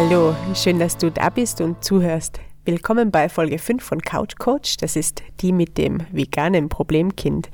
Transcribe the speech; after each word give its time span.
Hallo, 0.00 0.32
schön, 0.54 0.78
dass 0.78 0.96
du 0.96 1.10
da 1.10 1.28
bist 1.28 1.60
und 1.60 1.82
zuhörst. 1.82 2.38
Willkommen 2.64 3.10
bei 3.10 3.28
Folge 3.28 3.58
5 3.58 3.82
von 3.82 4.00
Couch 4.00 4.36
Coach. 4.38 4.76
Das 4.76 4.94
ist 4.94 5.24
die 5.40 5.50
mit 5.52 5.76
dem 5.76 5.98
veganen 6.12 6.68
Problemkind. 6.68 7.50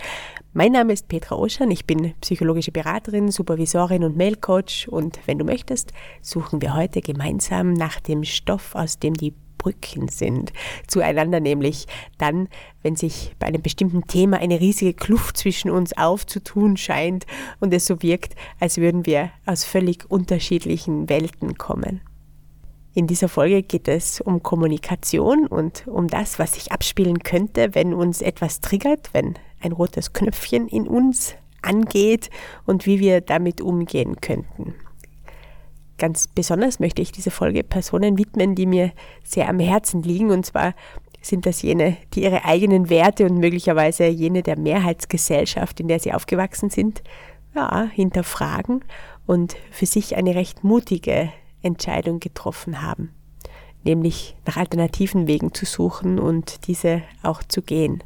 Mein 0.52 0.72
Name 0.72 0.92
ist 0.92 1.08
Petra 1.08 1.36
Oschan, 1.36 1.70
ich 1.70 1.86
bin 1.86 2.12
psychologische 2.20 2.70
Beraterin, 2.70 3.30
Supervisorin 3.30 4.04
und 4.04 4.18
Mailcoach 4.18 4.88
und 4.90 5.20
wenn 5.24 5.38
du 5.38 5.46
möchtest, 5.46 5.94
suchen 6.20 6.60
wir 6.60 6.74
heute 6.74 7.00
gemeinsam 7.00 7.72
nach 7.72 7.98
dem 7.98 8.24
Stoff, 8.24 8.74
aus 8.74 8.98
dem 8.98 9.14
die 9.14 9.32
Brücken 9.56 10.08
sind 10.08 10.52
zueinander, 10.86 11.40
nämlich 11.40 11.86
dann, 12.18 12.48
wenn 12.82 12.94
sich 12.94 13.34
bei 13.38 13.46
einem 13.46 13.62
bestimmten 13.62 14.06
Thema 14.06 14.36
eine 14.36 14.60
riesige 14.60 14.92
Kluft 14.92 15.38
zwischen 15.38 15.70
uns 15.70 15.96
aufzutun 15.96 16.76
scheint 16.76 17.24
und 17.60 17.72
es 17.72 17.86
so 17.86 18.02
wirkt, 18.02 18.34
als 18.60 18.76
würden 18.76 19.06
wir 19.06 19.30
aus 19.46 19.64
völlig 19.64 20.10
unterschiedlichen 20.10 21.08
Welten 21.08 21.56
kommen. 21.56 22.02
In 22.96 23.08
dieser 23.08 23.28
Folge 23.28 23.64
geht 23.64 23.88
es 23.88 24.20
um 24.20 24.44
Kommunikation 24.44 25.48
und 25.48 25.84
um 25.88 26.06
das, 26.06 26.38
was 26.38 26.52
sich 26.52 26.70
abspielen 26.70 27.18
könnte, 27.18 27.74
wenn 27.74 27.92
uns 27.92 28.22
etwas 28.22 28.60
triggert, 28.60 29.10
wenn 29.12 29.34
ein 29.60 29.72
rotes 29.72 30.12
Knöpfchen 30.12 30.68
in 30.68 30.86
uns 30.86 31.34
angeht 31.60 32.30
und 32.66 32.86
wie 32.86 33.00
wir 33.00 33.20
damit 33.20 33.60
umgehen 33.60 34.20
könnten. 34.20 34.74
Ganz 35.98 36.28
besonders 36.28 36.78
möchte 36.78 37.02
ich 37.02 37.10
diese 37.10 37.32
Folge 37.32 37.64
Personen 37.64 38.16
widmen, 38.16 38.54
die 38.54 38.66
mir 38.66 38.92
sehr 39.24 39.48
am 39.48 39.58
Herzen 39.58 40.02
liegen, 40.02 40.30
und 40.30 40.46
zwar 40.46 40.74
sind 41.20 41.46
das 41.46 41.62
jene, 41.62 41.96
die 42.12 42.22
ihre 42.22 42.44
eigenen 42.44 42.90
Werte 42.90 43.24
und 43.24 43.38
möglicherweise 43.38 44.06
jene 44.06 44.44
der 44.44 44.58
Mehrheitsgesellschaft, 44.58 45.80
in 45.80 45.88
der 45.88 45.98
sie 45.98 46.12
aufgewachsen 46.12 46.70
sind, 46.70 47.02
ja, 47.56 47.88
hinterfragen 47.92 48.84
und 49.26 49.56
für 49.72 49.86
sich 49.86 50.16
eine 50.16 50.36
recht 50.36 50.62
mutige 50.62 51.32
Entscheidung 51.64 52.20
getroffen 52.20 52.82
haben, 52.82 53.10
nämlich 53.82 54.36
nach 54.46 54.56
alternativen 54.56 55.26
Wegen 55.26 55.54
zu 55.54 55.64
suchen 55.64 56.18
und 56.18 56.66
diese 56.66 57.02
auch 57.22 57.42
zu 57.42 57.62
gehen. 57.62 58.02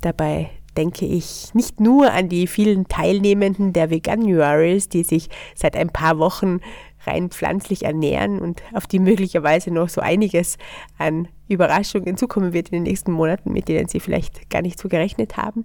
Dabei 0.00 0.50
denke 0.76 1.06
ich 1.06 1.54
nicht 1.54 1.80
nur 1.80 2.12
an 2.12 2.28
die 2.28 2.46
vielen 2.46 2.86
Teilnehmenden 2.86 3.72
der 3.72 3.90
Veganuaries, 3.90 4.88
die 4.88 5.04
sich 5.04 5.28
seit 5.54 5.76
ein 5.76 5.88
paar 5.88 6.18
Wochen 6.18 6.60
rein 7.06 7.30
pflanzlich 7.30 7.84
ernähren 7.84 8.40
und 8.40 8.62
auf 8.74 8.86
die 8.86 8.98
möglicherweise 8.98 9.70
noch 9.70 9.88
so 9.88 10.00
einiges 10.00 10.58
an 10.98 11.28
Überraschungen 11.48 12.16
zukommen 12.16 12.52
wird 12.52 12.68
in 12.68 12.78
den 12.78 12.82
nächsten 12.82 13.12
Monaten, 13.12 13.52
mit 13.52 13.68
denen 13.68 13.88
sie 13.88 14.00
vielleicht 14.00 14.50
gar 14.50 14.62
nicht 14.62 14.78
so 14.78 14.88
gerechnet 14.88 15.36
haben, 15.36 15.64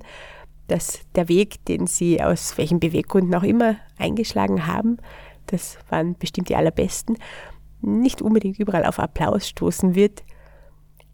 dass 0.68 1.02
der 1.16 1.28
Weg, 1.28 1.66
den 1.66 1.88
sie 1.88 2.22
aus 2.22 2.58
welchen 2.58 2.80
Beweggründen 2.80 3.36
auch 3.36 3.44
immer 3.44 3.76
eingeschlagen 3.98 4.68
haben, 4.68 4.98
das 5.52 5.78
waren 5.90 6.16
bestimmt 6.18 6.50
die 6.50 6.56
allerbesten, 6.56 7.18
nicht 7.82 8.22
unbedingt 8.22 8.60
überall 8.60 8.86
auf 8.86 9.00
Applaus 9.00 9.48
stoßen 9.48 9.96
wird. 9.96 10.24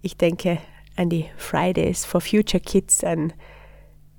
Ich 0.01 0.17
denke 0.17 0.59
an 0.95 1.09
die 1.09 1.25
Fridays 1.37 2.05
for 2.05 2.21
Future 2.21 2.61
Kids, 2.61 3.03
an 3.03 3.33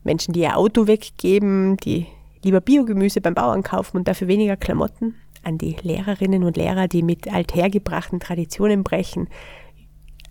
Menschen, 0.05 0.33
die 0.33 0.41
ihr 0.41 0.56
Auto 0.56 0.86
weggeben, 0.86 1.77
die 1.78 2.06
lieber 2.42 2.61
Biogemüse 2.61 3.20
beim 3.20 3.34
Bauern 3.34 3.62
kaufen 3.62 3.98
und 3.98 4.08
dafür 4.08 4.28
weniger 4.28 4.56
Klamotten, 4.56 5.14
an 5.42 5.58
die 5.58 5.77
Lehrerinnen 5.83 6.44
und 6.44 6.56
Lehrer, 6.56 6.89
die 6.89 7.02
mit 7.02 7.33
althergebrachten 7.33 8.20
Traditionen 8.20 8.84
brechen, 8.84 9.28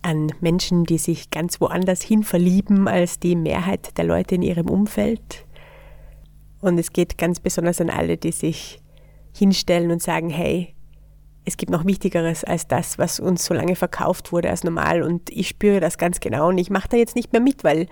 an 0.02 0.32
Menschen, 0.40 0.84
die 0.84 0.98
sich 0.98 1.30
ganz 1.30 1.60
woanders 1.60 2.02
hin 2.02 2.22
verlieben 2.22 2.88
als 2.88 3.18
die 3.18 3.36
Mehrheit 3.36 3.96
der 3.98 4.04
Leute 4.04 4.36
in 4.36 4.42
ihrem 4.42 4.68
Umfeld. 4.68 5.44
Und 6.60 6.78
es 6.78 6.92
geht 6.92 7.18
ganz 7.18 7.40
besonders 7.40 7.80
an 7.80 7.90
alle, 7.90 8.16
die 8.16 8.32
sich 8.32 8.80
hinstellen 9.38 9.90
und 9.90 10.02
sagen, 10.02 10.30
hey, 10.30 10.74
es 11.44 11.56
gibt 11.56 11.72
noch 11.72 11.86
Wichtigeres 11.86 12.44
als 12.44 12.68
das, 12.68 12.98
was 12.98 13.20
uns 13.20 13.44
so 13.44 13.54
lange 13.54 13.74
verkauft 13.74 14.32
wurde 14.32 14.50
als 14.50 14.64
normal 14.64 15.02
und 15.02 15.30
ich 15.30 15.48
spüre 15.48 15.80
das 15.80 15.96
ganz 15.96 16.20
genau 16.20 16.48
und 16.48 16.58
ich 16.58 16.68
mache 16.68 16.88
da 16.88 16.96
jetzt 16.96 17.16
nicht 17.16 17.32
mehr 17.32 17.40
mit, 17.40 17.64
weil 17.64 17.86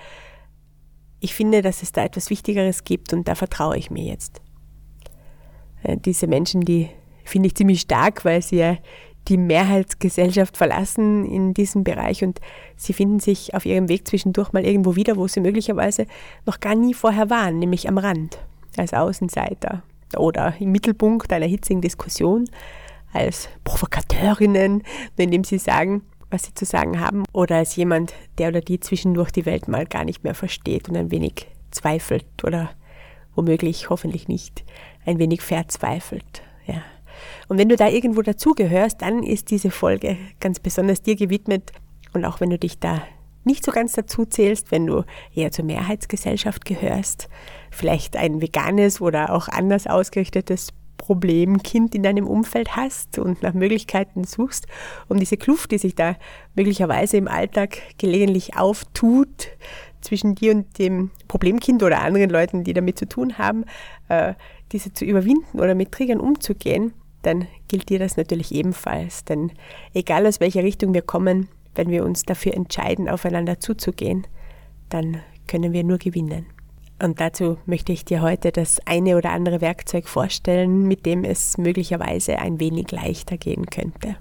ich 1.21 1.35
finde, 1.35 1.63
dass 1.63 1.83
es 1.83 1.93
da 1.93 2.05
etwas 2.05 2.29
Wichtigeres 2.29 2.85
gibt 2.85 3.15
und 3.15 3.27
da 3.27 3.35
vertraue 3.35 3.79
ich 3.79 3.91
mir 3.91 4.05
jetzt. 4.05 4.43
Äh, 5.83 5.97
diese 5.97 6.27
Menschen, 6.27 6.61
die 6.61 6.91
finde 7.25 7.47
ich 7.47 7.55
ziemlich 7.55 7.81
stark, 7.81 8.25
weil 8.27 8.43
sie 8.43 8.57
ja 8.57 8.77
die 9.29 9.39
Mehrheitsgesellschaft 9.39 10.57
verlassen 10.57 11.25
in 11.25 11.55
diesem 11.55 11.83
Bereich 11.83 12.23
und 12.23 12.41
sie 12.77 12.93
finden 12.93 13.21
sich 13.21 13.55
auf 13.55 13.65
ihrem 13.65 13.89
Weg 13.89 14.07
zwischendurch 14.07 14.53
mal 14.53 14.65
irgendwo 14.65 14.95
wieder, 14.95 15.17
wo 15.17 15.27
sie 15.27 15.41
möglicherweise 15.41 16.07
noch 16.45 16.61
gar 16.61 16.75
nie 16.75 16.95
vorher 16.95 17.31
waren, 17.31 17.59
nämlich 17.59 17.89
am 17.89 17.99
Rand, 17.99 18.39
als 18.77 18.93
Außenseiter 18.93 19.83
oder 20.17 20.55
im 20.59 20.73
Mittelpunkt 20.73 21.33
einer 21.33 21.47
hitzigen 21.47 21.81
Diskussion 21.81 22.49
als 23.13 23.49
Provokateurinnen, 23.65 24.83
indem 25.17 25.45
sie 25.45 25.59
sagen, 25.59 26.03
was 26.31 26.45
sie 26.45 26.55
zu 26.55 26.65
sagen 26.65 27.01
haben, 27.01 27.25
oder 27.33 27.57
als 27.57 27.77
jemand, 27.77 28.15
der 28.39 28.49
oder 28.49 28.61
die 28.61 28.81
zwischendurch 28.81 29.31
die 29.31 29.47
Welt 29.47 29.69
mal 29.69 29.87
gar 29.87 30.05
nicht 30.05 30.25
mehr 30.25 30.35
versteht 30.35 30.89
und 30.89 30.97
ein 30.97 31.11
wenig 31.11 31.47
zweifelt 31.71 32.27
oder 32.45 32.71
womöglich, 33.35 33.91
hoffentlich 33.91 34.29
nicht, 34.29 34.65
ein 35.05 35.19
wenig 35.19 35.43
verzweifelt. 35.43 36.43
Ja. 36.67 36.83
Und 37.49 37.59
wenn 37.59 37.69
du 37.69 37.77
da 37.77 37.89
irgendwo 37.89 38.23
dazugehörst, 38.23 39.03
dann 39.03 39.23
ist 39.23 39.51
diese 39.51 39.71
Folge 39.71 40.17
ganz 40.41 40.59
besonders 40.59 41.03
dir 41.03 41.17
gewidmet. 41.17 41.73
Und 42.13 42.25
auch 42.25 42.41
wenn 42.41 42.51
du 42.51 42.59
dich 42.59 42.79
da 42.79 43.03
nicht 43.47 43.65
so 43.65 43.73
ganz 43.73 43.93
dazu 43.93 44.25
zählst, 44.25 44.71
wenn 44.71 44.87
du 44.87 45.05
eher 45.35 45.51
zur 45.51 45.65
Mehrheitsgesellschaft 45.65 46.65
gehörst, 46.65 47.29
vielleicht 47.71 48.17
ein 48.17 48.41
veganes 48.41 49.01
oder 49.01 49.33
auch 49.33 49.49
anders 49.49 49.87
ausgerichtetes 49.87 50.69
Problemkind 50.99 51.95
in 51.95 52.03
deinem 52.03 52.27
Umfeld 52.27 52.75
hast 52.75 53.19
und 53.19 53.43
nach 53.43 53.53
Möglichkeiten 53.55 54.25
suchst, 54.25 54.67
um 55.09 55.19
diese 55.19 55.37
Kluft, 55.37 55.71
die 55.71 55.79
sich 55.79 55.95
da 55.95 56.17
möglicherweise 56.55 57.19
im 57.19 57.29
Alltag 57.29 57.79
gelegentlich 57.99 58.57
auftut, 58.57 59.49
zwischen 60.07 60.35
dir 60.35 60.53
und 60.53 60.79
dem 60.79 61.11
Problemkind 61.29 61.83
oder 61.83 62.01
anderen 62.01 62.31
Leuten, 62.31 62.65
die 62.65 62.73
damit 62.73 62.99
zu 62.99 63.07
tun 63.07 63.39
haben, 63.39 63.65
äh, 64.09 64.35
diese 64.73 64.93
zu 64.93 65.05
überwinden 65.05 65.59
oder 65.59 65.75
mit 65.75 65.93
Triggern 65.93 66.21
umzugehen, 66.21 66.93
dann 67.23 67.49
gilt 67.69 67.89
dir 67.89 67.99
das 67.99 68.17
natürlich 68.17 68.53
ebenfalls. 68.53 69.25
Denn 69.25 69.53
egal 69.95 70.27
aus 70.27 70.41
welcher 70.41 70.63
Richtung 70.63 70.95
wir 70.95 71.03
kommen, 71.03 71.49
wenn 71.77 71.91
wir 71.91 72.05
uns 72.05 72.25
dafür 72.25 72.55
entscheiden, 72.55 73.09
aufeinander 73.09 73.61
zuzugehen, 73.61 74.27
dann 74.89 75.21
können 75.47 75.73
wir 75.73 75.85
nur 75.85 75.99
gewinnen. 75.99 76.47
Und 77.03 77.21
dazu 77.21 77.59
möchte 77.67 77.93
ich 77.93 78.05
dir 78.05 78.23
heute 78.23 78.53
das 78.53 78.81
eine 78.87 79.17
oder 79.17 79.31
andere 79.31 79.61
Werkzeug 79.61 80.09
vorstellen, 80.09 80.89
mit 80.89 81.05
dem 81.05 81.25
es 81.25 81.59
möglicherweise 81.59 82.39
ein 82.39 82.59
wenig 82.59 82.91
leichter 82.91 83.37
gehen 83.37 83.67
könnte. 83.67 84.17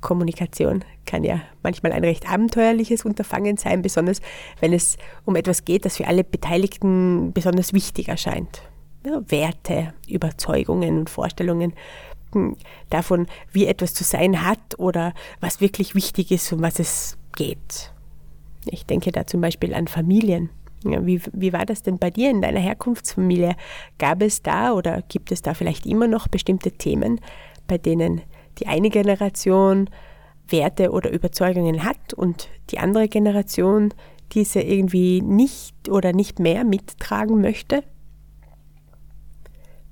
Kommunikation 0.00 0.84
kann 1.06 1.24
ja 1.24 1.40
manchmal 1.62 1.92
ein 1.92 2.04
recht 2.04 2.30
abenteuerliches 2.30 3.04
Unterfangen 3.04 3.56
sein, 3.56 3.82
besonders 3.82 4.20
wenn 4.60 4.72
es 4.72 4.96
um 5.24 5.36
etwas 5.36 5.64
geht, 5.64 5.84
das 5.84 5.96
für 5.96 6.06
alle 6.06 6.24
Beteiligten 6.24 7.32
besonders 7.32 7.72
wichtig 7.72 8.08
erscheint. 8.08 8.62
Ja, 9.04 9.22
Werte, 9.28 9.94
Überzeugungen 10.08 10.98
und 10.98 11.10
Vorstellungen 11.10 11.72
davon, 12.88 13.26
wie 13.52 13.66
etwas 13.66 13.94
zu 13.94 14.04
sein 14.04 14.44
hat 14.44 14.78
oder 14.78 15.14
was 15.40 15.60
wirklich 15.60 15.94
wichtig 15.94 16.30
ist, 16.30 16.52
um 16.52 16.62
was 16.62 16.78
es 16.78 17.18
geht. 17.36 17.92
Ich 18.66 18.86
denke 18.86 19.12
da 19.12 19.26
zum 19.26 19.40
Beispiel 19.40 19.74
an 19.74 19.88
Familien. 19.88 20.50
Wie, 20.82 21.20
wie 21.32 21.52
war 21.52 21.66
das 21.66 21.82
denn 21.82 21.98
bei 21.98 22.10
dir 22.10 22.30
in 22.30 22.40
deiner 22.40 22.60
Herkunftsfamilie? 22.60 23.54
Gab 23.98 24.22
es 24.22 24.42
da 24.42 24.72
oder 24.72 25.02
gibt 25.02 25.30
es 25.30 25.42
da 25.42 25.54
vielleicht 25.54 25.84
immer 25.84 26.08
noch 26.08 26.28
bestimmte 26.28 26.72
Themen, 26.72 27.20
bei 27.66 27.76
denen 27.76 28.22
die 28.58 28.66
eine 28.66 28.88
Generation 28.88 29.90
Werte 30.48 30.90
oder 30.90 31.10
Überzeugungen 31.10 31.84
hat 31.84 32.14
und 32.14 32.48
die 32.70 32.78
andere 32.78 33.08
Generation 33.08 33.92
diese 34.32 34.60
irgendwie 34.60 35.20
nicht 35.22 35.88
oder 35.88 36.12
nicht 36.12 36.38
mehr 36.38 36.64
mittragen 36.64 37.40
möchte? 37.40 37.82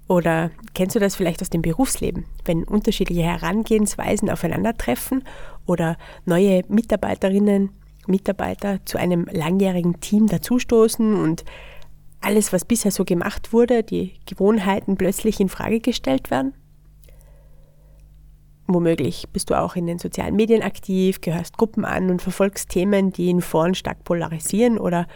Oder 0.09 0.51
kennst 0.73 0.97
du 0.97 1.01
das 1.01 1.17
vielleicht 1.17 1.43
aus 1.43 1.51
dem 1.51 1.61
Berufsleben, 1.61 2.25
wenn 2.47 2.65
unterschiedliche 2.65 3.23
Herangehensweisen 3.23 4.31
aufeinandertreffen 4.31 5.23
oder 5.67 5.97
neue 6.25 6.63
Mitarbeiterinnen 6.69 7.71
Mitarbeiter 8.07 8.79
zu 8.87 8.99
einem 8.99 9.27
langjährigen 9.31 10.01
Team 10.01 10.27
dazustoßen 10.27 11.15
und 11.15 11.45
alles, 12.21 12.53
was 12.53 12.65
bisher 12.65 12.91
so 12.91 13.05
gemacht 13.05 13.53
wurde, 13.53 13.83
die 13.83 14.15
Gewohnheiten 14.27 14.97
plötzlich 14.97 15.41
in 15.41 15.51
Frage 15.51 15.81
gestellt 15.81 16.31
werden? 16.31 16.55
Womöglich 18.67 19.29
bist 19.33 19.51
du 19.51 19.59
auch 19.59 19.77
in 19.77 19.87
den 19.87 19.99
sozialen 19.99 20.37
Medien 20.37 20.63
aktiv, 20.63 21.21
gehörst 21.21 21.57
Gruppen 21.57 21.85
an 21.85 22.11
und 22.11 22.21
verfolgst 22.21 22.71
Themen, 22.71 23.13
die 23.13 23.31
in 23.31 23.41
Foren 23.41 23.75
stark 23.75 24.05
polarisieren 24.05 24.79
oder 24.79 25.07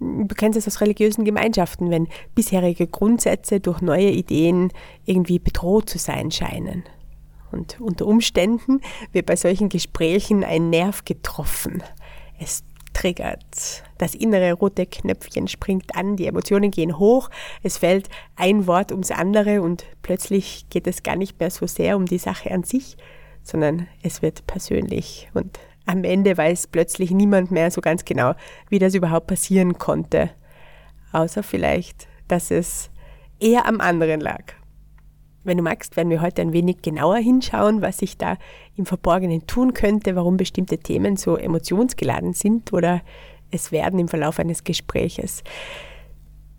du 0.00 0.34
kennst 0.34 0.58
es 0.58 0.66
aus 0.66 0.80
religiösen 0.80 1.24
Gemeinschaften, 1.24 1.90
wenn 1.90 2.08
bisherige 2.34 2.86
Grundsätze 2.86 3.60
durch 3.60 3.80
neue 3.80 4.10
Ideen 4.10 4.72
irgendwie 5.04 5.38
bedroht 5.38 5.88
zu 5.88 5.98
sein 5.98 6.30
scheinen. 6.30 6.84
Und 7.52 7.80
unter 7.80 8.06
Umständen 8.06 8.80
wird 9.12 9.26
bei 9.26 9.36
solchen 9.36 9.68
Gesprächen 9.68 10.44
ein 10.44 10.70
Nerv 10.70 11.04
getroffen, 11.04 11.82
es 12.38 12.64
triggert. 12.92 13.82
Das 13.98 14.14
innere 14.14 14.52
rote 14.54 14.86
Knöpfchen 14.86 15.48
springt 15.48 15.94
an, 15.96 16.16
die 16.16 16.26
Emotionen 16.26 16.70
gehen 16.70 16.98
hoch, 16.98 17.30
es 17.62 17.78
fällt 17.78 18.08
ein 18.36 18.66
Wort 18.66 18.92
ums 18.92 19.10
andere 19.10 19.62
und 19.62 19.84
plötzlich 20.02 20.66
geht 20.70 20.86
es 20.86 21.02
gar 21.02 21.16
nicht 21.16 21.38
mehr 21.38 21.50
so 21.50 21.66
sehr 21.66 21.96
um 21.96 22.06
die 22.06 22.18
Sache 22.18 22.50
an 22.50 22.64
sich, 22.64 22.96
sondern 23.42 23.86
es 24.02 24.22
wird 24.22 24.46
persönlich. 24.46 25.28
Und 25.34 25.58
am 25.90 26.04
Ende 26.04 26.36
weiß 26.36 26.68
plötzlich 26.68 27.10
niemand 27.10 27.50
mehr 27.50 27.70
so 27.70 27.80
ganz 27.80 28.04
genau, 28.04 28.34
wie 28.68 28.78
das 28.78 28.94
überhaupt 28.94 29.26
passieren 29.26 29.78
konnte. 29.78 30.30
Außer 31.12 31.42
vielleicht, 31.42 32.06
dass 32.28 32.50
es 32.50 32.90
eher 33.40 33.66
am 33.66 33.80
anderen 33.80 34.20
lag. 34.20 34.54
Wenn 35.42 35.56
du 35.56 35.62
magst, 35.62 35.96
werden 35.96 36.10
wir 36.10 36.20
heute 36.20 36.42
ein 36.42 36.52
wenig 36.52 36.82
genauer 36.82 37.16
hinschauen, 37.16 37.82
was 37.82 37.98
sich 37.98 38.18
da 38.18 38.36
im 38.76 38.86
Verborgenen 38.86 39.46
tun 39.46 39.72
könnte, 39.72 40.14
warum 40.14 40.36
bestimmte 40.36 40.78
Themen 40.78 41.16
so 41.16 41.36
emotionsgeladen 41.36 42.34
sind 42.34 42.72
oder 42.72 43.00
es 43.50 43.72
werden 43.72 43.98
im 43.98 44.08
Verlauf 44.08 44.38
eines 44.38 44.64
Gespräches. 44.64 45.42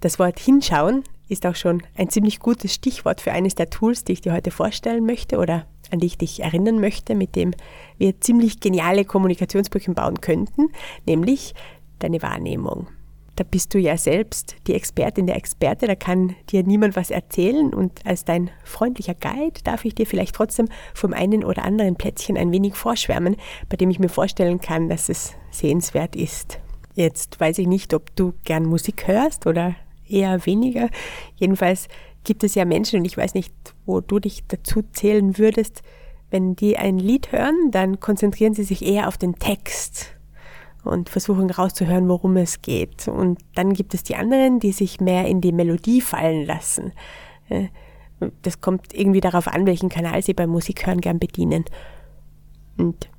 Das 0.01 0.17
Wort 0.17 0.39
hinschauen 0.39 1.03
ist 1.29 1.45
auch 1.45 1.55
schon 1.55 1.83
ein 1.95 2.09
ziemlich 2.09 2.39
gutes 2.39 2.73
Stichwort 2.73 3.21
für 3.21 3.31
eines 3.31 3.55
der 3.55 3.69
Tools, 3.69 4.03
die 4.03 4.13
ich 4.13 4.21
dir 4.21 4.33
heute 4.33 4.51
vorstellen 4.51 5.05
möchte 5.05 5.37
oder 5.37 5.67
an 5.91 5.99
die 5.99 6.07
ich 6.07 6.17
dich 6.17 6.41
erinnern 6.41 6.79
möchte, 6.79 7.15
mit 7.15 7.35
dem 7.35 7.53
wir 7.97 8.19
ziemlich 8.19 8.59
geniale 8.59 9.05
Kommunikationsbrücken 9.05 9.93
bauen 9.93 10.21
könnten, 10.21 10.69
nämlich 11.05 11.53
deine 11.99 12.21
Wahrnehmung. 12.21 12.87
Da 13.37 13.45
bist 13.45 13.73
du 13.73 13.79
ja 13.79 13.97
selbst 13.97 14.55
die 14.67 14.73
Expertin 14.73 15.25
der 15.25 15.37
Experte, 15.37 15.87
da 15.87 15.95
kann 15.95 16.35
dir 16.49 16.63
niemand 16.63 16.95
was 16.95 17.11
erzählen 17.11 17.73
und 17.73 18.05
als 18.05 18.25
dein 18.25 18.51
freundlicher 18.63 19.15
Guide 19.15 19.61
darf 19.63 19.85
ich 19.85 19.95
dir 19.95 20.05
vielleicht 20.05 20.35
trotzdem 20.35 20.67
vom 20.93 21.13
einen 21.13 21.43
oder 21.43 21.63
anderen 21.63 21.95
Plätzchen 21.95 22.37
ein 22.37 22.51
wenig 22.51 22.75
vorschwärmen, 22.75 23.37
bei 23.69 23.77
dem 23.77 23.89
ich 23.89 23.99
mir 23.99 24.09
vorstellen 24.09 24.59
kann, 24.59 24.89
dass 24.89 25.09
es 25.09 25.33
sehenswert 25.49 26.15
ist. 26.15 26.59
Jetzt 26.93 27.39
weiß 27.39 27.57
ich 27.59 27.67
nicht, 27.67 27.93
ob 27.93 28.13
du 28.15 28.33
gern 28.43 28.65
Musik 28.65 29.07
hörst 29.07 29.47
oder 29.47 29.75
eher 30.07 30.45
weniger. 30.45 30.89
Jedenfalls 31.37 31.87
gibt 32.23 32.43
es 32.43 32.55
ja 32.55 32.65
Menschen, 32.65 32.99
und 32.99 33.05
ich 33.05 33.17
weiß 33.17 33.33
nicht, 33.33 33.53
wo 33.85 34.01
du 34.01 34.19
dich 34.19 34.43
dazu 34.47 34.83
zählen 34.93 35.37
würdest, 35.37 35.81
wenn 36.29 36.55
die 36.55 36.77
ein 36.77 36.97
Lied 36.97 37.31
hören, 37.31 37.71
dann 37.71 37.99
konzentrieren 37.99 38.53
sie 38.53 38.63
sich 38.63 38.85
eher 38.85 39.07
auf 39.07 39.17
den 39.17 39.35
Text 39.35 40.15
und 40.83 41.09
versuchen 41.09 41.49
rauszuhören, 41.49 42.07
worum 42.07 42.37
es 42.37 42.61
geht. 42.61 43.07
Und 43.07 43.39
dann 43.55 43.73
gibt 43.73 43.93
es 43.93 44.03
die 44.03 44.15
anderen, 44.15 44.59
die 44.59 44.71
sich 44.71 44.99
mehr 44.99 45.27
in 45.27 45.41
die 45.41 45.51
Melodie 45.51 46.01
fallen 46.01 46.45
lassen. 46.45 46.93
Äh, 47.49 47.67
das 48.43 48.61
kommt 48.61 48.93
irgendwie 48.93 49.21
darauf 49.21 49.47
an, 49.47 49.65
welchen 49.65 49.89
Kanal 49.89 50.21
sie 50.23 50.33
beim 50.33 50.49
Musikhören 50.49 51.01
gern 51.01 51.19
bedienen. 51.19 51.65
Und 52.77 53.09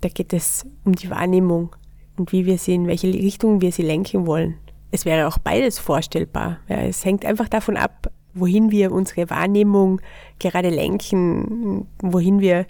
da 0.00 0.08
geht 0.08 0.32
es 0.32 0.66
um 0.84 0.94
die 0.94 1.10
Wahrnehmung 1.10 1.74
und 2.16 2.32
wie 2.32 2.46
wir 2.46 2.58
sie, 2.58 2.74
in 2.74 2.86
welche 2.86 3.08
Richtung 3.08 3.60
wir 3.60 3.72
sie 3.72 3.82
lenken 3.82 4.26
wollen. 4.26 4.56
Es 4.92 5.04
wäre 5.04 5.26
auch 5.26 5.38
beides 5.38 5.78
vorstellbar. 5.78 6.58
Ja, 6.68 6.76
es 6.76 7.04
hängt 7.04 7.24
einfach 7.24 7.48
davon 7.48 7.76
ab, 7.76 8.12
wohin 8.34 8.70
wir 8.70 8.92
unsere 8.92 9.30
Wahrnehmung 9.30 10.00
gerade 10.38 10.68
lenken, 10.68 11.88
wohin 12.00 12.40
wir 12.40 12.66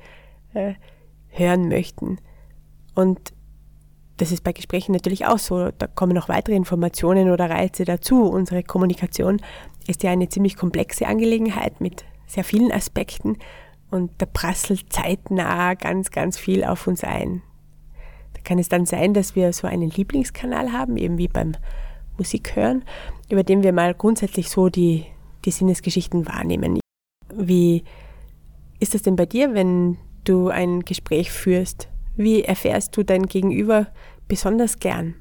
äh, 0.54 0.74
hören 1.28 1.68
möchten. 1.68 2.18
Und 2.94 3.34
das 4.18 4.30
ist 4.30 4.44
bei 4.44 4.52
Gesprächen 4.52 4.92
natürlich 4.92 5.26
auch 5.26 5.38
so. 5.38 5.70
Da 5.76 5.88
kommen 5.88 6.14
noch 6.14 6.28
weitere 6.28 6.54
Informationen 6.54 7.30
oder 7.30 7.50
Reize 7.50 7.84
dazu. 7.84 8.22
Unsere 8.22 8.62
Kommunikation 8.62 9.40
ist 9.88 10.02
ja 10.02 10.10
eine 10.12 10.28
ziemlich 10.28 10.56
komplexe 10.56 11.06
Angelegenheit 11.06 11.80
mit 11.80 12.04
sehr 12.26 12.44
vielen 12.44 12.70
Aspekten 12.70 13.36
und 13.90 14.10
da 14.18 14.26
prasselt 14.26 14.92
zeitnah 14.92 15.74
ganz, 15.74 16.10
ganz 16.10 16.38
viel 16.38 16.64
auf 16.64 16.86
uns 16.86 17.04
ein. 17.04 17.42
Da 18.32 18.40
kann 18.42 18.58
es 18.58 18.68
dann 18.68 18.86
sein, 18.86 19.12
dass 19.12 19.36
wir 19.36 19.52
so 19.52 19.66
einen 19.66 19.90
Lieblingskanal 19.90 20.72
haben, 20.72 20.96
eben 20.96 21.18
wie 21.18 21.28
beim 21.28 21.52
Musik 22.18 22.56
hören, 22.56 22.84
über 23.30 23.42
den 23.42 23.62
wir 23.62 23.72
mal 23.72 23.94
grundsätzlich 23.94 24.50
so 24.50 24.68
die, 24.68 25.06
die 25.44 25.50
Sinnesgeschichten 25.50 26.26
wahrnehmen. 26.26 26.80
Wie 27.34 27.84
ist 28.78 28.94
das 28.94 29.02
denn 29.02 29.16
bei 29.16 29.26
dir, 29.26 29.54
wenn 29.54 29.96
du 30.24 30.48
ein 30.48 30.80
Gespräch 30.80 31.30
führst? 31.30 31.88
Wie 32.16 32.42
erfährst 32.42 32.96
du 32.96 33.02
dein 33.02 33.26
Gegenüber 33.26 33.86
besonders 34.28 34.78
gern? 34.78 35.14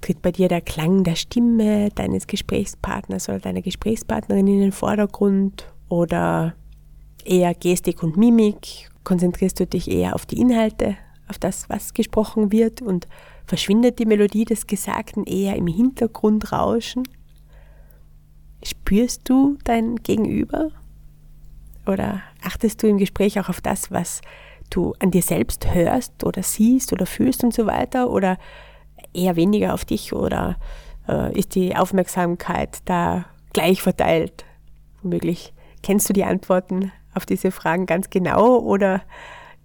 Tritt 0.00 0.22
bei 0.22 0.32
dir 0.32 0.48
der 0.48 0.60
Klang 0.60 1.04
der 1.04 1.16
Stimme 1.16 1.90
deines 1.90 2.26
Gesprächspartners 2.26 3.28
oder 3.28 3.40
deiner 3.40 3.62
Gesprächspartnerin 3.62 4.46
in 4.46 4.60
den 4.60 4.72
Vordergrund 4.72 5.72
oder 5.88 6.54
eher 7.24 7.52
Gestik 7.54 8.02
und 8.02 8.16
Mimik? 8.16 8.90
Konzentrierst 9.04 9.58
du 9.60 9.66
dich 9.66 9.90
eher 9.90 10.14
auf 10.14 10.24
die 10.24 10.40
Inhalte, 10.40 10.96
auf 11.28 11.38
das, 11.38 11.68
was 11.68 11.94
gesprochen 11.94 12.52
wird 12.52 12.80
und 12.80 13.08
verschwindet 13.48 13.98
die 13.98 14.06
Melodie 14.06 14.44
des 14.44 14.66
Gesagten 14.66 15.24
eher 15.24 15.56
im 15.56 15.66
Hintergrund 15.66 16.52
rauschen? 16.52 17.02
Spürst 18.62 19.28
du 19.28 19.56
dein 19.64 19.96
Gegenüber? 19.96 20.70
Oder 21.86 22.20
achtest 22.44 22.82
du 22.82 22.86
im 22.86 22.98
Gespräch 22.98 23.40
auch 23.40 23.48
auf 23.48 23.62
das, 23.62 23.90
was 23.90 24.20
du 24.68 24.94
an 24.98 25.10
dir 25.10 25.22
selbst 25.22 25.72
hörst 25.72 26.24
oder 26.24 26.42
siehst 26.42 26.92
oder 26.92 27.06
fühlst 27.06 27.42
und 27.42 27.54
so 27.54 27.66
weiter 27.66 28.10
oder 28.10 28.36
eher 29.14 29.36
weniger 29.36 29.72
auf 29.72 29.86
dich 29.86 30.12
oder 30.12 30.56
äh, 31.08 31.36
ist 31.38 31.54
die 31.54 31.74
Aufmerksamkeit 31.74 32.80
da 32.84 33.24
gleich 33.54 33.80
verteilt? 33.80 34.44
Womöglich 35.02 35.54
kennst 35.82 36.06
du 36.10 36.12
die 36.12 36.24
Antworten 36.24 36.92
auf 37.14 37.24
diese 37.24 37.50
Fragen 37.50 37.86
ganz 37.86 38.10
genau 38.10 38.58
oder 38.58 39.00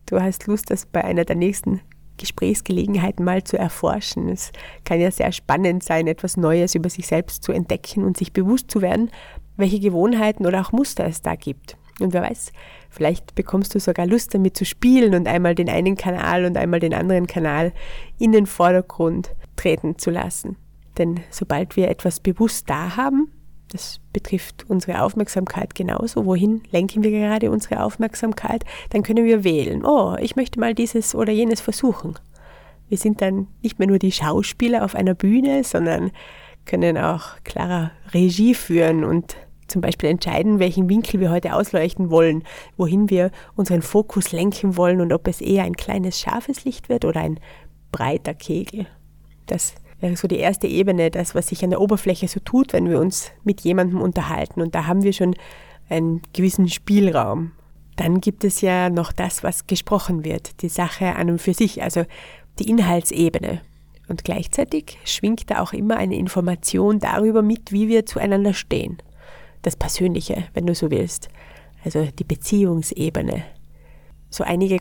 du 0.06 0.22
hast 0.22 0.48
Lust, 0.48 0.72
das 0.72 0.86
bei 0.86 1.04
einer 1.04 1.26
der 1.26 1.36
nächsten 1.36 1.82
Gesprächsgelegenheiten 2.18 3.26
mal 3.26 3.44
zu 3.44 3.58
erforschen. 3.58 4.30
Es 4.30 4.52
kann 4.86 5.00
ja 5.00 5.12
sehr 5.12 5.32
spannend 5.32 5.84
sein, 5.84 6.08
etwas 6.08 6.38
Neues 6.38 6.76
über 6.76 6.90
sich 6.90 7.08
selbst 7.08 7.44
zu 7.44 7.52
entdecken 7.52 8.04
und 8.04 8.18
sich 8.18 8.34
bewusst 8.34 8.70
zu 8.70 8.82
werden, 8.82 9.12
welche 9.58 9.80
Gewohnheiten 9.80 10.46
oder 10.46 10.62
auch 10.62 10.72
Muster 10.72 11.06
es 11.06 11.22
da 11.22 11.36
gibt. 11.36 11.78
Und 12.00 12.14
wer 12.14 12.24
weiß, 12.24 12.52
vielleicht 12.90 13.36
bekommst 13.36 13.76
du 13.76 13.80
sogar 13.80 14.06
Lust 14.06 14.34
damit 14.34 14.58
zu 14.58 14.66
spielen 14.66 15.14
und 15.14 15.28
einmal 15.28 15.56
den 15.56 15.70
einen 15.70 15.96
Kanal 15.96 16.46
und 16.46 16.58
einmal 16.58 16.80
den 16.80 16.94
anderen 16.94 17.28
Kanal 17.28 17.72
in 18.18 18.32
den 18.32 18.48
Vordergrund 18.48 19.36
treten 19.56 19.98
zu 19.98 20.10
lassen. 20.10 20.58
Denn 20.98 21.20
sobald 21.30 21.76
wir 21.76 21.90
etwas 21.90 22.20
bewusst 22.20 22.70
da 22.70 22.96
haben, 22.96 23.32
das 23.74 24.00
betrifft 24.14 24.66
unsere 24.70 25.02
Aufmerksamkeit 25.02 25.76
genauso, 25.76 26.26
wohin 26.26 26.62
lenken 26.72 27.04
wir 27.04 27.12
gerade 27.12 27.52
unsere 27.52 27.84
Aufmerksamkeit, 27.84 28.64
dann 28.92 29.04
können 29.04 29.26
wir 29.26 29.44
wählen, 29.44 29.84
oh, 29.84 30.16
ich 30.22 30.36
möchte 30.36 30.60
mal 30.60 30.74
dieses 30.74 31.16
oder 31.16 31.34
jenes 31.34 31.60
versuchen. 31.60 32.14
Wir 32.88 32.98
sind 32.98 33.22
dann 33.22 33.48
nicht 33.64 33.80
mehr 33.80 33.88
nur 33.88 34.00
die 34.00 34.12
Schauspieler 34.12 34.86
auf 34.86 34.94
einer 34.96 35.16
Bühne, 35.16 35.64
sondern 35.64 36.12
können 36.66 36.98
auch 36.98 37.36
klarer 37.44 37.92
Regie 38.14 38.54
führen 38.54 39.04
und 39.04 39.36
zum 39.68 39.82
Beispiel 39.82 40.10
entscheiden, 40.10 40.60
welchen 40.60 40.88
Winkel 40.88 41.20
wir 41.20 41.32
heute 41.32 41.56
ausleuchten 41.56 42.12
wollen, 42.12 42.44
wohin 42.78 43.10
wir 43.10 43.32
unseren 43.56 43.82
Fokus 43.82 44.32
lenken 44.32 44.78
wollen 44.78 45.02
und 45.02 45.12
ob 45.12 45.28
es 45.28 45.42
eher 45.42 45.64
ein 45.64 45.76
kleines 45.76 46.20
scharfes 46.20 46.64
Licht 46.64 46.90
wird 46.90 47.06
oder 47.06 47.22
ein 47.22 47.40
breiter 47.92 48.36
Kegel. 48.36 48.86
Das 49.48 49.74
wäre 50.04 50.16
so 50.16 50.28
die 50.28 50.38
erste 50.38 50.68
Ebene, 50.68 51.10
das, 51.10 51.34
was 51.34 51.48
sich 51.48 51.64
an 51.64 51.72
der 51.72 51.82
Oberfläche 51.82 52.28
so 52.28 52.40
tut, 52.40 52.74
wenn 52.74 52.90
wir 52.90 53.00
uns 53.00 53.32
mit 53.44 53.62
jemandem 53.62 54.02
unterhalten. 54.02 54.62
Und 54.62 54.76
da 54.76 54.86
haben 54.86 55.02
wir 55.02 55.14
schon 55.14 55.36
einen 55.90 56.22
gewissen 56.34 56.70
Spielraum. 56.70 57.54
Dann 57.96 58.22
gibt 58.22 58.44
es 58.44 58.62
ja 58.62 58.90
noch 58.90 59.12
das, 59.12 59.44
was 59.44 59.66
gesprochen 59.66 60.24
wird, 60.24 60.62
die 60.62 60.70
Sache 60.70 61.16
an 61.16 61.32
und 61.32 61.42
für 61.42 61.54
sich, 61.54 61.82
also 61.82 62.04
die 62.60 62.70
Inhaltsebene. 62.70 63.62
Und 64.08 64.24
gleichzeitig 64.24 65.00
schwingt 65.06 65.50
da 65.50 65.62
auch 65.62 65.74
immer 65.74 65.98
eine 65.98 66.16
Information 66.16 67.00
darüber 67.00 67.42
mit, 67.42 67.72
wie 67.72 67.88
wir 67.88 68.06
zueinander 68.06 68.54
stehen 68.54 68.98
das 69.64 69.76
Persönliche, 69.76 70.44
wenn 70.54 70.68
du 70.68 70.76
so 70.76 70.92
willst. 70.92 71.30
Also 71.84 72.06
die 72.06 72.24
Beziehungsebene. 72.24 73.44
So 74.30 74.44
einige 74.44 74.80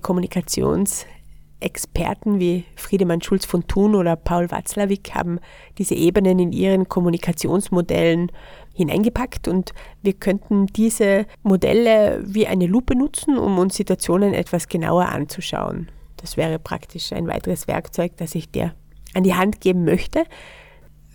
Kommunikationsexperten 1.63 2.41
wie 2.41 2.65
Friedemann 2.77 3.23
Schulz 3.23 3.45
von 3.45 3.67
Thun 3.67 3.95
oder 3.95 4.17
Paul 4.17 4.51
Watzlawick 4.51 5.15
haben 5.15 5.39
diese 5.79 5.95
Ebenen 5.95 6.39
in 6.39 6.53
ihren 6.53 6.89
Kommunikationsmodellen 6.89 8.33
hineingepackt 8.75 9.49
und 9.49 9.73
wir 10.03 10.15
könnten 10.15 10.67
diese 10.67 11.27
Modelle 11.43 12.23
wie 12.25 12.47
eine 12.47 12.67
Lupe 12.67 12.97
nutzen, 12.97 13.39
um 13.39 13.59
uns 13.59 13.77
Situationen 13.77 14.35
etwas 14.35 14.69
genauer 14.69 15.07
anzuschauen. 15.07 15.91
Das 16.17 16.37
wäre 16.37 16.59
praktisch 16.59 17.13
ein 17.13 17.27
weiteres 17.29 17.69
Werkzeug, 17.69 18.13
das 18.17 18.35
ich 18.35 18.51
dir 18.51 18.75
an 19.15 19.25
die 19.25 19.35
Hand 19.35 19.61
geben 19.61 19.85
möchte. 19.85 20.25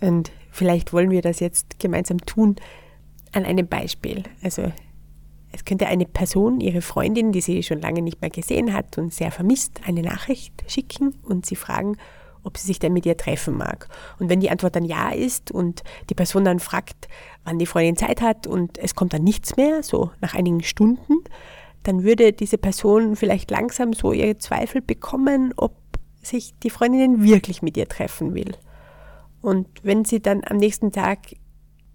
Und 0.00 0.30
vielleicht 0.50 0.92
wollen 0.92 1.10
wir 1.10 1.22
das 1.22 1.40
jetzt 1.40 1.78
gemeinsam 1.78 2.18
tun, 2.18 2.56
an 3.32 3.44
einem 3.44 3.66
Beispiel. 3.66 4.22
Also 4.42 4.72
es 5.52 5.64
könnte 5.64 5.86
eine 5.86 6.04
Person, 6.04 6.60
ihre 6.60 6.82
Freundin, 6.82 7.32
die 7.32 7.40
sie 7.40 7.62
schon 7.62 7.80
lange 7.80 8.02
nicht 8.02 8.20
mehr 8.20 8.30
gesehen 8.30 8.72
hat 8.72 8.98
und 8.98 9.12
sehr 9.12 9.30
vermisst, 9.30 9.80
eine 9.86 10.02
Nachricht 10.02 10.64
schicken 10.66 11.14
und 11.22 11.46
sie 11.46 11.56
fragen, 11.56 11.96
ob 12.44 12.56
sie 12.56 12.66
sich 12.66 12.78
denn 12.78 12.92
mit 12.92 13.06
ihr 13.06 13.16
treffen 13.16 13.56
mag. 13.56 13.88
Und 14.18 14.28
wenn 14.28 14.40
die 14.40 14.50
Antwort 14.50 14.76
dann 14.76 14.84
ja 14.84 15.10
ist 15.10 15.50
und 15.50 15.82
die 16.10 16.14
Person 16.14 16.44
dann 16.44 16.60
fragt, 16.60 17.08
wann 17.44 17.58
die 17.58 17.66
Freundin 17.66 17.96
Zeit 17.96 18.20
hat 18.20 18.46
und 18.46 18.78
es 18.78 18.94
kommt 18.94 19.12
dann 19.12 19.24
nichts 19.24 19.56
mehr, 19.56 19.82
so 19.82 20.10
nach 20.20 20.34
einigen 20.34 20.62
Stunden, 20.62 21.14
dann 21.82 22.02
würde 22.04 22.32
diese 22.32 22.58
Person 22.58 23.16
vielleicht 23.16 23.50
langsam 23.50 23.92
so 23.92 24.12
ihre 24.12 24.38
Zweifel 24.38 24.82
bekommen, 24.82 25.54
ob 25.56 25.74
sich 26.22 26.54
die 26.62 26.70
Freundin 26.70 27.22
wirklich 27.22 27.62
mit 27.62 27.76
ihr 27.76 27.88
treffen 27.88 28.34
will. 28.34 28.56
Und 29.40 29.68
wenn 29.82 30.04
sie 30.04 30.20
dann 30.20 30.42
am 30.44 30.56
nächsten 30.56 30.92
Tag 30.92 31.18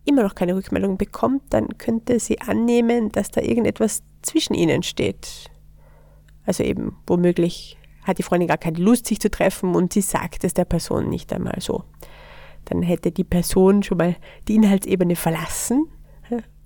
immer 0.06 0.24
noch 0.24 0.36
keine 0.36 0.56
Rückmeldung 0.56 0.98
bekommt, 0.98 1.44
dann 1.50 1.78
könnte 1.78 2.20
sie 2.20 2.42
annehmen, 2.42 3.10
dass 3.10 3.32
da 3.32 3.42
irgendetwas 3.42 4.04
zwischen 4.22 4.54
ihnen 4.54 4.84
steht. 4.84 5.50
Also 6.46 6.64
eben 6.64 6.98
womöglich 7.08 7.78
hat 8.04 8.18
die 8.18 8.24
Freundin 8.24 8.48
gar 8.48 8.58
keine 8.58 8.80
Lust, 8.80 9.08
sich 9.08 9.20
zu 9.20 9.32
treffen 9.32 9.76
und 9.76 9.94
sie 9.94 10.02
sagt 10.02 10.44
es 10.44 10.54
der 10.54 10.66
Person 10.66 11.10
nicht 11.10 11.32
einmal 11.32 11.60
so. 11.60 11.84
Dann 12.66 12.82
hätte 12.82 13.12
die 13.12 13.24
Person 13.24 13.84
schon 13.84 13.98
mal 13.98 14.16
die 14.48 14.56
Inhaltsebene 14.56 15.16
verlassen. 15.16 15.88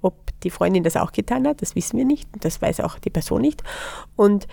Ob 0.02 0.30
die 0.42 0.52
Freundin 0.52 0.84
das 0.84 0.96
auch 0.96 1.12
getan 1.12 1.48
hat, 1.48 1.62
das 1.62 1.76
wissen 1.76 1.98
wir 1.98 2.06
nicht. 2.06 2.30
Das 2.40 2.62
weiß 2.62 2.82
auch 2.82 3.00
die 3.00 3.10
Person 3.10 3.42
nicht. 3.42 3.64
Und 4.16 4.48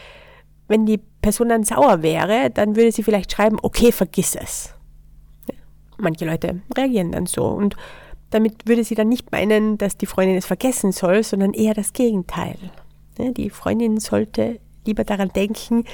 wenn 0.68 0.86
die 0.86 0.98
Person 1.20 1.50
dann 1.50 1.64
sauer 1.64 2.02
wäre, 2.02 2.50
dann 2.50 2.76
würde 2.76 2.92
sie 2.92 3.02
vielleicht 3.02 3.32
schreiben, 3.32 3.58
okay, 3.62 3.92
vergiss 3.92 4.34
es. 4.34 4.74
Manche 5.98 6.24
Leute 6.24 6.62
reagieren 6.76 7.12
dann 7.12 7.26
so 7.26 7.46
und 7.46 7.76
damit 8.34 8.66
würde 8.66 8.82
sie 8.82 8.96
dann 8.96 9.08
nicht 9.08 9.30
meinen, 9.30 9.78
dass 9.78 9.96
die 9.96 10.06
Freundin 10.06 10.36
es 10.36 10.44
vergessen 10.44 10.90
soll, 10.90 11.22
sondern 11.22 11.52
eher 11.52 11.72
das 11.72 11.92
Gegenteil. 11.92 12.56
Die 13.16 13.48
Freundin 13.48 14.00
sollte 14.00 14.58
lieber 14.84 15.04
daran 15.04 15.28
denken, 15.28 15.84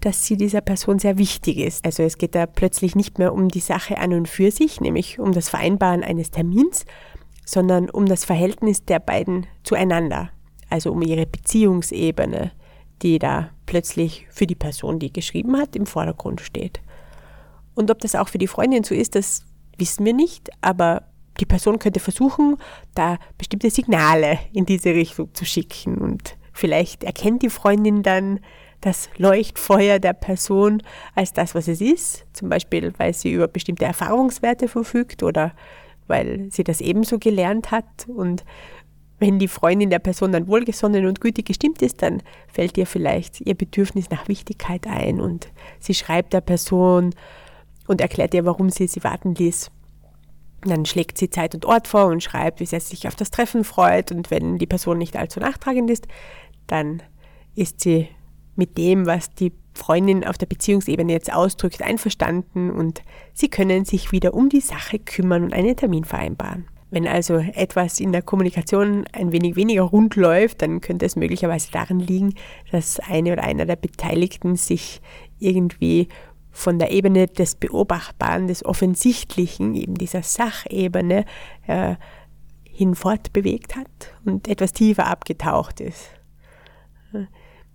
dass 0.00 0.26
sie 0.26 0.36
dieser 0.36 0.60
Person 0.60 0.98
sehr 0.98 1.16
wichtig 1.16 1.56
ist. 1.56 1.86
Also 1.86 2.02
es 2.02 2.18
geht 2.18 2.34
da 2.34 2.44
plötzlich 2.44 2.96
nicht 2.96 3.18
mehr 3.18 3.32
um 3.32 3.48
die 3.48 3.60
Sache 3.60 3.96
an 3.96 4.12
und 4.12 4.28
für 4.28 4.50
sich, 4.50 4.78
nämlich 4.82 5.18
um 5.18 5.32
das 5.32 5.48
Vereinbaren 5.48 6.04
eines 6.04 6.30
Termins, 6.30 6.84
sondern 7.46 7.88
um 7.88 8.04
das 8.04 8.26
Verhältnis 8.26 8.84
der 8.84 8.98
beiden 8.98 9.46
zueinander, 9.62 10.28
also 10.68 10.92
um 10.92 11.00
ihre 11.00 11.24
Beziehungsebene, 11.24 12.52
die 13.00 13.18
da 13.18 13.48
plötzlich 13.64 14.26
für 14.28 14.46
die 14.46 14.54
Person, 14.54 14.98
die 14.98 15.14
geschrieben 15.14 15.56
hat, 15.56 15.74
im 15.74 15.86
Vordergrund 15.86 16.42
steht. 16.42 16.82
Und 17.74 17.90
ob 17.90 18.00
das 18.00 18.14
auch 18.14 18.28
für 18.28 18.38
die 18.38 18.48
Freundin 18.48 18.84
so 18.84 18.94
ist, 18.94 19.14
das 19.14 19.46
wissen 19.78 20.04
wir 20.04 20.12
nicht, 20.14 20.50
aber 20.60 21.04
die 21.40 21.46
Person 21.46 21.78
könnte 21.78 22.00
versuchen, 22.00 22.56
da 22.94 23.18
bestimmte 23.38 23.70
Signale 23.70 24.38
in 24.52 24.66
diese 24.66 24.94
Richtung 24.94 25.34
zu 25.34 25.44
schicken. 25.44 25.98
Und 25.98 26.36
vielleicht 26.52 27.04
erkennt 27.04 27.42
die 27.42 27.50
Freundin 27.50 28.02
dann, 28.02 28.40
das 28.80 29.08
Leuchtfeuer 29.16 29.98
der 29.98 30.12
Person 30.12 30.82
als 31.14 31.32
das, 31.32 31.54
was 31.54 31.66
es 31.66 31.80
ist, 31.80 32.26
zum 32.32 32.48
Beispiel 32.48 32.92
weil 32.98 33.14
sie 33.14 33.32
über 33.32 33.48
bestimmte 33.48 33.84
Erfahrungswerte 33.84 34.68
verfügt 34.68 35.22
oder 35.22 35.52
weil 36.06 36.48
sie 36.50 36.62
das 36.62 36.80
ebenso 36.80 37.18
gelernt 37.18 37.70
hat. 37.70 38.06
Und 38.06 38.44
wenn 39.18 39.38
die 39.38 39.48
Freundin 39.48 39.90
der 39.90 39.98
Person 39.98 40.32
dann 40.32 40.46
wohlgesonnen 40.46 41.06
und 41.06 41.20
gütig 41.20 41.46
gestimmt 41.46 41.82
ist, 41.82 42.02
dann 42.02 42.22
fällt 42.52 42.76
ihr 42.76 42.86
vielleicht 42.86 43.40
ihr 43.40 43.54
Bedürfnis 43.54 44.10
nach 44.10 44.28
Wichtigkeit 44.28 44.86
ein. 44.86 45.20
Und 45.20 45.48
sie 45.80 45.94
schreibt 45.94 46.32
der 46.32 46.42
Person 46.42 47.14
und 47.86 48.00
erklärt 48.00 48.34
ihr, 48.34 48.44
warum 48.44 48.70
sie 48.70 48.86
sie 48.86 49.02
warten 49.02 49.34
ließ. 49.34 49.70
Dann 50.68 50.86
schlägt 50.86 51.18
sie 51.18 51.30
Zeit 51.30 51.54
und 51.54 51.64
Ort 51.64 51.88
vor 51.88 52.06
und 52.06 52.22
schreibt, 52.22 52.60
wie 52.60 52.66
sie 52.66 52.80
sich 52.80 53.06
auf 53.08 53.14
das 53.16 53.30
Treffen 53.30 53.64
freut 53.64 54.12
und 54.12 54.30
wenn 54.30 54.58
die 54.58 54.66
Person 54.66 54.98
nicht 54.98 55.16
allzu 55.16 55.40
nachtragend 55.40 55.90
ist, 55.90 56.06
dann 56.66 57.02
ist 57.54 57.80
sie 57.80 58.08
mit 58.56 58.76
dem, 58.78 59.06
was 59.06 59.30
die 59.30 59.52
Freundin 59.74 60.24
auf 60.24 60.38
der 60.38 60.46
Beziehungsebene 60.46 61.12
jetzt 61.12 61.32
ausdrückt, 61.32 61.82
einverstanden 61.82 62.70
und 62.70 63.02
sie 63.34 63.48
können 63.48 63.84
sich 63.84 64.12
wieder 64.12 64.34
um 64.34 64.48
die 64.48 64.60
Sache 64.60 64.98
kümmern 64.98 65.44
und 65.44 65.52
einen 65.52 65.76
Termin 65.76 66.04
vereinbaren. 66.04 66.66
Wenn 66.90 67.06
also 67.06 67.36
etwas 67.36 68.00
in 68.00 68.12
der 68.12 68.22
Kommunikation 68.22 69.04
ein 69.12 69.32
wenig 69.32 69.56
weniger 69.56 69.82
rund 69.82 70.14
läuft, 70.16 70.62
dann 70.62 70.80
könnte 70.80 71.04
es 71.04 71.16
möglicherweise 71.16 71.70
daran 71.72 71.98
liegen, 71.98 72.34
dass 72.70 73.00
eine 73.00 73.32
oder 73.32 73.44
einer 73.44 73.66
der 73.66 73.76
Beteiligten 73.76 74.56
sich 74.56 75.00
irgendwie 75.38 76.08
von 76.56 76.78
der 76.78 76.90
Ebene 76.90 77.26
des 77.26 77.54
Beobachtbaren, 77.54 78.48
des 78.48 78.64
Offensichtlichen, 78.64 79.74
eben 79.74 79.94
dieser 79.94 80.22
Sachebene, 80.22 81.26
äh, 81.66 81.96
hinfort 82.64 83.32
bewegt 83.32 83.76
hat 83.76 84.14
und 84.24 84.48
etwas 84.48 84.72
tiefer 84.72 85.06
abgetaucht 85.06 85.80
ist. 85.80 86.10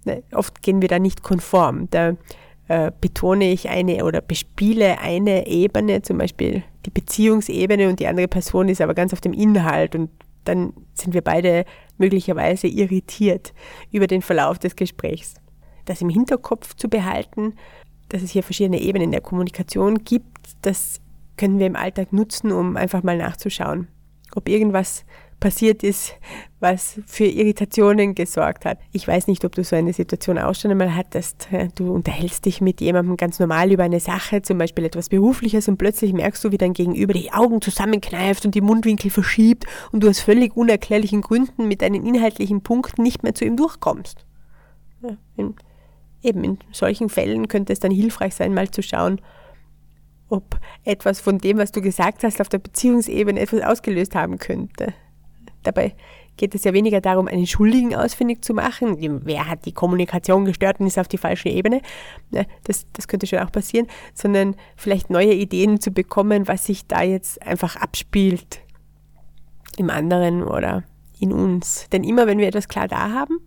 Ne, 0.04 0.24
oft 0.34 0.64
gehen 0.64 0.82
wir 0.82 0.90
da 0.90 0.98
nicht 0.98 1.22
konform. 1.22 1.90
Da 1.92 2.16
äh, 2.68 2.92
betone 3.00 3.52
ich 3.52 3.70
eine 3.70 4.04
oder 4.04 4.20
bespiele 4.22 5.00
eine 5.00 5.46
Ebene, 5.46 6.02
zum 6.02 6.18
Beispiel 6.18 6.64
die 6.86 6.92
Beziehungsebene 6.92 7.88
und 7.88 8.00
die 8.00 8.08
andere 8.08 8.28
Person 8.28 8.68
ist 8.68 8.82
aber 8.82 8.96
ganz 8.96 9.14
auf 9.14 9.22
dem 9.22 9.34
Inhalt 9.34 9.96
und 9.96 10.10
dann 10.44 10.74
sind 10.96 11.14
wir 11.14 11.22
beide 11.22 11.66
möglicherweise 12.00 12.68
irritiert 12.68 13.54
über 13.92 14.08
den 14.08 14.24
Verlauf 14.24 14.58
des 14.58 14.76
Gesprächs. 14.76 15.36
Das 15.86 16.02
im 16.02 16.10
Hinterkopf 16.10 16.76
zu 16.76 16.90
behalten, 16.90 17.54
dass 18.14 18.22
es 18.22 18.32
hier 18.32 18.44
verschiedene 18.44 18.82
Ebenen 18.82 19.12
der 19.12 19.22
Kommunikation 19.22 20.04
gibt, 20.04 20.28
das 20.62 21.00
können 21.38 21.60
wir 21.60 21.68
im 21.68 21.76
Alltag 21.76 22.14
nutzen, 22.14 22.52
um 22.52 22.78
einfach 22.78 23.04
mal 23.04 23.18
nachzuschauen, 23.18 23.88
ob 24.36 24.48
irgendwas 24.48 25.06
passiert 25.40 25.82
ist, 25.82 26.14
was 26.60 27.00
für 27.08 27.26
Irritationen 27.26 28.14
gesorgt 28.14 28.64
hat. 28.64 28.78
Ich 28.92 29.08
weiß 29.08 29.26
nicht, 29.26 29.44
ob 29.44 29.56
du 29.56 29.64
so 29.64 29.76
eine 29.76 29.92
Situation 29.92 30.38
auch 30.38 30.54
schon 30.54 30.70
einmal 30.70 30.96
hattest. 30.96 31.48
Du 31.74 31.92
unterhältst 31.92 32.46
dich 32.46 32.62
mit 32.62 32.80
jemandem 32.80 33.18
ganz 33.18 33.40
normal 33.40 33.72
über 33.72 33.82
eine 33.82 34.00
Sache, 34.00 34.44
zum 34.44 34.60
Beispiel 34.60 34.86
etwas 34.86 35.10
Berufliches, 35.10 35.68
und 35.68 35.78
plötzlich 35.78 36.14
merkst 36.14 36.44
du, 36.44 36.52
wie 36.52 36.60
dein 36.60 36.74
Gegenüber 36.74 37.14
die 37.14 37.34
Augen 37.34 37.60
zusammenkneift 37.60 38.46
und 38.46 38.54
die 38.54 38.62
Mundwinkel 38.62 39.10
verschiebt 39.10 39.66
und 39.92 40.04
du 40.04 40.10
aus 40.10 40.20
völlig 40.20 40.56
unerklärlichen 40.56 41.22
Gründen 41.22 41.68
mit 41.68 41.82
deinen 41.82 42.06
inhaltlichen 42.06 42.62
Punkten 42.62 43.02
nicht 43.02 43.24
mehr 43.24 43.34
zu 43.34 43.44
ihm 43.44 43.58
durchkommst. 43.58 44.28
Ja, 45.02 45.18
eben 46.24 46.44
in 46.44 46.58
solchen 46.72 47.10
Fällen 47.10 47.48
könnte 47.48 47.74
es 47.74 47.80
dann 47.80 47.92
hilfreich 47.92 48.36
sein, 48.36 48.54
mal 48.54 48.70
zu 48.70 48.82
schauen, 48.82 49.22
ob 50.30 50.60
etwas 50.84 51.20
von 51.20 51.38
dem, 51.38 51.58
was 51.58 51.72
du 51.72 51.82
gesagt 51.82 52.24
hast, 52.24 52.40
auf 52.42 52.50
der 52.50 52.60
Beziehungsebene 52.60 53.40
etwas 53.40 53.62
ausgelöst 53.62 54.16
haben 54.16 54.38
könnte. 54.38 54.94
Dabei 55.64 55.94
geht 56.38 56.56
es 56.56 56.64
ja 56.64 56.74
weniger 56.74 57.02
darum, 57.02 57.28
einen 57.28 57.46
Schuldigen 57.46 57.94
ausfindig 57.94 58.44
zu 58.44 58.54
machen. 58.54 58.98
Wer 59.26 59.48
hat 59.48 59.66
die 59.66 59.74
Kommunikation 59.74 60.46
gestört 60.46 60.80
und 60.80 60.88
ist 60.88 60.98
auf 60.98 61.08
die 61.08 61.18
falsche 61.18 61.50
Ebene? 61.50 61.82
Ne, 62.32 62.48
das, 62.64 62.88
das 62.94 63.08
könnte 63.08 63.28
schon 63.28 63.40
auch 63.40 63.52
passieren, 63.52 63.88
sondern 64.14 64.56
vielleicht 64.76 65.10
neue 65.10 65.34
Ideen 65.34 65.80
zu 65.80 65.92
bekommen, 65.92 66.48
was 66.48 66.66
sich 66.66 66.88
da 66.88 67.04
jetzt 67.04 67.42
einfach 67.46 67.76
abspielt 67.76 68.62
im 69.78 69.90
anderen 69.90 70.44
oder 70.44 70.84
in 71.20 71.34
uns. 71.34 71.88
Denn 71.92 72.04
immer 72.04 72.26
wenn 72.26 72.40
wir 72.40 72.48
etwas 72.48 72.68
klar 72.68 72.88
da 72.88 73.12
haben, 73.12 73.40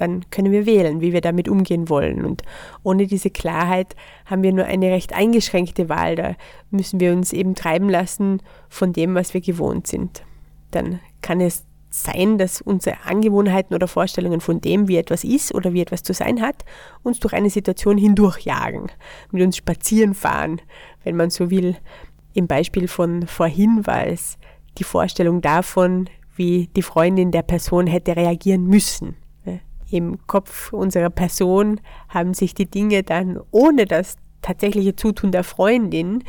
dann 0.00 0.28
können 0.30 0.52
wir 0.52 0.64
wählen, 0.64 1.00
wie 1.00 1.12
wir 1.12 1.20
damit 1.20 1.48
umgehen 1.48 1.88
wollen. 1.88 2.24
Und 2.24 2.42
ohne 2.82 3.06
diese 3.06 3.30
Klarheit 3.30 3.94
haben 4.24 4.42
wir 4.42 4.52
nur 4.52 4.64
eine 4.64 4.90
recht 4.90 5.12
eingeschränkte 5.12 5.88
Wahl. 5.88 6.16
Da 6.16 6.34
müssen 6.70 7.00
wir 7.00 7.12
uns 7.12 7.32
eben 7.32 7.54
treiben 7.54 7.90
lassen 7.90 8.40
von 8.68 8.92
dem, 8.92 9.14
was 9.14 9.34
wir 9.34 9.40
gewohnt 9.40 9.86
sind 9.86 10.22
dann 10.70 11.00
kann 11.22 11.40
es 11.40 11.64
sein, 11.90 12.36
dass 12.36 12.60
unsere 12.60 12.98
Angewohnheiten 13.04 13.74
oder 13.74 13.88
Vorstellungen 13.88 14.40
von 14.40 14.60
dem, 14.60 14.88
wie 14.88 14.98
etwas 14.98 15.24
ist 15.24 15.54
oder 15.54 15.72
wie 15.72 15.80
etwas 15.80 16.02
zu 16.02 16.12
sein 16.12 16.42
hat, 16.42 16.64
uns 17.02 17.18
durch 17.18 17.32
eine 17.32 17.50
Situation 17.50 17.96
hindurchjagen, 17.96 18.90
mit 19.30 19.42
uns 19.42 19.56
spazieren 19.56 20.14
fahren, 20.14 20.60
wenn 21.02 21.16
man 21.16 21.30
so 21.30 21.50
will. 21.50 21.76
Im 22.34 22.46
Beispiel 22.46 22.88
von 22.88 23.26
vorhin 23.26 23.86
war 23.86 24.06
es 24.06 24.36
die 24.76 24.84
Vorstellung 24.84 25.40
davon, 25.40 26.10
wie 26.36 26.68
die 26.76 26.82
Freundin 26.82 27.32
der 27.32 27.42
Person 27.42 27.86
hätte 27.86 28.14
reagieren 28.14 28.66
müssen. 28.66 29.16
Im 29.90 30.18
Kopf 30.26 30.72
unserer 30.72 31.10
Person 31.10 31.80
haben 32.08 32.34
sich 32.34 32.54
die 32.54 32.66
Dinge 32.66 33.02
dann 33.02 33.40
ohne 33.50 33.86
das 33.86 34.16
tatsächliche 34.42 34.96
Zutun 34.96 35.32
der 35.32 35.44
Freundin 35.44 36.24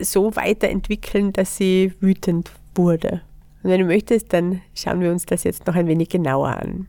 so 0.00 0.36
weiterentwickeln, 0.36 1.32
dass 1.32 1.56
sie 1.56 1.92
wütend 2.00 2.50
wurde. 2.74 3.22
Und 3.62 3.70
wenn 3.70 3.80
du 3.80 3.86
möchtest, 3.86 4.32
dann 4.32 4.60
schauen 4.74 5.00
wir 5.00 5.10
uns 5.10 5.26
das 5.26 5.44
jetzt 5.44 5.66
noch 5.66 5.74
ein 5.74 5.86
wenig 5.86 6.10
genauer 6.10 6.48
an. 6.48 6.86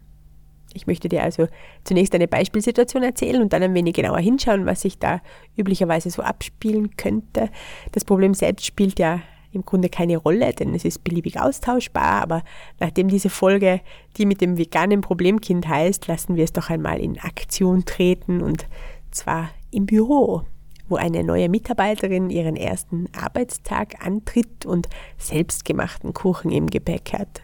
Ich 0.73 0.87
möchte 0.87 1.07
dir 1.07 1.23
also 1.23 1.47
zunächst 1.85 2.13
eine 2.13 2.27
Beispielsituation 2.27 3.01
erzählen 3.01 3.41
und 3.41 3.53
dann 3.53 3.63
ein 3.63 3.73
wenig 3.73 3.93
genauer 3.93 4.19
hinschauen, 4.19 4.65
was 4.65 4.81
sich 4.81 4.99
da 4.99 5.21
üblicherweise 5.55 6.09
so 6.09 6.21
abspielen 6.21 6.97
könnte. 6.97 7.49
Das 7.93 8.03
Problem 8.03 8.33
selbst 8.33 8.65
spielt 8.65 8.99
ja 8.99 9.21
im 9.55 9.65
Grunde 9.65 9.89
keine 9.89 10.17
Rolle, 10.17 10.53
denn 10.53 10.75
es 10.75 10.85
ist 10.85 11.03
beliebig 11.03 11.39
austauschbar, 11.39 12.21
aber 12.21 12.43
nachdem 12.79 13.07
diese 13.07 13.29
Folge 13.29 13.81
die 14.17 14.25
mit 14.25 14.41
dem 14.41 14.57
veganen 14.57 15.01
Problemkind 15.01 15.67
heißt, 15.67 16.07
lassen 16.07 16.35
wir 16.35 16.43
es 16.43 16.53
doch 16.53 16.69
einmal 16.69 16.99
in 16.99 17.19
Aktion 17.19 17.85
treten 17.85 18.41
und 18.41 18.67
zwar 19.11 19.49
im 19.71 19.85
Büro 19.85 20.43
wo 20.87 20.97
eine 20.97 21.23
neue 21.23 21.49
Mitarbeiterin 21.49 22.29
ihren 22.29 22.55
ersten 22.55 23.07
Arbeitstag 23.15 24.05
antritt 24.05 24.65
und 24.65 24.87
selbstgemachten 25.17 26.13
Kuchen 26.13 26.51
im 26.51 26.67
Gepäck 26.67 27.13
hat. 27.13 27.41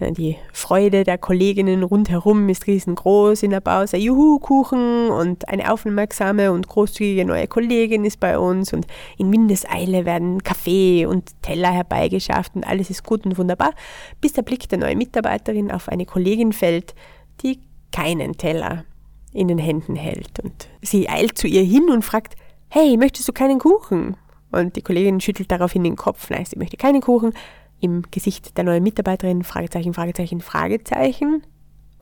Die 0.00 0.36
Freude 0.52 1.02
der 1.02 1.18
Kolleginnen 1.18 1.82
rundherum 1.82 2.48
ist 2.48 2.68
riesengroß 2.68 3.42
in 3.42 3.50
der 3.50 3.60
Pause. 3.60 3.96
Juhu, 3.96 4.38
Kuchen 4.38 5.10
und 5.10 5.48
eine 5.48 5.72
aufmerksame 5.72 6.52
und 6.52 6.68
großzügige 6.68 7.24
neue 7.24 7.48
Kollegin 7.48 8.04
ist 8.04 8.20
bei 8.20 8.38
uns 8.38 8.72
und 8.72 8.86
in 9.16 9.32
Windeseile 9.32 10.04
werden 10.04 10.42
Kaffee 10.44 11.04
und 11.04 11.32
Teller 11.42 11.72
herbeigeschafft 11.72 12.54
und 12.54 12.64
alles 12.64 12.90
ist 12.90 13.04
gut 13.04 13.26
und 13.26 13.38
wunderbar, 13.38 13.72
bis 14.20 14.34
der 14.34 14.42
Blick 14.42 14.68
der 14.68 14.78
neuen 14.78 14.98
Mitarbeiterin 14.98 15.72
auf 15.72 15.88
eine 15.88 16.06
Kollegin 16.06 16.52
fällt, 16.52 16.94
die 17.42 17.58
keinen 17.90 18.36
Teller 18.36 18.84
in 19.32 19.48
den 19.48 19.58
Händen 19.58 19.96
hält. 19.96 20.38
Und 20.40 20.68
sie 20.80 21.08
eilt 21.08 21.36
zu 21.36 21.48
ihr 21.48 21.62
hin 21.62 21.90
und 21.90 22.04
fragt, 22.04 22.36
hey, 22.68 22.96
möchtest 22.96 23.26
du 23.28 23.32
keinen 23.32 23.58
Kuchen? 23.58 24.16
Und 24.52 24.76
die 24.76 24.82
Kollegin 24.82 25.20
schüttelt 25.20 25.50
daraufhin 25.50 25.82
den 25.82 25.96
Kopf, 25.96 26.30
nein, 26.30 26.44
sie 26.44 26.56
möchte 26.56 26.76
keinen 26.76 27.00
Kuchen. 27.00 27.32
Im 27.80 28.02
Gesicht 28.10 28.56
der 28.56 28.64
neuen 28.64 28.82
Mitarbeiterin, 28.82 29.44
Fragezeichen, 29.44 29.94
Fragezeichen, 29.94 30.40
Fragezeichen. 30.40 31.42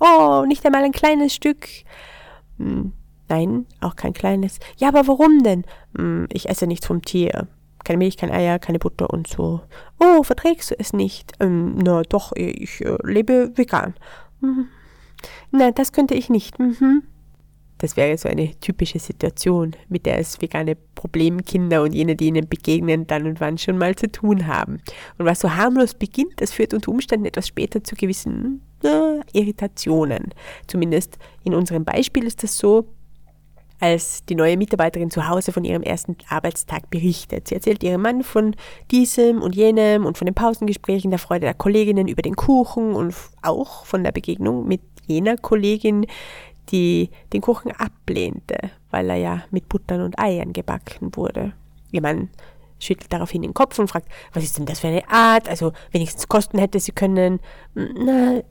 Oh, 0.00 0.44
nicht 0.46 0.64
einmal 0.64 0.84
ein 0.84 0.92
kleines 0.92 1.34
Stück. 1.34 1.66
Hm, 2.58 2.92
nein, 3.28 3.66
auch 3.80 3.96
kein 3.96 4.12
kleines. 4.12 4.58
Ja, 4.76 4.88
aber 4.88 5.06
warum 5.06 5.42
denn? 5.42 5.64
Hm, 5.96 6.26
ich 6.32 6.48
esse 6.48 6.66
nichts 6.66 6.86
vom 6.86 7.02
Tier. 7.02 7.48
Keine 7.84 7.98
Milch, 7.98 8.16
kein 8.16 8.32
Eier, 8.32 8.58
keine 8.58 8.78
Butter 8.78 9.10
und 9.10 9.28
so. 9.28 9.60
Oh, 10.00 10.22
verträgst 10.22 10.72
du 10.72 10.74
es 10.78 10.92
nicht? 10.92 11.32
Ähm, 11.40 11.76
na 11.76 12.02
doch, 12.02 12.32
ich 12.34 12.80
äh, 12.80 12.96
lebe 13.02 13.56
vegan. 13.56 13.94
Mhm. 14.40 14.68
Nein, 15.52 15.74
das 15.74 15.92
könnte 15.92 16.14
ich 16.14 16.28
nicht. 16.28 16.58
Mhm. 16.58 17.04
Das 17.78 17.96
wäre 17.96 18.16
so 18.16 18.28
eine 18.28 18.54
typische 18.60 18.98
Situation, 18.98 19.72
mit 19.88 20.06
der 20.06 20.18
es 20.18 20.40
vegane 20.40 20.76
Problemkinder 20.94 21.82
und 21.82 21.92
jene, 21.92 22.16
die 22.16 22.26
ihnen 22.26 22.48
begegnen, 22.48 23.06
dann 23.06 23.26
und 23.26 23.40
wann 23.40 23.58
schon 23.58 23.76
mal 23.76 23.94
zu 23.94 24.10
tun 24.10 24.46
haben. 24.46 24.78
Und 25.18 25.26
was 25.26 25.40
so 25.40 25.54
harmlos 25.54 25.94
beginnt, 25.94 26.40
das 26.40 26.52
führt 26.52 26.72
unter 26.72 26.90
Umständen 26.90 27.26
etwas 27.26 27.48
später 27.48 27.84
zu 27.84 27.94
gewissen 27.94 28.62
äh, 28.82 29.20
Irritationen. 29.32 30.32
Zumindest 30.66 31.18
in 31.44 31.54
unserem 31.54 31.84
Beispiel 31.84 32.24
ist 32.24 32.42
das 32.42 32.56
so, 32.56 32.86
als 33.78 34.24
die 34.24 34.34
neue 34.34 34.56
Mitarbeiterin 34.56 35.10
zu 35.10 35.28
Hause 35.28 35.52
von 35.52 35.64
ihrem 35.64 35.82
ersten 35.82 36.16
Arbeitstag 36.28 36.88
berichtet. 36.90 37.48
Sie 37.48 37.54
erzählt 37.54 37.82
ihrem 37.82 38.02
Mann 38.02 38.22
von 38.22 38.56
diesem 38.90 39.42
und 39.42 39.54
jenem 39.54 40.06
und 40.06 40.16
von 40.16 40.26
den 40.26 40.34
Pausengesprächen, 40.34 41.10
der 41.10 41.18
Freude 41.18 41.42
der 41.42 41.54
Kolleginnen 41.54 42.08
über 42.08 42.22
den 42.22 42.36
Kuchen 42.36 42.94
und 42.94 43.14
auch 43.42 43.84
von 43.84 44.02
der 44.02 44.12
Begegnung 44.12 44.66
mit 44.66 44.80
jener 45.06 45.36
Kollegin, 45.36 46.06
die 46.70 47.10
den 47.32 47.40
Kuchen 47.40 47.72
ablehnte, 47.72 48.56
weil 48.90 49.10
er 49.10 49.16
ja 49.16 49.44
mit 49.50 49.68
Buttern 49.68 50.02
und 50.02 50.18
Eiern 50.18 50.52
gebacken 50.52 51.14
wurde. 51.14 51.52
Ihr 51.92 52.02
Mann 52.02 52.30
schüttelt 52.78 53.12
daraufhin 53.12 53.42
den 53.42 53.54
Kopf 53.54 53.78
und 53.78 53.88
fragt, 53.88 54.08
was 54.32 54.44
ist 54.44 54.58
denn 54.58 54.66
das 54.66 54.80
für 54.80 54.88
eine 54.88 55.08
Art? 55.08 55.48
Also 55.48 55.72
wenigstens 55.92 56.28
Kosten 56.28 56.58
hätte 56.58 56.80
sie 56.80 56.92
können. 56.92 57.40
Na, 57.74 58.42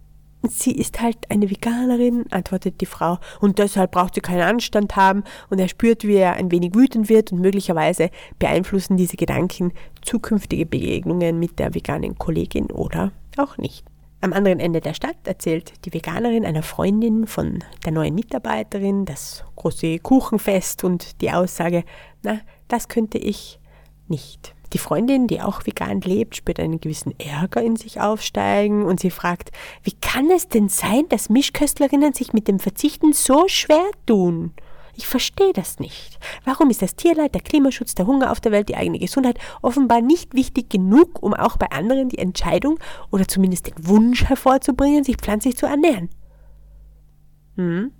sie 0.49 0.71
ist 0.71 1.01
halt 1.01 1.17
eine 1.29 1.49
Veganerin, 1.49 2.25
antwortet 2.31 2.81
die 2.81 2.85
Frau, 2.85 3.17
und 3.39 3.59
deshalb 3.59 3.91
braucht 3.91 4.15
sie 4.15 4.21
keinen 4.21 4.41
Anstand 4.41 4.95
haben, 4.95 5.23
und 5.49 5.59
er 5.59 5.67
spürt, 5.67 6.03
wie 6.03 6.15
er 6.15 6.33
ein 6.33 6.51
wenig 6.51 6.75
wütend 6.75 7.09
wird, 7.09 7.31
und 7.31 7.41
möglicherweise 7.41 8.09
beeinflussen 8.39 8.97
diese 8.97 9.17
Gedanken 9.17 9.73
zukünftige 10.01 10.65
Begegnungen 10.65 11.39
mit 11.39 11.59
der 11.59 11.73
veganen 11.73 12.17
Kollegin 12.17 12.67
oder 12.67 13.11
auch 13.37 13.57
nicht. 13.57 13.85
Am 14.25 14.33
anderen 14.33 14.59
Ende 14.59 14.81
der 14.81 14.95
Stadt 14.95 15.17
erzählt 15.25 15.85
die 15.85 15.93
Veganerin 15.93 16.47
einer 16.47 16.63
Freundin 16.63 17.27
von 17.27 17.63
der 17.85 17.91
neuen 17.91 18.15
Mitarbeiterin 18.15 19.05
das 19.05 19.45
große 19.55 19.99
Kuchenfest 19.99 20.83
und 20.83 21.21
die 21.21 21.29
Aussage, 21.29 21.83
na, 22.23 22.39
das 22.67 22.87
könnte 22.87 23.19
ich 23.19 23.59
nicht. 24.07 24.55
Die 24.73 24.79
Freundin, 24.79 25.27
die 25.27 25.41
auch 25.41 25.67
vegan 25.67 26.01
lebt, 26.01 26.37
spürt 26.37 26.59
einen 26.59 26.81
gewissen 26.81 27.13
Ärger 27.19 27.61
in 27.61 27.75
sich 27.75 28.01
aufsteigen 28.01 28.81
und 28.85 28.99
sie 28.99 29.11
fragt, 29.11 29.51
wie 29.83 29.93
kann 29.93 30.31
es 30.31 30.49
denn 30.49 30.69
sein, 30.69 31.03
dass 31.09 31.29
Mischköstlerinnen 31.29 32.13
sich 32.13 32.33
mit 32.33 32.47
dem 32.47 32.57
Verzichten 32.57 33.13
so 33.13 33.47
schwer 33.47 33.91
tun? 34.07 34.53
Ich 34.97 35.07
verstehe 35.07 35.53
das 35.53 35.79
nicht. 35.79 36.19
Warum 36.45 36.69
ist 36.69 36.81
das 36.81 36.95
Tierleid, 36.95 37.33
der 37.33 37.41
Klimaschutz, 37.41 37.95
der 37.95 38.07
Hunger 38.07 38.31
auf 38.31 38.39
der 38.39 38.51
Welt, 38.51 38.69
die 38.69 38.77
eigene 38.77 38.99
Gesundheit 38.99 39.37
offenbar 39.61 40.01
nicht 40.01 40.33
wichtig 40.33 40.69
genug, 40.69 41.21
um 41.21 41.33
auch 41.33 41.57
bei 41.57 41.69
anderen 41.71 42.09
die 42.09 42.17
Entscheidung 42.17 42.79
oder 43.11 43.27
zumindest 43.27 43.67
den 43.67 43.87
Wunsch 43.87 44.25
hervorzubringen, 44.25 45.03
sich 45.03 45.17
pflanzlich 45.17 45.57
zu 45.57 45.65
ernähren? 45.65 46.09
Hm? 47.55 47.91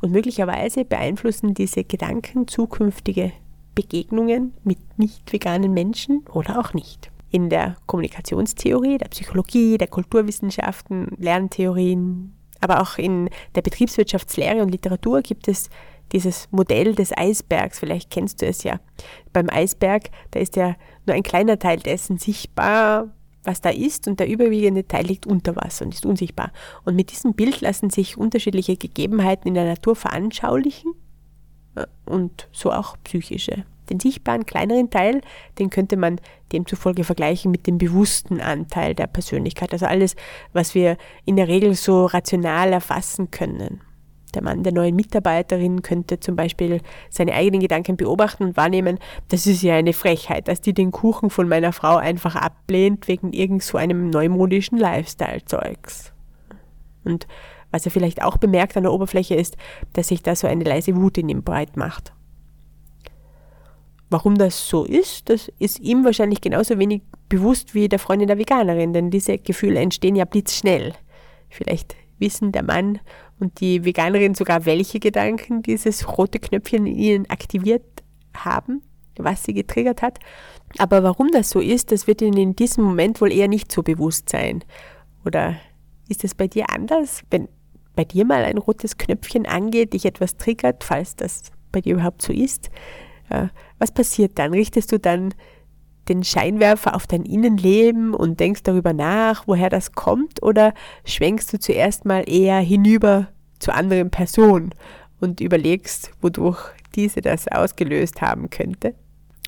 Und 0.00 0.12
möglicherweise 0.12 0.84
beeinflussen 0.84 1.54
diese 1.54 1.84
Gedanken 1.84 2.46
zukünftige 2.48 3.32
Begegnungen 3.74 4.54
mit 4.64 4.78
nicht 4.98 5.32
veganen 5.32 5.72
Menschen 5.72 6.24
oder 6.32 6.58
auch 6.58 6.74
nicht. 6.74 7.10
In 7.30 7.48
der 7.48 7.76
Kommunikationstheorie, 7.86 8.98
der 8.98 9.08
Psychologie, 9.08 9.78
der 9.78 9.88
Kulturwissenschaften, 9.88 11.16
Lerntheorien, 11.16 12.34
aber 12.60 12.80
auch 12.80 12.98
in 12.98 13.30
der 13.54 13.62
Betriebswirtschaftslehre 13.62 14.62
und 14.62 14.70
Literatur 14.70 15.22
gibt 15.22 15.48
es 15.48 15.70
dieses 16.12 16.48
Modell 16.50 16.94
des 16.94 17.16
Eisbergs, 17.16 17.78
vielleicht 17.78 18.10
kennst 18.10 18.42
du 18.42 18.46
es 18.46 18.62
ja. 18.62 18.80
Beim 19.32 19.48
Eisberg, 19.50 20.10
da 20.30 20.40
ist 20.40 20.56
ja 20.56 20.76
nur 21.06 21.16
ein 21.16 21.22
kleiner 21.22 21.58
Teil 21.58 21.78
dessen 21.78 22.18
sichtbar, 22.18 23.08
was 23.44 23.60
da 23.60 23.70
ist, 23.70 24.06
und 24.06 24.20
der 24.20 24.28
überwiegende 24.28 24.86
Teil 24.86 25.06
liegt 25.06 25.26
unter 25.26 25.56
Wasser 25.56 25.84
und 25.84 25.94
ist 25.94 26.06
unsichtbar. 26.06 26.52
Und 26.84 26.94
mit 26.94 27.10
diesem 27.10 27.34
Bild 27.34 27.60
lassen 27.60 27.90
sich 27.90 28.16
unterschiedliche 28.16 28.76
Gegebenheiten 28.76 29.48
in 29.48 29.54
der 29.54 29.64
Natur 29.64 29.96
veranschaulichen 29.96 30.92
äh, 31.74 31.86
und 32.06 32.48
so 32.52 32.72
auch 32.72 32.96
psychische. 33.04 33.64
Den 33.90 33.98
sichtbaren 33.98 34.46
kleineren 34.46 34.90
Teil, 34.90 35.22
den 35.58 35.70
könnte 35.70 35.96
man 35.96 36.20
demzufolge 36.52 37.02
vergleichen 37.02 37.50
mit 37.50 37.66
dem 37.66 37.78
bewussten 37.78 38.40
Anteil 38.40 38.94
der 38.94 39.08
Persönlichkeit, 39.08 39.72
also 39.72 39.86
alles, 39.86 40.14
was 40.52 40.74
wir 40.74 40.96
in 41.24 41.36
der 41.36 41.48
Regel 41.48 41.74
so 41.74 42.06
rational 42.06 42.72
erfassen 42.72 43.30
können. 43.30 43.80
Der 44.34 44.42
Mann 44.42 44.62
der 44.62 44.72
neuen 44.72 44.96
Mitarbeiterin 44.96 45.82
könnte 45.82 46.20
zum 46.20 46.36
Beispiel 46.36 46.80
seine 47.10 47.34
eigenen 47.34 47.60
Gedanken 47.60 47.96
beobachten 47.96 48.44
und 48.44 48.56
wahrnehmen, 48.56 48.98
das 49.28 49.46
ist 49.46 49.62
ja 49.62 49.74
eine 49.74 49.92
Frechheit, 49.92 50.48
dass 50.48 50.60
die 50.60 50.72
den 50.72 50.90
Kuchen 50.90 51.30
von 51.30 51.48
meiner 51.48 51.72
Frau 51.72 51.96
einfach 51.96 52.36
ablehnt 52.36 53.08
wegen 53.08 53.32
irgend 53.32 53.62
so 53.62 53.78
einem 53.78 54.10
neumodischen 54.10 54.78
Lifestyle-Zeugs. 54.78 56.12
Und 57.04 57.26
was 57.70 57.84
er 57.84 57.90
vielleicht 57.90 58.22
auch 58.22 58.36
bemerkt 58.36 58.76
an 58.76 58.84
der 58.84 58.92
Oberfläche 58.92 59.34
ist, 59.34 59.56
dass 59.92 60.08
sich 60.08 60.22
da 60.22 60.36
so 60.36 60.46
eine 60.46 60.64
leise 60.64 60.94
Wut 60.96 61.18
in 61.18 61.28
ihm 61.28 61.42
breit 61.42 61.76
macht. 61.76 62.12
Warum 64.10 64.36
das 64.36 64.68
so 64.68 64.84
ist, 64.84 65.30
das 65.30 65.50
ist 65.58 65.80
ihm 65.80 66.04
wahrscheinlich 66.04 66.42
genauso 66.42 66.78
wenig 66.78 67.00
bewusst 67.30 67.74
wie 67.74 67.88
der 67.88 67.98
Freundin 67.98 68.28
der 68.28 68.36
Veganerin, 68.36 68.92
denn 68.92 69.10
diese 69.10 69.38
Gefühle 69.38 69.80
entstehen 69.80 70.16
ja 70.16 70.26
blitzschnell. 70.26 70.92
Vielleicht 71.48 71.96
wissen 72.18 72.52
der 72.52 72.62
Mann 72.62 73.00
und 73.42 73.60
die 73.60 73.84
Veganerin 73.84 74.34
sogar, 74.34 74.64
welche 74.64 75.00
Gedanken 75.00 75.62
dieses 75.62 76.16
rote 76.16 76.38
Knöpfchen 76.38 76.86
in 76.86 76.96
ihnen 76.96 77.28
aktiviert 77.28 77.82
haben, 78.34 78.82
was 79.16 79.42
sie 79.42 79.52
getriggert 79.52 80.00
hat. 80.00 80.20
Aber 80.78 81.02
warum 81.02 81.30
das 81.32 81.50
so 81.50 81.60
ist, 81.60 81.92
das 81.92 82.06
wird 82.06 82.22
ihnen 82.22 82.38
in 82.38 82.56
diesem 82.56 82.84
Moment 82.84 83.20
wohl 83.20 83.32
eher 83.32 83.48
nicht 83.48 83.70
so 83.70 83.82
bewusst 83.82 84.30
sein. 84.30 84.64
Oder 85.26 85.56
ist 86.08 86.24
es 86.24 86.34
bei 86.34 86.46
dir 86.46 86.70
anders, 86.70 87.22
wenn 87.30 87.48
bei 87.94 88.04
dir 88.04 88.24
mal 88.24 88.44
ein 88.44 88.58
rotes 88.58 88.96
Knöpfchen 88.96 89.44
angeht, 89.44 89.92
dich 89.92 90.06
etwas 90.06 90.36
triggert, 90.36 90.84
falls 90.84 91.16
das 91.16 91.50
bei 91.72 91.80
dir 91.80 91.94
überhaupt 91.94 92.22
so 92.22 92.32
ist? 92.32 92.70
Was 93.78 93.90
passiert 93.90 94.38
dann? 94.38 94.54
Richtest 94.54 94.92
du 94.92 94.98
dann 94.98 95.34
den 96.08 96.24
Scheinwerfer 96.24 96.94
auf 96.94 97.06
dein 97.06 97.24
Innenleben 97.24 98.14
und 98.14 98.40
denkst 98.40 98.62
darüber 98.64 98.92
nach, 98.92 99.46
woher 99.46 99.70
das 99.70 99.92
kommt, 99.92 100.42
oder 100.42 100.74
schwenkst 101.04 101.52
du 101.52 101.58
zuerst 101.58 102.04
mal 102.04 102.28
eher 102.28 102.58
hinüber 102.58 103.28
zur 103.58 103.74
anderen 103.74 104.10
Person 104.10 104.74
und 105.20 105.40
überlegst, 105.40 106.10
wodurch 106.20 106.58
diese 106.94 107.20
das 107.20 107.48
ausgelöst 107.48 108.20
haben 108.20 108.50
könnte? 108.50 108.94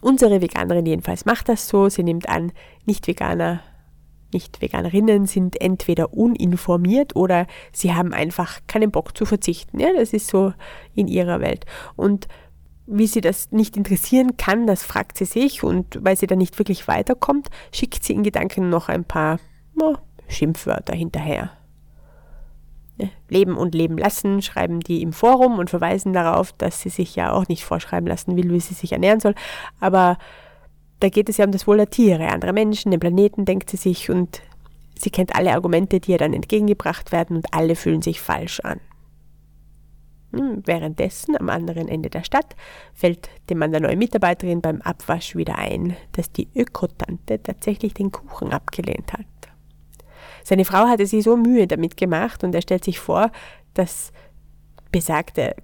Unsere 0.03 0.41
Veganerin 0.41 0.87
jedenfalls 0.87 1.25
macht 1.25 1.49
das 1.49 1.67
so. 1.67 1.89
Sie 1.89 2.03
nimmt 2.03 2.29
an, 2.29 2.53
Nicht-Veganer, 2.85 3.61
Nicht-Veganerinnen 4.33 5.27
sind 5.27 5.61
entweder 5.61 6.13
uninformiert 6.13 7.17
oder 7.17 7.47
sie 7.73 7.95
haben 7.95 8.13
einfach 8.13 8.61
keinen 8.67 8.91
Bock 8.91 9.17
zu 9.17 9.25
verzichten. 9.25 9.81
Ja, 9.81 9.89
das 9.97 10.13
ist 10.13 10.29
so 10.29 10.53
in 10.95 11.09
ihrer 11.09 11.41
Welt. 11.41 11.65
Und 11.97 12.29
wie 12.87 13.07
sie 13.07 13.21
das 13.21 13.51
nicht 13.51 13.77
interessieren 13.77 14.37
kann, 14.37 14.67
das 14.67 14.83
fragt 14.83 15.17
sie 15.17 15.25
sich 15.25 15.63
und 15.63 15.99
weil 16.03 16.17
sie 16.17 16.27
da 16.27 16.37
nicht 16.37 16.59
wirklich 16.59 16.87
weiterkommt, 16.87 17.49
schickt 17.73 18.05
sie 18.05 18.13
in 18.13 18.23
Gedanken 18.23 18.69
noch 18.69 18.89
ein 18.89 19.05
paar 19.05 19.39
oh, 19.81 19.97
Schimpfwörter 20.29 20.95
hinterher. 20.95 21.51
Leben 23.29 23.57
und 23.57 23.75
leben 23.75 23.99
lassen, 23.99 24.41
schreiben 24.41 24.81
die 24.81 25.03
im 25.03 25.13
Forum 25.13 25.59
und 25.59 25.69
verweisen 25.69 26.13
darauf, 26.13 26.53
dass 26.53 26.81
sie 26.81 26.91
sich 26.91 27.17
ja 27.17 27.33
auch 27.33 27.49
nicht 27.49 27.65
vorschreiben 27.65 28.07
lassen 28.07 28.37
will, 28.37 28.51
wie 28.51 28.61
sie 28.61 28.75
sich 28.75 28.93
ernähren 28.93 29.19
soll. 29.19 29.35
Aber 29.81 30.17
da 31.01 31.09
geht 31.09 31.29
es 31.29 31.39
ja 31.39 31.45
um 31.45 31.51
das 31.51 31.67
Wohl 31.67 31.79
der 31.79 31.91
Tiere, 31.91 32.29
andere 32.29 32.53
Menschen, 32.53 32.93
den 32.93 33.01
Planeten, 33.01 33.45
denkt 33.45 33.71
sie 33.71 33.77
sich 33.77 34.11
und 34.11 34.43
sie 34.97 35.11
kennt 35.11 35.35
alle 35.35 35.53
Argumente, 35.53 35.99
die 35.99 36.13
ihr 36.13 36.19
dann 36.19 36.33
entgegengebracht 36.33 37.11
werden 37.11 37.37
und 37.37 37.53
alle 37.53 37.75
fühlen 37.75 38.03
sich 38.03 38.21
falsch 38.21 38.61
an. 38.61 38.81
Hm, 40.37 40.63
währenddessen 40.65 41.37
am 41.37 41.49
anderen 41.49 41.89
Ende 41.89 42.11
der 42.11 42.25
Stadt 42.25 42.57
fällt 42.93 43.29
dem 43.51 43.59
Mann 43.59 43.73
der 43.73 43.81
neuen 43.81 43.99
Mitarbeiterin 43.99 44.61
beim 44.61 44.81
Abwasch 44.83 45.37
wieder 45.37 45.57
ein, 45.59 45.97
dass 46.13 46.33
die 46.33 46.49
Ökotante 46.55 47.43
tatsächlich 47.43 47.95
den 47.95 48.11
Kuchen 48.11 48.53
abgelehnt 48.53 49.13
hat. 49.13 49.27
Seine 50.43 50.65
Frau 50.65 50.87
hatte 50.87 51.07
sich 51.07 51.25
so 51.25 51.37
Mühe 51.37 51.67
damit 51.67 51.97
gemacht 51.97 52.45
und 52.45 52.55
er 52.55 52.63
stellt 52.63 52.85
sich 52.85 52.99
vor, 52.99 53.31
dass 53.73 54.13
besagte 54.93 55.55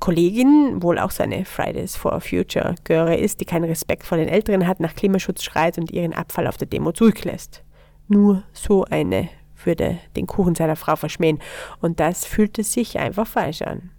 Kollegin, 0.00 0.82
wohl 0.82 0.98
auch 0.98 1.10
seine 1.10 1.44
Fridays 1.44 1.96
for 1.96 2.20
Future 2.20 2.74
Göre 2.84 3.16
ist, 3.16 3.40
die 3.40 3.44
keinen 3.44 3.64
Respekt 3.64 4.04
vor 4.04 4.18
den 4.18 4.28
Älteren 4.28 4.66
hat, 4.66 4.80
nach 4.80 4.94
Klimaschutz 4.94 5.42
schreit 5.42 5.78
und 5.78 5.90
ihren 5.90 6.12
Abfall 6.12 6.46
auf 6.46 6.56
der 6.56 6.66
Demo 6.66 6.92
zurücklässt. 6.92 7.64
Nur 8.08 8.42
so 8.52 8.84
eine 8.84 9.28
würde 9.64 9.98
den 10.16 10.26
Kuchen 10.26 10.54
seiner 10.54 10.76
Frau 10.76 10.96
verschmähen 10.96 11.38
und 11.80 12.00
das 12.00 12.26
fühlte 12.26 12.62
sich 12.64 12.98
einfach 12.98 13.26
falsch 13.26 13.62
an. 13.62 13.90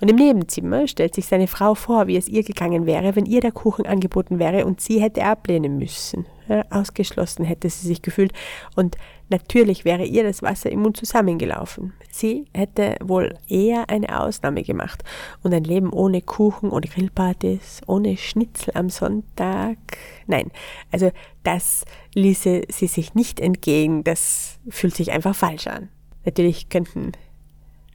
Und 0.00 0.08
im 0.08 0.16
Nebenzimmer 0.16 0.86
stellt 0.86 1.14
sich 1.14 1.26
seine 1.26 1.46
Frau 1.46 1.74
vor, 1.74 2.06
wie 2.06 2.16
es 2.16 2.28
ihr 2.28 2.42
gegangen 2.42 2.86
wäre, 2.86 3.16
wenn 3.16 3.26
ihr 3.26 3.40
der 3.40 3.52
Kuchen 3.52 3.86
angeboten 3.86 4.38
wäre 4.38 4.64
und 4.64 4.80
sie 4.80 5.00
hätte 5.00 5.24
ablehnen 5.24 5.76
müssen. 5.76 6.26
Ja, 6.48 6.64
ausgeschlossen 6.70 7.44
hätte 7.44 7.68
sie 7.70 7.86
sich 7.86 8.02
gefühlt 8.02 8.32
und 8.74 8.96
natürlich 9.28 9.84
wäre 9.84 10.04
ihr 10.04 10.24
das 10.24 10.42
Wasser 10.42 10.72
im 10.72 10.80
Mund 10.80 10.96
zusammengelaufen. 10.96 11.92
Sie 12.10 12.46
hätte 12.52 12.96
wohl 13.00 13.38
eher 13.46 13.88
eine 13.88 14.20
Ausnahme 14.20 14.64
gemacht 14.64 15.04
und 15.44 15.54
ein 15.54 15.62
Leben 15.62 15.92
ohne 15.92 16.22
Kuchen, 16.22 16.70
ohne 16.70 16.88
Grillpartys, 16.88 17.82
ohne 17.86 18.16
Schnitzel 18.16 18.72
am 18.74 18.90
Sonntag. 18.90 19.78
Nein, 20.26 20.50
also 20.90 21.12
das 21.44 21.84
ließe 22.14 22.62
sie 22.68 22.86
sich 22.88 23.14
nicht 23.14 23.38
entgehen, 23.38 24.02
das 24.02 24.58
fühlt 24.70 24.96
sich 24.96 25.12
einfach 25.12 25.36
falsch 25.36 25.68
an. 25.68 25.88
Natürlich 26.24 26.68
könnten 26.68 27.12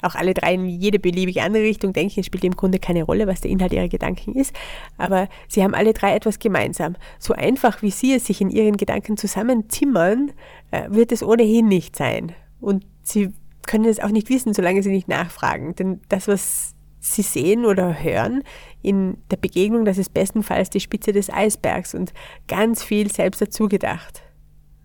auch 0.01 0.15
alle 0.15 0.33
drei 0.33 0.53
in 0.53 0.67
jede 0.67 0.99
beliebige 0.99 1.41
andere 1.41 1.63
Richtung 1.63 1.93
denken. 1.93 2.23
Spielt 2.23 2.43
im 2.43 2.55
Grunde 2.55 2.79
keine 2.79 3.03
Rolle, 3.03 3.27
was 3.27 3.41
der 3.41 3.51
Inhalt 3.51 3.73
ihrer 3.73 3.87
Gedanken 3.87 4.33
ist. 4.35 4.55
Aber 4.97 5.27
sie 5.47 5.63
haben 5.63 5.73
alle 5.73 5.93
drei 5.93 6.15
etwas 6.15 6.39
gemeinsam. 6.39 6.95
So 7.19 7.33
einfach, 7.33 7.81
wie 7.81 7.91
sie 7.91 8.13
es 8.13 8.25
sich 8.25 8.41
in 8.41 8.49
ihren 8.49 8.77
Gedanken 8.77 9.17
zusammenzimmern, 9.17 10.31
äh, 10.71 10.89
wird 10.89 11.11
es 11.11 11.23
ohnehin 11.23 11.67
nicht 11.67 11.95
sein. 11.95 12.33
Und 12.61 12.85
sie 13.03 13.33
können 13.65 13.85
es 13.85 13.99
auch 13.99 14.09
nicht 14.09 14.29
wissen, 14.29 14.53
solange 14.53 14.83
sie 14.83 14.91
nicht 14.91 15.07
nachfragen. 15.07 15.75
Denn 15.75 16.01
das, 16.09 16.27
was 16.27 16.75
sie 16.99 17.21
sehen 17.21 17.65
oder 17.65 18.01
hören 18.01 18.43
in 18.81 19.17
der 19.31 19.37
Begegnung, 19.37 19.85
das 19.85 19.97
ist 19.97 20.13
bestenfalls 20.13 20.69
die 20.69 20.79
Spitze 20.79 21.11
des 21.11 21.29
Eisbergs 21.29 21.93
und 21.93 22.13
ganz 22.47 22.83
viel 22.83 23.11
selbst 23.11 23.41
dazu 23.41 23.67
gedacht. 23.67 24.23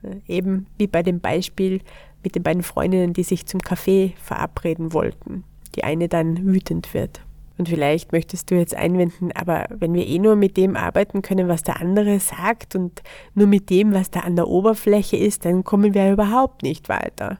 Äh, 0.02 0.16
eben 0.26 0.66
wie 0.78 0.86
bei 0.86 1.02
dem 1.02 1.20
Beispiel 1.20 1.80
mit 2.22 2.34
den 2.34 2.42
beiden 2.42 2.62
Freundinnen, 2.62 3.12
die 3.12 3.22
sich 3.22 3.46
zum 3.46 3.60
Kaffee 3.60 4.14
verabreden 4.22 4.92
wollten. 4.92 5.44
Die 5.74 5.84
eine 5.84 6.08
dann 6.08 6.46
wütend 6.46 6.92
wird. 6.94 7.20
Und 7.60 7.68
vielleicht 7.68 8.12
möchtest 8.12 8.50
du 8.50 8.54
jetzt 8.54 8.74
einwenden, 8.74 9.32
aber 9.32 9.66
wenn 9.68 9.92
wir 9.92 10.06
eh 10.06 10.18
nur 10.18 10.34
mit 10.34 10.56
dem 10.56 10.76
arbeiten 10.76 11.20
können, 11.20 11.46
was 11.46 11.62
der 11.62 11.78
andere 11.78 12.18
sagt 12.18 12.74
und 12.74 13.02
nur 13.34 13.46
mit 13.46 13.68
dem, 13.68 13.92
was 13.92 14.10
da 14.10 14.20
an 14.20 14.34
der 14.34 14.48
Oberfläche 14.48 15.18
ist, 15.18 15.44
dann 15.44 15.62
kommen 15.62 15.92
wir 15.92 16.10
überhaupt 16.10 16.62
nicht 16.62 16.88
weiter. 16.88 17.38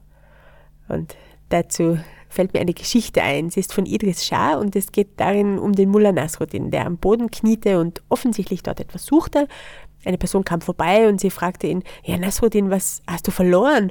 Und 0.89 1.17
dazu 1.49 1.97
fällt 2.29 2.53
mir 2.53 2.61
eine 2.61 2.75
Geschichte 2.75 3.23
ein. 3.23 3.49
Sie 3.49 3.61
ist 3.61 3.73
von 3.73 3.87
Idris 3.87 4.27
Shah 4.27 4.57
und 4.57 4.77
es 4.77 4.93
geht 4.93 5.09
darin 5.17 5.59
um 5.59 5.73
den 5.73 5.89
Mullah 5.89 6.13
Nasruddin, 6.13 6.71
der 6.71 6.85
am 6.85 6.99
Boden 6.99 7.31
kniete 7.31 7.81
und 7.81 8.03
offensichtlich 8.11 8.63
dort 8.63 8.79
etwas 8.79 9.07
suchte. 9.07 9.49
Eine 10.05 10.19
Person 10.19 10.45
kam 10.45 10.61
vorbei 10.61 11.09
und 11.09 11.21
sie 11.21 11.31
fragte 11.31 11.67
ihn, 11.67 11.83
ja 12.05 12.19
Nasruddin, 12.19 12.71
was 12.71 13.01
hast 13.07 13.27
du 13.27 13.31
verloren? 13.31 13.91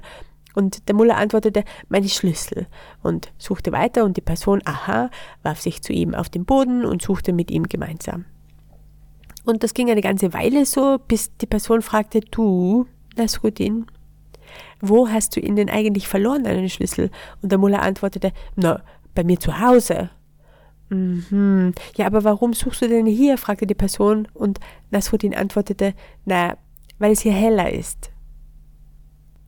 Und 0.60 0.90
der 0.90 0.96
Mullah 0.96 1.16
antwortete, 1.16 1.64
meine 1.88 2.10
Schlüssel 2.10 2.68
und 3.02 3.32
suchte 3.38 3.72
weiter 3.72 4.04
und 4.04 4.18
die 4.18 4.22
Person, 4.22 4.62
aha, 4.66 5.10
warf 5.42 5.62
sich 5.62 5.82
zu 5.82 5.94
ihm 5.94 6.14
auf 6.14 6.28
den 6.28 6.44
Boden 6.44 6.84
und 6.84 7.02
suchte 7.02 7.32
mit 7.32 7.50
ihm 7.50 7.70
gemeinsam. 7.70 8.26
Und 9.46 9.64
das 9.64 9.74
ging 9.74 9.90
eine 9.90 10.02
ganze 10.02 10.34
Weile 10.34 10.66
so, 10.66 10.98
bis 11.08 11.34
die 11.38 11.46
Person 11.46 11.82
fragte, 11.82 12.20
du, 12.20 12.88
Nasruddin, 13.16 13.86
wo 14.82 15.08
hast 15.08 15.38
du 15.38 15.40
ihn 15.40 15.56
denn 15.56 15.70
eigentlich 15.70 16.10
verloren, 16.10 16.44
deinen 16.44 16.68
Schlüssel? 16.68 17.10
Und 17.42 17.54
der 17.54 17.58
Mullah 17.58 17.80
antwortete, 17.80 18.34
na, 18.58 18.84
bei 19.16 19.24
mir 19.24 19.40
zu 19.40 19.62
Hause. 19.62 20.10
Mhm. 20.90 21.74
Ja, 21.96 22.06
aber 22.06 22.26
warum 22.26 22.52
suchst 22.52 22.82
du 22.82 22.90
denn 22.90 23.06
hier? 23.06 23.38
fragte 23.38 23.66
die 23.66 23.76
Person 23.76 24.28
und 24.34 24.60
Nasruddin 24.92 25.34
antwortete, 25.34 25.94
na, 26.26 26.58
weil 26.98 27.14
es 27.14 27.22
hier 27.22 27.32
heller 27.32 27.72
ist. 27.72 28.12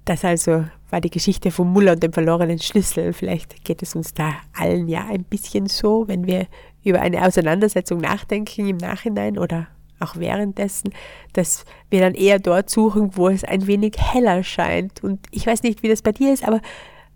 Das 0.06 0.26
also 0.26 0.66
war 0.90 1.02
die 1.02 1.10
Geschichte 1.10 1.52
von 1.52 1.72
Muller 1.72 1.94
und 1.94 2.04
dem 2.04 2.14
verlorenen 2.14 2.60
Schlüssel. 2.60 3.14
Vielleicht 3.14 3.64
geht 3.64 3.82
es 3.82 3.96
uns 3.96 4.14
da 4.14 4.34
allen 4.54 4.88
ja 4.88 5.06
ein 5.06 5.24
bisschen 5.24 5.68
so, 5.68 6.08
wenn 6.08 6.26
wir 6.26 6.48
über 6.84 7.02
eine 7.02 7.26
Auseinandersetzung 7.26 8.00
nachdenken 8.00 8.68
im 8.68 8.78
Nachhinein 8.78 9.38
oder 9.38 9.68
auch 10.00 10.16
währenddessen, 10.16 10.92
dass 11.34 11.66
wir 11.90 12.02
dann 12.02 12.16
eher 12.16 12.40
dort 12.40 12.70
suchen, 12.70 13.16
wo 13.16 13.30
es 13.30 13.44
ein 13.44 13.68
wenig 13.68 13.96
heller 13.98 14.44
scheint. 14.44 15.04
Und 15.04 15.20
ich 15.32 15.46
weiß 15.46 15.64
nicht, 15.64 15.84
wie 15.84 15.90
das 15.90 16.02
bei 16.02 16.12
dir 16.12 16.34
ist, 16.34 16.48
aber 16.48 16.60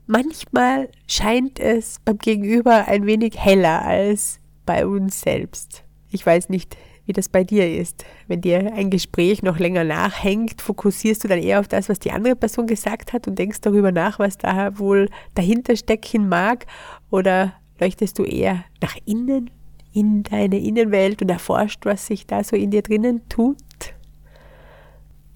manchmal 0.05 0.89
scheint 1.07 1.59
es 1.59 1.97
beim 2.05 2.19
Gegenüber 2.19 2.87
ein 2.87 3.05
wenig 3.05 3.43
heller 3.43 3.81
als 3.83 4.39
bei 4.65 4.85
uns 4.85 5.21
selbst. 5.21 5.83
Ich 6.11 6.25
weiß 6.25 6.49
nicht, 6.49 6.77
wie 7.05 7.13
das 7.13 7.29
bei 7.29 7.43
dir 7.43 7.79
ist. 7.79 8.05
Wenn 8.27 8.41
dir 8.41 8.73
ein 8.73 8.89
Gespräch 8.89 9.43
noch 9.43 9.59
länger 9.59 9.83
nachhängt, 9.83 10.61
fokussierst 10.61 11.23
du 11.23 11.27
dann 11.27 11.41
eher 11.41 11.59
auf 11.59 11.67
das, 11.67 11.89
was 11.89 11.99
die 11.99 12.11
andere 12.11 12.35
Person 12.35 12.67
gesagt 12.67 13.13
hat 13.13 13.27
und 13.27 13.37
denkst 13.37 13.61
darüber 13.61 13.91
nach, 13.91 14.19
was 14.19 14.37
da 14.37 14.77
wohl 14.77 15.09
dahinter 15.35 15.75
stecken 15.75 16.27
mag? 16.29 16.65
Oder 17.11 17.53
leuchtest 17.79 18.17
du 18.19 18.23
eher 18.23 18.63
nach 18.81 18.95
innen, 19.05 19.49
in 19.93 20.23
deine 20.23 20.59
Innenwelt 20.59 21.21
und 21.21 21.29
erforscht, 21.29 21.85
was 21.85 22.07
sich 22.07 22.27
da 22.27 22.43
so 22.43 22.55
in 22.55 22.71
dir 22.71 22.81
drinnen 22.81 23.21
tut? 23.29 23.57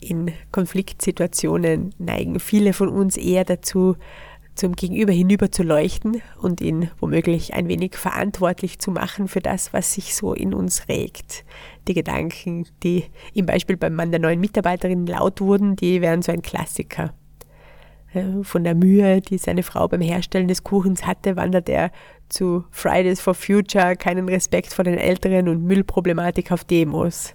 In 0.02 0.32
Konfliktsituationen 0.52 1.94
neigen 1.98 2.40
viele 2.40 2.74
von 2.74 2.90
uns 2.90 3.18
eher 3.18 3.44
dazu, 3.44 3.96
zum 4.60 4.76
Gegenüber 4.76 5.14
hinüber 5.14 5.52
zu 5.52 5.64
leuchten 5.64 6.22
und 6.38 6.60
ihn 6.60 6.92
womöglich 7.00 7.54
ein 7.54 7.70
wenig 7.70 7.96
verantwortlich 7.96 8.78
zu 8.78 8.92
machen 8.92 9.30
für 9.30 9.40
das, 9.40 9.72
was 9.72 9.94
sich 9.94 10.16
so 10.16 10.34
in 10.34 10.54
uns 10.54 10.90
regt. 10.90 11.46
Die 11.88 11.94
Gedanken, 11.94 12.68
die 12.84 13.06
im 13.34 13.46
Beispiel 13.46 13.78
beim 13.78 13.96
Mann 13.96 14.12
der 14.12 14.20
neuen 14.20 14.42
Mitarbeiterin 14.42 15.08
laut 15.08 15.40
wurden, 15.40 15.78
die 15.78 16.02
wären 16.02 16.22
so 16.22 16.34
ein 16.34 16.42
Klassiker. 16.42 17.14
Von 18.42 18.64
der 18.64 18.76
Mühe, 18.76 19.22
die 19.22 19.38
seine 19.38 19.64
Frau 19.64 19.88
beim 19.88 20.02
Herstellen 20.02 20.48
des 20.48 20.64
Kuchens 20.64 21.06
hatte, 21.06 21.38
wandert 21.38 21.70
er 21.70 21.92
zu 22.28 22.66
Fridays 22.72 23.22
for 23.22 23.36
Future, 23.36 23.96
keinen 23.96 24.28
Respekt 24.28 24.74
vor 24.74 24.84
den 24.84 24.98
Älteren 24.98 25.48
und 25.48 25.64
Müllproblematik 25.64 26.52
auf 26.52 26.66
Demos. 26.66 27.34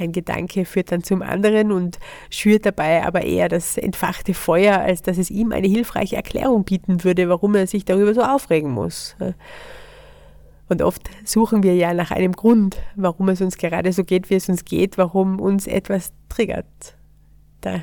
Ein 0.00 0.12
Gedanke 0.12 0.64
führt 0.64 0.92
dann 0.92 1.02
zum 1.04 1.20
anderen 1.20 1.70
und 1.70 1.98
schürt 2.30 2.64
dabei 2.64 3.04
aber 3.04 3.20
eher 3.20 3.50
das 3.50 3.76
entfachte 3.76 4.32
Feuer, 4.32 4.78
als 4.78 5.02
dass 5.02 5.18
es 5.18 5.30
ihm 5.30 5.52
eine 5.52 5.68
hilfreiche 5.68 6.16
Erklärung 6.16 6.64
bieten 6.64 7.04
würde, 7.04 7.28
warum 7.28 7.54
er 7.54 7.66
sich 7.66 7.84
darüber 7.84 8.14
so 8.14 8.22
aufregen 8.22 8.70
muss. 8.70 9.14
Und 10.70 10.80
oft 10.80 11.02
suchen 11.24 11.62
wir 11.62 11.74
ja 11.74 11.92
nach 11.92 12.12
einem 12.12 12.32
Grund, 12.32 12.78
warum 12.96 13.28
es 13.28 13.42
uns 13.42 13.58
gerade 13.58 13.92
so 13.92 14.02
geht, 14.02 14.30
wie 14.30 14.36
es 14.36 14.48
uns 14.48 14.64
geht, 14.64 14.96
warum 14.96 15.38
uns 15.38 15.66
etwas 15.66 16.14
triggert. 16.30 16.96
Da 17.60 17.80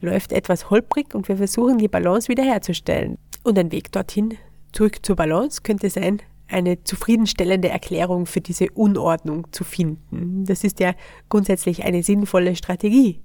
läuft 0.00 0.32
etwas 0.32 0.70
holprig 0.70 1.14
und 1.14 1.28
wir 1.28 1.36
versuchen 1.36 1.78
die 1.78 1.86
Balance 1.86 2.28
wiederherzustellen. 2.28 3.16
Und 3.44 3.56
ein 3.60 3.70
Weg 3.70 3.92
dorthin, 3.92 4.38
zurück 4.72 5.06
zur 5.06 5.14
Balance, 5.14 5.60
könnte 5.62 5.88
sein, 5.88 6.20
eine 6.48 6.82
zufriedenstellende 6.84 7.68
Erklärung 7.68 8.26
für 8.26 8.40
diese 8.40 8.70
Unordnung 8.70 9.46
zu 9.52 9.64
finden. 9.64 10.44
Das 10.44 10.64
ist 10.64 10.80
ja 10.80 10.94
grundsätzlich 11.28 11.84
eine 11.84 12.02
sinnvolle 12.02 12.54
Strategie. 12.56 13.20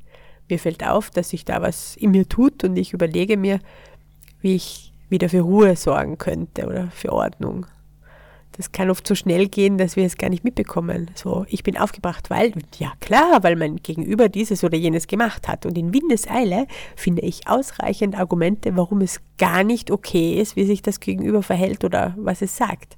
Mir 0.49 0.60
fällt 0.60 0.86
auf, 0.88 1.12
dass 1.12 1.29
sich 1.29 1.45
da 1.45 1.62
was 1.62 1.95
in 1.95 2.12
mir 2.12 2.27
tut 2.27 2.63
und 2.63 2.75
ich 2.77 2.93
überlege 2.93 3.38
mir, 3.38 3.60
wie 4.41 4.55
ich 4.55 4.93
wieder 5.10 5.29
für 5.29 5.41
Ruhe 5.41 5.75
sorgen 5.75 6.17
könnte 6.17 6.65
oder 6.65 6.89
für 6.91 7.12
Ordnung. 7.12 7.65
Das 8.53 8.71
kann 8.71 8.89
oft 8.89 9.08
so 9.08 9.15
schnell 9.15 9.47
gehen, 9.47 9.77
dass 9.77 9.95
wir 9.95 10.05
es 10.05 10.17
gar 10.17 10.29
nicht 10.29 10.43
mitbekommen. 10.43 11.12
So, 11.15 11.45
ich 11.47 11.63
bin 11.63 11.77
aufgebracht, 11.77 12.29
weil, 12.29 12.51
ja 12.77 12.91
klar, 12.99 13.41
weil 13.43 13.55
mein 13.55 13.77
Gegenüber 13.77 14.27
dieses 14.27 14.63
oder 14.63 14.77
jenes 14.77 15.08
gemacht 15.08 15.47
hat. 15.47 15.65
Und 15.65 15.77
in 15.77 15.93
Windeseile 15.93 16.67
finde 16.95 17.21
ich 17.21 17.47
ausreichend 17.47 18.19
Argumente, 18.19 18.75
warum 18.75 19.01
es 19.01 19.21
gar 19.38 19.63
nicht 19.63 19.91
okay 19.91 20.34
ist, 20.34 20.55
wie 20.55 20.65
sich 20.65 20.82
das 20.82 20.99
Gegenüber 20.99 21.41
verhält 21.41 21.86
oder 21.86 22.15
was 22.17 22.41
es 22.41 22.58
sagt. 22.58 22.97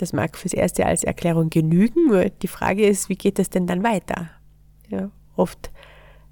Das 0.00 0.14
mag 0.14 0.38
fürs 0.38 0.54
Erste 0.54 0.86
als 0.86 1.04
Erklärung 1.04 1.50
genügen. 1.50 2.30
Die 2.40 2.48
Frage 2.48 2.86
ist, 2.86 3.10
wie 3.10 3.16
geht 3.16 3.38
das 3.38 3.50
denn 3.50 3.66
dann 3.66 3.82
weiter? 3.82 4.30
Ja, 4.88 5.10
oft 5.36 5.70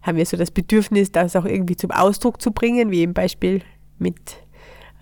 haben 0.00 0.16
wir 0.16 0.24
so 0.24 0.38
das 0.38 0.50
Bedürfnis, 0.50 1.12
das 1.12 1.36
auch 1.36 1.44
irgendwie 1.44 1.76
zum 1.76 1.90
Ausdruck 1.90 2.40
zu 2.40 2.50
bringen, 2.52 2.90
wie 2.90 3.02
im 3.02 3.12
Beispiel 3.12 3.60
mit 3.98 4.38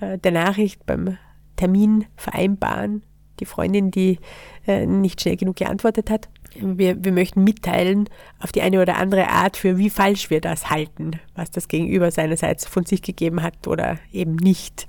äh, 0.00 0.18
der 0.18 0.32
Nachricht 0.32 0.84
beim 0.84 1.16
Termin 1.54 2.06
vereinbaren. 2.16 3.04
Die 3.38 3.44
Freundin, 3.44 3.92
die 3.92 4.18
äh, 4.66 4.84
nicht 4.84 5.20
schnell 5.20 5.36
genug 5.36 5.54
geantwortet 5.54 6.10
hat. 6.10 6.28
Wir, 6.58 7.04
wir 7.04 7.12
möchten 7.12 7.44
mitteilen 7.44 8.08
auf 8.40 8.50
die 8.50 8.62
eine 8.62 8.82
oder 8.82 8.96
andere 8.96 9.28
Art, 9.28 9.56
für 9.56 9.78
wie 9.78 9.90
falsch 9.90 10.28
wir 10.28 10.40
das 10.40 10.70
halten, 10.70 11.20
was 11.36 11.52
das 11.52 11.68
Gegenüber 11.68 12.10
seinerseits 12.10 12.66
von 12.66 12.84
sich 12.84 13.00
gegeben 13.00 13.44
hat 13.44 13.68
oder 13.68 14.00
eben 14.10 14.34
nicht. 14.34 14.88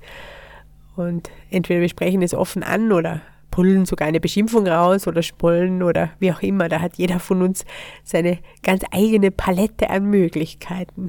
Und 0.96 1.30
entweder 1.50 1.80
wir 1.80 1.88
sprechen 1.88 2.22
es 2.22 2.34
offen 2.34 2.64
an 2.64 2.90
oder 2.90 3.20
brüllen 3.50 3.86
sogar 3.86 4.08
eine 4.08 4.20
Beschimpfung 4.20 4.66
raus 4.66 5.06
oder 5.06 5.22
spollen 5.22 5.82
oder 5.82 6.10
wie 6.18 6.32
auch 6.32 6.42
immer. 6.42 6.68
Da 6.68 6.80
hat 6.80 6.96
jeder 6.96 7.20
von 7.20 7.42
uns 7.42 7.64
seine 8.04 8.38
ganz 8.62 8.84
eigene 8.90 9.30
Palette 9.30 9.90
an 9.90 10.06
Möglichkeiten. 10.06 11.08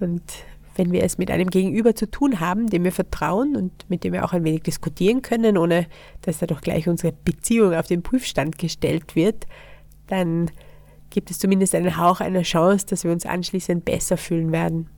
Und 0.00 0.22
wenn 0.76 0.92
wir 0.92 1.02
es 1.02 1.18
mit 1.18 1.30
einem 1.30 1.50
Gegenüber 1.50 1.94
zu 1.94 2.10
tun 2.10 2.40
haben, 2.40 2.68
dem 2.68 2.84
wir 2.84 2.92
vertrauen 2.92 3.56
und 3.56 3.88
mit 3.88 4.04
dem 4.04 4.12
wir 4.12 4.24
auch 4.24 4.32
ein 4.32 4.44
wenig 4.44 4.62
diskutieren 4.62 5.20
können, 5.20 5.58
ohne 5.58 5.86
dass 6.22 6.38
dadurch 6.38 6.60
gleich 6.60 6.88
unsere 6.88 7.12
Beziehung 7.12 7.74
auf 7.74 7.86
den 7.86 8.02
Prüfstand 8.02 8.56
gestellt 8.58 9.14
wird, 9.14 9.46
dann 10.06 10.50
gibt 11.10 11.30
es 11.30 11.38
zumindest 11.38 11.74
einen 11.74 11.96
Hauch 11.96 12.20
einer 12.20 12.42
Chance, 12.42 12.86
dass 12.86 13.04
wir 13.04 13.12
uns 13.12 13.26
anschließend 13.26 13.84
besser 13.84 14.16
fühlen 14.16 14.52
werden. 14.52 14.88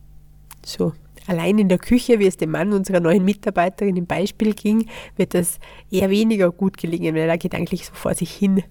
So 0.65 0.93
allein 1.27 1.59
in 1.59 1.69
der 1.69 1.79
Küche, 1.79 2.19
wie 2.19 2.27
es 2.27 2.37
dem 2.37 2.51
Mann 2.51 2.73
unserer 2.73 3.01
neuen 3.01 3.25
Mitarbeiterin 3.25 3.97
im 3.97 4.07
Beispiel 4.07 4.55
ging, 4.55 4.89
wird 5.17 5.35
das 5.35 5.59
eher 5.91 6.11
weniger 6.11 6.51
gut 6.51 6.77
gelingen, 6.77 7.15
wenn 7.15 7.23
er 7.23 7.29
da 7.29 7.37
gedanklich 7.37 7.87
so 7.87 7.95
vor 7.95 8.15
sich 8.15 8.33
hin 8.33 8.63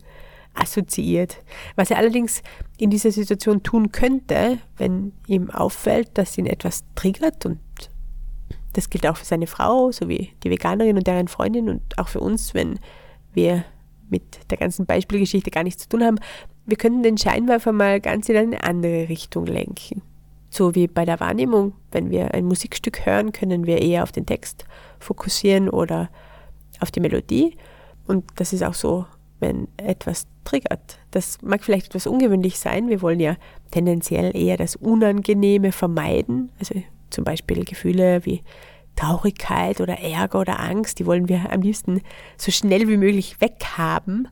assoziiert. 0.54 1.38
Was 1.76 1.92
er 1.92 1.98
allerdings 1.98 2.42
in 2.78 2.90
dieser 2.90 3.12
Situation 3.12 3.64
tun 3.64 3.92
könnte, 3.92 4.58
wenn 4.78 5.14
ihm 5.28 5.50
auffällt, 5.50 6.10
dass 6.16 6.38
ihn 6.38 6.46
etwas 6.46 6.84
triggert 6.96 7.46
und 7.46 7.60
das 8.74 8.90
gilt 8.90 9.06
auch 9.06 9.18
für 9.18 9.26
seine 9.26 9.48
Frau 9.48 9.92
sowie 9.92 10.32
die 10.44 10.50
Veganerin 10.50 10.98
und 10.98 11.08
deren 11.08 11.28
Freundin 11.28 11.70
und 11.70 11.98
auch 11.98 12.08
für 12.08 12.22
uns, 12.22 12.54
wenn 12.54 12.80
wir 13.34 13.66
mit 14.10 14.50
der 14.50 14.58
ganzen 14.58 14.86
Beispielgeschichte 14.86 15.52
gar 15.52 15.64
nichts 15.64 15.84
zu 15.84 15.90
tun 15.90 16.04
haben. 16.04 16.20
Wir 16.66 16.78
könnten 16.78 17.04
den 17.04 17.18
Scheinwerfer 17.18 17.72
mal 17.72 18.00
ganz 18.00 18.30
in 18.30 18.38
eine 18.38 18.64
andere 18.64 19.10
Richtung 19.10 19.46
lenken. 19.46 20.02
So 20.52 20.76
wie 20.76 20.88
bei 20.88 21.06
der 21.06 21.22
Wahrnehmung, 21.22 21.74
wenn 21.92 22.12
wir 22.12 22.34
ein 22.34 22.46
Musikstück 22.46 23.06
hören, 23.06 23.32
können 23.32 23.66
wir 23.66 23.82
eher 23.82 24.04
auf 24.04 24.12
den 24.12 24.26
Text 24.26 24.66
fokussieren 25.00 25.70
oder 25.70 26.10
auf 26.82 26.92
die 26.92 27.00
Melodie. 27.00 27.56
Und 28.06 28.26
das 28.36 28.52
ist 28.52 28.62
auch 28.62 28.74
so, 28.74 29.06
wenn 29.40 29.70
etwas 29.78 30.28
triggert. 30.44 31.00
Das 31.12 31.42
mag 31.42 31.64
vielleicht 31.64 31.88
etwas 31.88 32.06
ungewöhnlich 32.06 32.60
sein. 32.60 32.90
Wir 32.90 33.02
wollen 33.02 33.22
ja 33.22 33.38
tendenziell 33.72 34.36
eher 34.36 34.58
das 34.58 34.76
Unangenehme 34.76 35.72
vermeiden. 35.72 36.52
Also 36.60 36.76
zum 37.10 37.24
Beispiel 37.24 37.64
Gefühle 37.64 38.26
wie 38.26 38.42
Traurigkeit 38.98 39.80
oder 39.80 40.00
Ärger 40.00 40.42
oder 40.42 40.60
Angst, 40.60 41.00
die 41.00 41.06
wollen 41.06 41.30
wir 41.30 41.52
am 41.52 41.62
liebsten 41.62 42.02
so 42.36 42.52
schnell 42.52 42.90
wie 42.90 42.98
möglich 42.98 43.40
weghaben. 43.40 44.28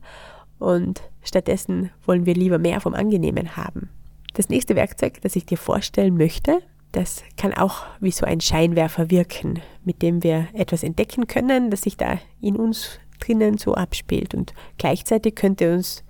Und 0.58 1.00
stattdessen 1.22 1.90
wollen 2.04 2.26
wir 2.26 2.34
lieber 2.34 2.58
mehr 2.58 2.82
vom 2.82 2.92
Angenehmen 2.92 3.56
haben. 3.56 3.88
Das 4.34 4.48
nächste 4.48 4.76
Werkzeug, 4.76 5.20
das 5.22 5.36
ich 5.36 5.46
dir 5.46 5.58
vorstellen 5.58 6.16
möchte, 6.16 6.60
das 6.92 7.22
kann 7.36 7.54
auch 7.54 7.84
wie 8.00 8.10
so 8.10 8.26
ein 8.26 8.40
Scheinwerfer 8.40 9.10
wirken, 9.10 9.60
mit 9.84 10.02
dem 10.02 10.22
wir 10.22 10.48
etwas 10.54 10.82
entdecken 10.82 11.26
können, 11.26 11.70
das 11.70 11.82
sich 11.82 11.96
da 11.96 12.18
in 12.40 12.56
uns 12.56 12.98
drinnen 13.20 13.58
so 13.58 13.74
abspielt. 13.74 14.34
Und 14.34 14.54
gleichzeitig 14.78 15.36
könnte 15.36 15.72
uns 15.72 16.04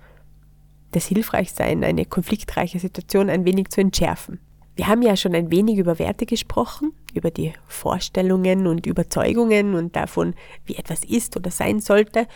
das 0.91 1.05
hilfreich 1.05 1.51
sein, 1.51 1.83
eine 1.83 2.05
konfliktreiche 2.05 2.79
Situation 2.79 3.29
ein 3.29 3.45
wenig 3.45 3.69
zu 3.69 3.81
entschärfen. 3.81 4.39
Wir 4.75 4.87
haben 4.87 5.01
ja 5.01 5.15
schon 5.15 5.35
ein 5.35 5.51
wenig 5.51 5.77
über 5.77 5.99
Werte 5.99 6.25
gesprochen, 6.25 6.93
über 7.13 7.29
die 7.29 7.53
Vorstellungen 7.67 8.67
und 8.67 8.85
Überzeugungen 8.85 9.75
und 9.75 9.95
davon, 9.95 10.33
wie 10.65 10.75
etwas 10.75 11.03
ist 11.03 11.35
oder 11.37 11.51
sein 11.51 11.79
sollte. 11.79 12.27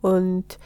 Und 0.00 0.58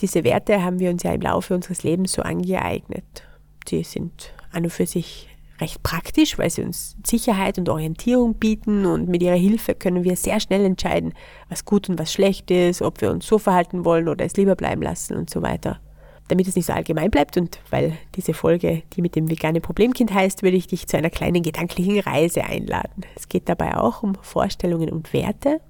diese 0.00 0.24
Werte 0.24 0.62
haben 0.62 0.78
wir 0.78 0.90
uns 0.90 1.02
ja 1.02 1.12
im 1.12 1.20
Laufe 1.20 1.54
unseres 1.54 1.82
Lebens 1.82 2.12
so 2.12 2.22
angeeignet. 2.22 3.24
Sie 3.70 3.84
sind 3.84 4.32
an 4.50 4.64
und 4.64 4.70
für 4.70 4.84
sich 4.84 5.28
recht 5.60 5.82
praktisch, 5.84 6.38
weil 6.38 6.50
sie 6.50 6.62
uns 6.62 6.96
Sicherheit 7.06 7.56
und 7.56 7.68
Orientierung 7.68 8.34
bieten 8.34 8.84
und 8.84 9.08
mit 9.08 9.22
ihrer 9.22 9.36
Hilfe 9.36 9.76
können 9.76 10.02
wir 10.02 10.16
sehr 10.16 10.40
schnell 10.40 10.64
entscheiden, 10.64 11.12
was 11.48 11.64
gut 11.64 11.88
und 11.88 11.96
was 11.96 12.12
schlecht 12.12 12.50
ist, 12.50 12.82
ob 12.82 13.00
wir 13.00 13.12
uns 13.12 13.26
so 13.28 13.38
verhalten 13.38 13.84
wollen 13.84 14.08
oder 14.08 14.24
es 14.24 14.36
lieber 14.36 14.56
bleiben 14.56 14.82
lassen 14.82 15.16
und 15.16 15.30
so 15.30 15.40
weiter. 15.40 15.78
Damit 16.26 16.48
es 16.48 16.56
nicht 16.56 16.66
so 16.66 16.72
allgemein 16.72 17.12
bleibt 17.12 17.36
und 17.36 17.60
weil 17.70 17.96
diese 18.16 18.34
Folge, 18.34 18.82
die 18.94 19.02
mit 19.02 19.14
dem 19.14 19.30
vegane 19.30 19.60
Problemkind 19.60 20.12
heißt, 20.12 20.42
würde 20.42 20.56
ich 20.56 20.66
dich 20.66 20.88
zu 20.88 20.96
einer 20.96 21.10
kleinen 21.10 21.44
gedanklichen 21.44 22.00
Reise 22.00 22.42
einladen. 22.42 23.04
Es 23.14 23.28
geht 23.28 23.48
dabei 23.48 23.76
auch 23.76 24.02
um 24.02 24.16
Vorstellungen 24.16 24.90
und 24.90 25.12
Werte, 25.12 25.60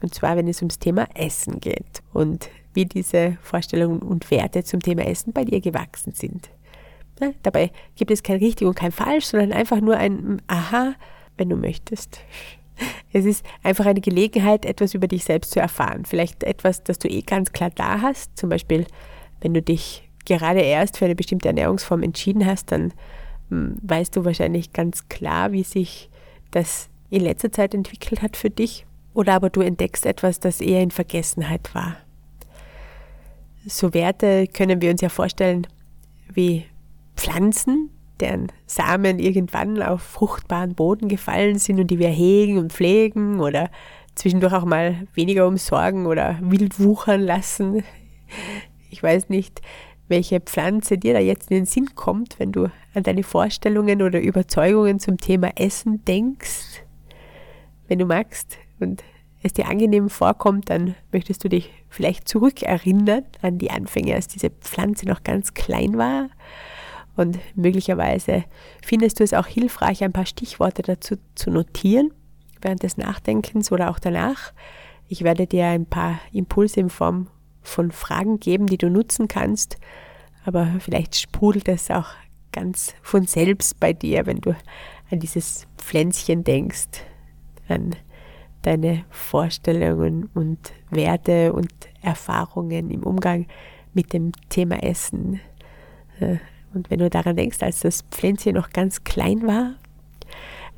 und 0.00 0.14
zwar 0.14 0.36
wenn 0.36 0.48
es 0.48 0.62
ums 0.62 0.78
Thema 0.78 1.06
Essen 1.14 1.60
geht 1.60 2.02
und 2.14 2.48
wie 2.72 2.86
diese 2.86 3.36
Vorstellungen 3.42 3.98
und 3.98 4.30
Werte 4.30 4.64
zum 4.64 4.80
Thema 4.80 5.04
Essen 5.04 5.34
bei 5.34 5.44
dir 5.44 5.60
gewachsen 5.60 6.12
sind. 6.12 6.48
Ne? 7.22 7.34
Dabei 7.44 7.70
gibt 7.94 8.10
es 8.10 8.24
kein 8.24 8.38
richtig 8.38 8.66
und 8.66 8.74
kein 8.74 8.90
falsch, 8.90 9.26
sondern 9.26 9.52
einfach 9.52 9.80
nur 9.80 9.96
ein 9.96 10.42
Aha, 10.48 10.94
wenn 11.36 11.48
du 11.48 11.56
möchtest. 11.56 12.18
Es 13.12 13.24
ist 13.24 13.46
einfach 13.62 13.86
eine 13.86 14.00
Gelegenheit, 14.00 14.64
etwas 14.64 14.92
über 14.92 15.06
dich 15.06 15.22
selbst 15.22 15.52
zu 15.52 15.60
erfahren. 15.60 16.04
Vielleicht 16.04 16.42
etwas, 16.42 16.82
das 16.82 16.98
du 16.98 17.06
eh 17.08 17.22
ganz 17.22 17.52
klar 17.52 17.70
da 17.72 18.00
hast. 18.00 18.36
Zum 18.36 18.48
Beispiel, 18.48 18.86
wenn 19.40 19.54
du 19.54 19.62
dich 19.62 20.08
gerade 20.24 20.62
erst 20.62 20.98
für 20.98 21.04
eine 21.04 21.14
bestimmte 21.14 21.46
Ernährungsform 21.46 22.02
entschieden 22.02 22.44
hast, 22.44 22.72
dann 22.72 22.92
hm, 23.50 23.76
weißt 23.82 24.16
du 24.16 24.24
wahrscheinlich 24.24 24.72
ganz 24.72 25.08
klar, 25.08 25.52
wie 25.52 25.62
sich 25.62 26.10
das 26.50 26.88
in 27.08 27.20
letzter 27.22 27.52
Zeit 27.52 27.72
entwickelt 27.72 28.20
hat 28.20 28.36
für 28.36 28.50
dich. 28.50 28.84
Oder 29.14 29.34
aber 29.34 29.48
du 29.48 29.60
entdeckst 29.60 30.06
etwas, 30.06 30.40
das 30.40 30.60
eher 30.60 30.82
in 30.82 30.90
Vergessenheit 30.90 31.72
war. 31.72 31.98
So 33.64 33.94
Werte 33.94 34.48
können 34.48 34.80
wir 34.82 34.90
uns 34.90 35.02
ja 35.02 35.08
vorstellen 35.08 35.68
wie 36.34 36.64
Pflanzen, 37.16 37.90
deren 38.20 38.48
Samen 38.66 39.18
irgendwann 39.18 39.82
auf 39.82 40.02
fruchtbaren 40.02 40.74
Boden 40.74 41.08
gefallen 41.08 41.58
sind 41.58 41.80
und 41.80 41.88
die 41.88 41.98
wir 41.98 42.08
hegen 42.08 42.58
und 42.58 42.72
pflegen 42.72 43.40
oder 43.40 43.70
zwischendurch 44.14 44.52
auch 44.52 44.64
mal 44.64 45.06
weniger 45.14 45.46
umsorgen 45.46 46.06
oder 46.06 46.38
wild 46.42 46.78
wuchern 46.78 47.20
lassen. 47.20 47.82
Ich 48.90 49.02
weiß 49.02 49.28
nicht, 49.28 49.60
welche 50.08 50.40
Pflanze 50.40 50.98
dir 50.98 51.14
da 51.14 51.20
jetzt 51.20 51.50
in 51.50 51.56
den 51.56 51.66
Sinn 51.66 51.94
kommt, 51.94 52.38
wenn 52.38 52.52
du 52.52 52.70
an 52.94 53.02
deine 53.02 53.22
Vorstellungen 53.22 54.02
oder 54.02 54.20
Überzeugungen 54.20 55.00
zum 55.00 55.16
Thema 55.16 55.50
Essen 55.56 56.04
denkst. 56.04 56.84
Wenn 57.88 57.98
du 57.98 58.06
magst 58.06 58.58
und 58.78 59.02
es 59.42 59.54
dir 59.54 59.68
angenehm 59.68 60.08
vorkommt, 60.08 60.70
dann 60.70 60.94
möchtest 61.10 61.42
du 61.42 61.48
dich 61.48 61.70
vielleicht 61.88 62.28
zurückerinnern 62.28 63.24
an 63.40 63.58
die 63.58 63.70
Anfänge, 63.70 64.14
als 64.14 64.28
diese 64.28 64.50
Pflanze 64.50 65.06
noch 65.06 65.24
ganz 65.24 65.54
klein 65.54 65.96
war 65.96 66.28
und 67.16 67.38
möglicherweise 67.54 68.44
findest 68.84 69.20
du 69.20 69.24
es 69.24 69.34
auch 69.34 69.46
hilfreich, 69.46 70.02
ein 70.02 70.12
paar 70.12 70.26
Stichworte 70.26 70.82
dazu 70.82 71.16
zu 71.34 71.50
notieren 71.50 72.12
während 72.60 72.82
des 72.82 72.96
Nachdenkens 72.96 73.72
oder 73.72 73.90
auch 73.90 73.98
danach. 73.98 74.52
Ich 75.08 75.24
werde 75.24 75.46
dir 75.46 75.66
ein 75.66 75.86
paar 75.86 76.20
Impulse 76.32 76.80
in 76.80 76.90
Form 76.90 77.28
von 77.60 77.90
Fragen 77.90 78.40
geben, 78.40 78.66
die 78.66 78.78
du 78.78 78.88
nutzen 78.88 79.28
kannst, 79.28 79.78
aber 80.44 80.68
vielleicht 80.80 81.16
sprudelt 81.16 81.68
es 81.68 81.90
auch 81.90 82.08
ganz 82.50 82.94
von 83.02 83.26
selbst 83.26 83.78
bei 83.78 83.92
dir, 83.92 84.26
wenn 84.26 84.40
du 84.40 84.54
an 85.10 85.20
dieses 85.20 85.66
Pflänzchen 85.76 86.44
denkst, 86.44 86.88
an 87.68 87.94
deine 88.62 89.04
Vorstellungen 89.10 90.30
und 90.34 90.72
Werte 90.90 91.52
und 91.52 91.72
Erfahrungen 92.00 92.90
im 92.90 93.02
Umgang 93.02 93.46
mit 93.92 94.12
dem 94.12 94.32
Thema 94.48 94.82
Essen. 94.82 95.40
Und 96.74 96.90
wenn 96.90 96.98
du 96.98 97.10
daran 97.10 97.36
denkst, 97.36 97.62
als 97.62 97.80
das 97.80 98.02
Pflänzchen 98.10 98.54
noch 98.54 98.70
ganz 98.70 99.04
klein 99.04 99.46
war, 99.46 99.74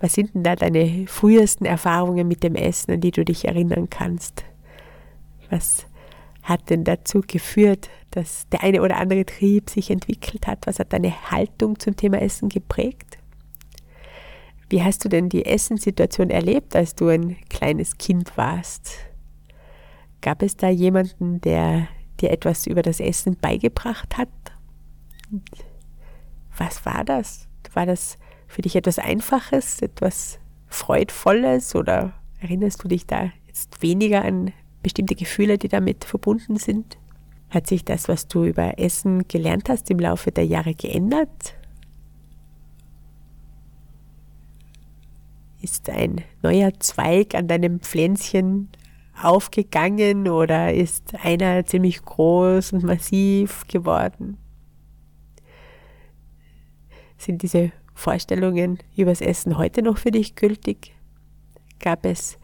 was 0.00 0.14
sind 0.14 0.34
denn 0.34 0.42
da 0.42 0.56
deine 0.56 1.06
frühesten 1.06 1.64
Erfahrungen 1.64 2.28
mit 2.28 2.42
dem 2.42 2.56
Essen, 2.56 2.92
an 2.92 3.00
die 3.00 3.10
du 3.10 3.24
dich 3.24 3.46
erinnern 3.46 3.88
kannst? 3.88 4.44
Was 5.50 5.86
hat 6.42 6.68
denn 6.68 6.84
dazu 6.84 7.22
geführt, 7.26 7.88
dass 8.10 8.48
der 8.50 8.62
eine 8.62 8.82
oder 8.82 8.98
andere 8.98 9.24
Trieb 9.24 9.70
sich 9.70 9.90
entwickelt 9.90 10.46
hat? 10.46 10.66
Was 10.66 10.78
hat 10.78 10.92
deine 10.92 11.30
Haltung 11.30 11.78
zum 11.78 11.96
Thema 11.96 12.20
Essen 12.20 12.48
geprägt? 12.48 13.18
Wie 14.68 14.82
hast 14.82 15.04
du 15.04 15.08
denn 15.08 15.28
die 15.28 15.46
Essenssituation 15.46 16.30
erlebt, 16.30 16.74
als 16.74 16.94
du 16.94 17.08
ein 17.08 17.36
kleines 17.48 17.96
Kind 17.96 18.36
warst? 18.36 18.92
Gab 20.20 20.42
es 20.42 20.56
da 20.56 20.68
jemanden, 20.68 21.40
der 21.40 21.88
dir 22.20 22.30
etwas 22.30 22.66
über 22.66 22.82
das 22.82 23.00
Essen 23.00 23.36
beigebracht 23.40 24.16
hat? 24.18 24.28
Was 26.56 26.84
war 26.86 27.04
das? 27.04 27.48
War 27.72 27.86
das 27.86 28.18
für 28.46 28.62
dich 28.62 28.76
etwas 28.76 28.98
Einfaches, 28.98 29.82
etwas 29.82 30.38
Freudvolles 30.68 31.74
oder 31.74 32.12
erinnerst 32.40 32.82
du 32.84 32.88
dich 32.88 33.06
da 33.06 33.30
jetzt 33.46 33.82
weniger 33.82 34.24
an 34.24 34.52
bestimmte 34.82 35.14
Gefühle, 35.14 35.58
die 35.58 35.68
damit 35.68 36.04
verbunden 36.04 36.56
sind? 36.56 36.98
Hat 37.50 37.66
sich 37.66 37.84
das, 37.84 38.08
was 38.08 38.28
du 38.28 38.44
über 38.44 38.78
Essen 38.78 39.26
gelernt 39.28 39.68
hast, 39.68 39.90
im 39.90 39.98
Laufe 39.98 40.30
der 40.30 40.46
Jahre 40.46 40.74
geändert? 40.74 41.54
Ist 45.60 45.88
ein 45.88 46.22
neuer 46.42 46.72
Zweig 46.78 47.34
an 47.34 47.48
deinem 47.48 47.80
Pflänzchen 47.80 48.68
aufgegangen 49.20 50.28
oder 50.28 50.74
ist 50.74 51.14
einer 51.24 51.64
ziemlich 51.64 52.04
groß 52.04 52.72
und 52.72 52.82
massiv 52.82 53.66
geworden? 53.68 54.36
Sind 57.16 57.42
diese 57.42 57.72
Vorstellungen 57.94 58.78
übers 58.96 59.20
Essen 59.20 59.56
heute 59.56 59.82
noch 59.82 59.98
für 59.98 60.10
dich 60.10 60.34
gültig? 60.34 60.92
Gab 61.80 62.04
es 62.04 62.38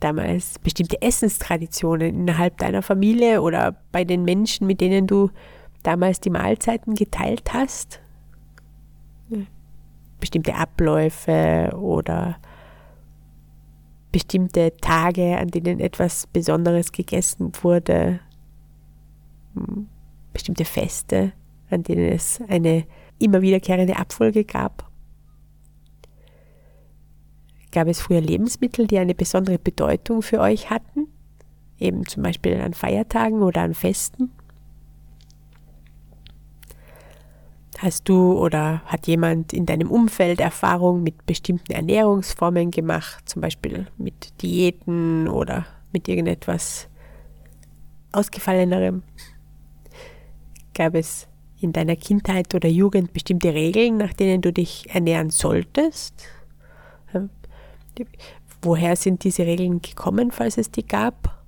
damals 0.00 0.58
bestimmte 0.58 1.00
Essenstraditionen 1.00 2.14
innerhalb 2.14 2.58
deiner 2.58 2.82
Familie 2.82 3.40
oder 3.40 3.76
bei 3.92 4.04
den 4.04 4.24
Menschen, 4.24 4.66
mit 4.66 4.80
denen 4.80 5.06
du 5.06 5.30
damals 5.82 6.20
die 6.20 6.30
Mahlzeiten 6.30 6.94
geteilt 6.94 7.52
hast? 7.52 8.00
Bestimmte 10.20 10.54
Abläufe 10.54 11.72
oder 11.76 12.36
bestimmte 14.12 14.76
Tage, 14.80 15.38
an 15.38 15.48
denen 15.48 15.80
etwas 15.80 16.26
Besonderes 16.26 16.92
gegessen 16.92 17.52
wurde? 17.62 18.20
Hm, 19.54 19.88
bestimmte 20.32 20.64
Feste, 20.64 21.32
an 21.70 21.82
denen 21.82 22.12
es 22.12 22.40
eine 22.48 22.84
immer 23.18 23.42
wiederkehrende 23.42 23.96
Abfolge 23.96 24.44
gab? 24.44 24.90
Gab 27.72 27.88
es 27.88 28.00
früher 28.00 28.20
Lebensmittel, 28.20 28.86
die 28.86 28.98
eine 28.98 29.14
besondere 29.14 29.58
Bedeutung 29.58 30.20
für 30.20 30.40
euch 30.40 30.68
hatten? 30.68 31.08
Eben 31.78 32.06
zum 32.06 32.22
Beispiel 32.22 32.60
an 32.60 32.74
Feiertagen 32.74 33.42
oder 33.42 33.62
an 33.62 33.74
Festen? 33.74 34.30
Hast 37.78 38.08
du 38.08 38.38
oder 38.38 38.82
hat 38.84 39.08
jemand 39.08 39.52
in 39.52 39.66
deinem 39.66 39.90
Umfeld 39.90 40.40
Erfahrung 40.40 41.02
mit 41.02 41.26
bestimmten 41.26 41.72
Ernährungsformen 41.72 42.70
gemacht, 42.70 43.28
zum 43.28 43.42
Beispiel 43.42 43.88
mit 43.96 44.40
Diäten 44.40 45.26
oder 45.26 45.66
mit 45.92 46.06
irgendetwas 46.06 46.88
Ausgefallenerem? 48.12 49.02
Gab 50.74 50.94
es 50.94 51.26
in 51.62 51.72
deiner 51.72 51.96
Kindheit 51.96 52.54
oder 52.54 52.68
Jugend 52.68 53.12
bestimmte 53.12 53.54
Regeln, 53.54 53.96
nach 53.96 54.12
denen 54.12 54.40
du 54.42 54.52
dich 54.52 54.88
ernähren 54.90 55.30
solltest? 55.30 56.14
Woher 58.62 58.96
sind 58.96 59.24
diese 59.24 59.44
Regeln 59.44 59.82
gekommen, 59.82 60.30
falls 60.30 60.56
es 60.58 60.70
die 60.70 60.86
gab? 60.86 61.42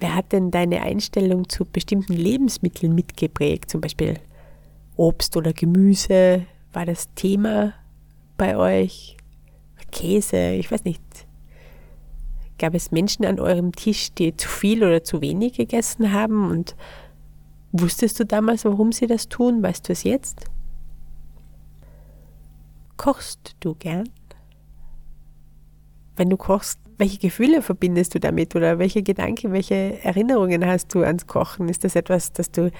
Wer 0.00 0.14
hat 0.14 0.32
denn 0.32 0.50
deine 0.50 0.82
Einstellung 0.82 1.48
zu 1.48 1.64
bestimmten 1.64 2.14
Lebensmitteln 2.14 2.94
mitgeprägt? 2.94 3.70
Zum 3.70 3.80
Beispiel 3.80 4.18
Obst 4.96 5.36
oder 5.36 5.52
Gemüse? 5.52 6.46
War 6.72 6.86
das 6.86 7.12
Thema 7.14 7.74
bei 8.36 8.56
euch? 8.56 9.16
Käse? 9.92 10.52
Ich 10.54 10.70
weiß 10.70 10.84
nicht. 10.84 11.23
Gab 12.64 12.74
es 12.74 12.92
Menschen 12.92 13.26
an 13.26 13.40
eurem 13.40 13.72
Tisch, 13.72 14.14
die 14.14 14.34
zu 14.34 14.48
viel 14.48 14.82
oder 14.82 15.04
zu 15.04 15.20
wenig 15.20 15.52
gegessen 15.52 16.14
haben? 16.14 16.50
Und 16.50 16.74
wusstest 17.72 18.18
du 18.18 18.24
damals, 18.24 18.64
warum 18.64 18.90
sie 18.90 19.06
das 19.06 19.28
tun? 19.28 19.62
Weißt 19.62 19.86
du 19.86 19.92
es 19.92 20.02
jetzt? 20.02 20.46
Kochst 22.96 23.54
du 23.60 23.74
gern? 23.74 24.08
Wenn 26.16 26.30
du 26.30 26.38
kochst, 26.38 26.80
welche 26.96 27.18
Gefühle 27.18 27.60
verbindest 27.60 28.14
du 28.14 28.18
damit 28.18 28.56
oder 28.56 28.78
welche 28.78 29.02
Gedanken, 29.02 29.52
welche 29.52 30.02
Erinnerungen 30.02 30.64
hast 30.64 30.94
du 30.94 31.02
ans 31.02 31.26
Kochen? 31.26 31.68
Ist 31.68 31.84
das 31.84 31.96
etwas, 31.96 32.32
das 32.32 32.50
du 32.50 32.70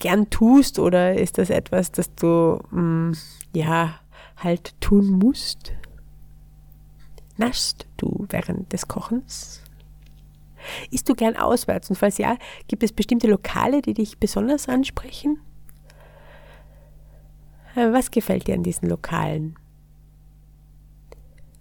gern 0.00 0.28
tust 0.28 0.80
oder 0.80 1.14
ist 1.14 1.38
das 1.38 1.50
etwas, 1.50 1.92
das 1.92 2.12
du 2.16 2.58
mh, 2.72 2.82
mm, 2.82 3.12
ja 3.54 3.94
halt 4.38 4.74
tun 4.80 5.20
musst? 5.20 5.72
Naschst 7.36 7.86
du 7.96 8.26
während 8.28 8.72
des 8.72 8.86
Kochens? 8.88 9.62
Isst 10.90 11.08
du 11.08 11.14
gern 11.14 11.36
auswärts? 11.36 11.90
Und 11.90 11.96
falls 11.96 12.18
ja, 12.18 12.36
gibt 12.68 12.82
es 12.82 12.92
bestimmte 12.92 13.26
Lokale, 13.26 13.82
die 13.82 13.94
dich 13.94 14.18
besonders 14.18 14.68
ansprechen? 14.68 15.38
Äh, 17.74 17.92
was 17.92 18.10
gefällt 18.10 18.46
dir 18.46 18.54
an 18.54 18.62
diesen 18.62 18.88
Lokalen? 18.88 19.56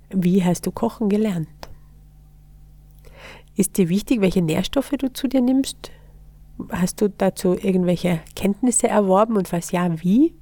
Wie 0.09 0.43
hast 0.43 0.65
du 0.65 0.71
kochen 0.71 1.09
gelernt? 1.09 1.49
Ist 3.55 3.77
dir 3.77 3.89
wichtig, 3.89 4.21
welche 4.21 4.41
Nährstoffe 4.41 4.91
du 4.91 5.11
zu 5.11 5.27
dir 5.27 5.41
nimmst? 5.41 5.91
Hast 6.69 7.01
du 7.01 7.09
dazu 7.09 7.55
irgendwelche 7.55 8.21
Kenntnisse 8.35 8.87
erworben 8.87 9.37
und 9.37 9.47
falls 9.47 9.71
ja, 9.71 10.01
wie? 10.01 10.35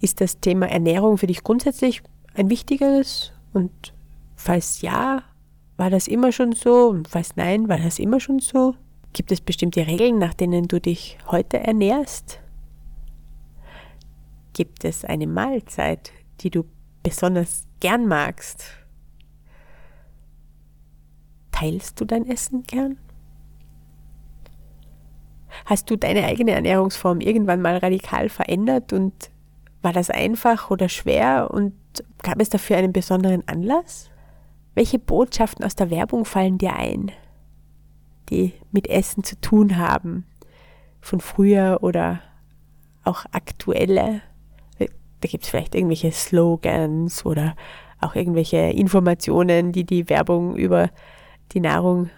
Ist 0.00 0.20
das 0.20 0.40
Thema 0.40 0.68
Ernährung 0.68 1.18
für 1.18 1.26
dich 1.26 1.42
grundsätzlich 1.42 2.02
ein 2.34 2.50
wichtiges? 2.50 3.32
Und 3.52 3.94
falls 4.36 4.80
ja, 4.82 5.22
war 5.76 5.90
das 5.90 6.08
immer 6.08 6.32
schon 6.32 6.52
so? 6.52 6.88
Und 6.88 7.08
falls 7.08 7.36
nein, 7.36 7.68
war 7.68 7.78
das 7.78 7.98
immer 7.98 8.20
schon 8.20 8.38
so? 8.38 8.74
Gibt 9.12 9.32
es 9.32 9.40
bestimmte 9.40 9.86
Regeln, 9.86 10.18
nach 10.18 10.34
denen 10.34 10.68
du 10.68 10.80
dich 10.80 11.18
heute 11.26 11.58
ernährst? 11.58 12.40
Gibt 14.52 14.84
es 14.84 15.04
eine 15.04 15.26
Mahlzeit, 15.26 16.12
die 16.40 16.50
du 16.50 16.64
besonders 17.02 17.66
gern 17.80 18.06
magst? 18.06 18.64
Teilst 21.52 22.00
du 22.00 22.04
dein 22.04 22.28
Essen 22.28 22.62
gern? 22.64 22.98
Hast 25.64 25.90
du 25.90 25.96
deine 25.96 26.24
eigene 26.24 26.50
Ernährungsform 26.52 27.20
irgendwann 27.20 27.62
mal 27.62 27.78
radikal 27.78 28.28
verändert 28.28 28.92
und 28.92 29.30
war 29.80 29.92
das 29.92 30.10
einfach 30.10 30.70
oder 30.70 30.88
schwer 30.88 31.50
und 31.50 31.72
gab 32.22 32.40
es 32.40 32.50
dafür 32.50 32.76
einen 32.76 32.92
besonderen 32.92 33.46
Anlass? 33.48 34.10
Welche 34.76 34.98
Botschaften 34.98 35.64
aus 35.64 35.74
der 35.74 35.88
Werbung 35.88 36.26
fallen 36.26 36.58
dir 36.58 36.76
ein, 36.76 37.10
die 38.28 38.52
mit 38.72 38.90
Essen 38.90 39.24
zu 39.24 39.40
tun 39.40 39.78
haben? 39.78 40.26
Von 41.00 41.20
früher 41.20 41.78
oder 41.80 42.20
auch 43.02 43.24
aktuelle? 43.32 44.20
Da 44.78 45.28
gibt 45.28 45.44
es 45.44 45.48
vielleicht 45.48 45.74
irgendwelche 45.74 46.12
Slogans 46.12 47.24
oder 47.24 47.56
auch 48.02 48.14
irgendwelche 48.14 48.58
Informationen, 48.58 49.72
die 49.72 49.84
die 49.84 50.10
Werbung 50.10 50.56
über 50.56 50.90
die 51.52 51.60
Nahrung 51.60 52.10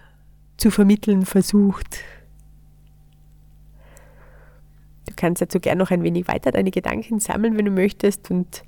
zu 0.57 0.69
vermitteln 0.69 1.25
versucht. 1.25 1.99
Du 5.07 5.13
kannst 5.15 5.41
dazu 5.41 5.61
gerne 5.61 5.79
noch 5.79 5.91
ein 5.91 6.03
wenig 6.03 6.27
weiter 6.27 6.51
deine 6.51 6.71
Gedanken 6.71 7.21
sammeln, 7.21 7.57
wenn 7.57 7.63
du 7.63 7.71
möchtest. 7.71 8.29
Und 8.29 8.63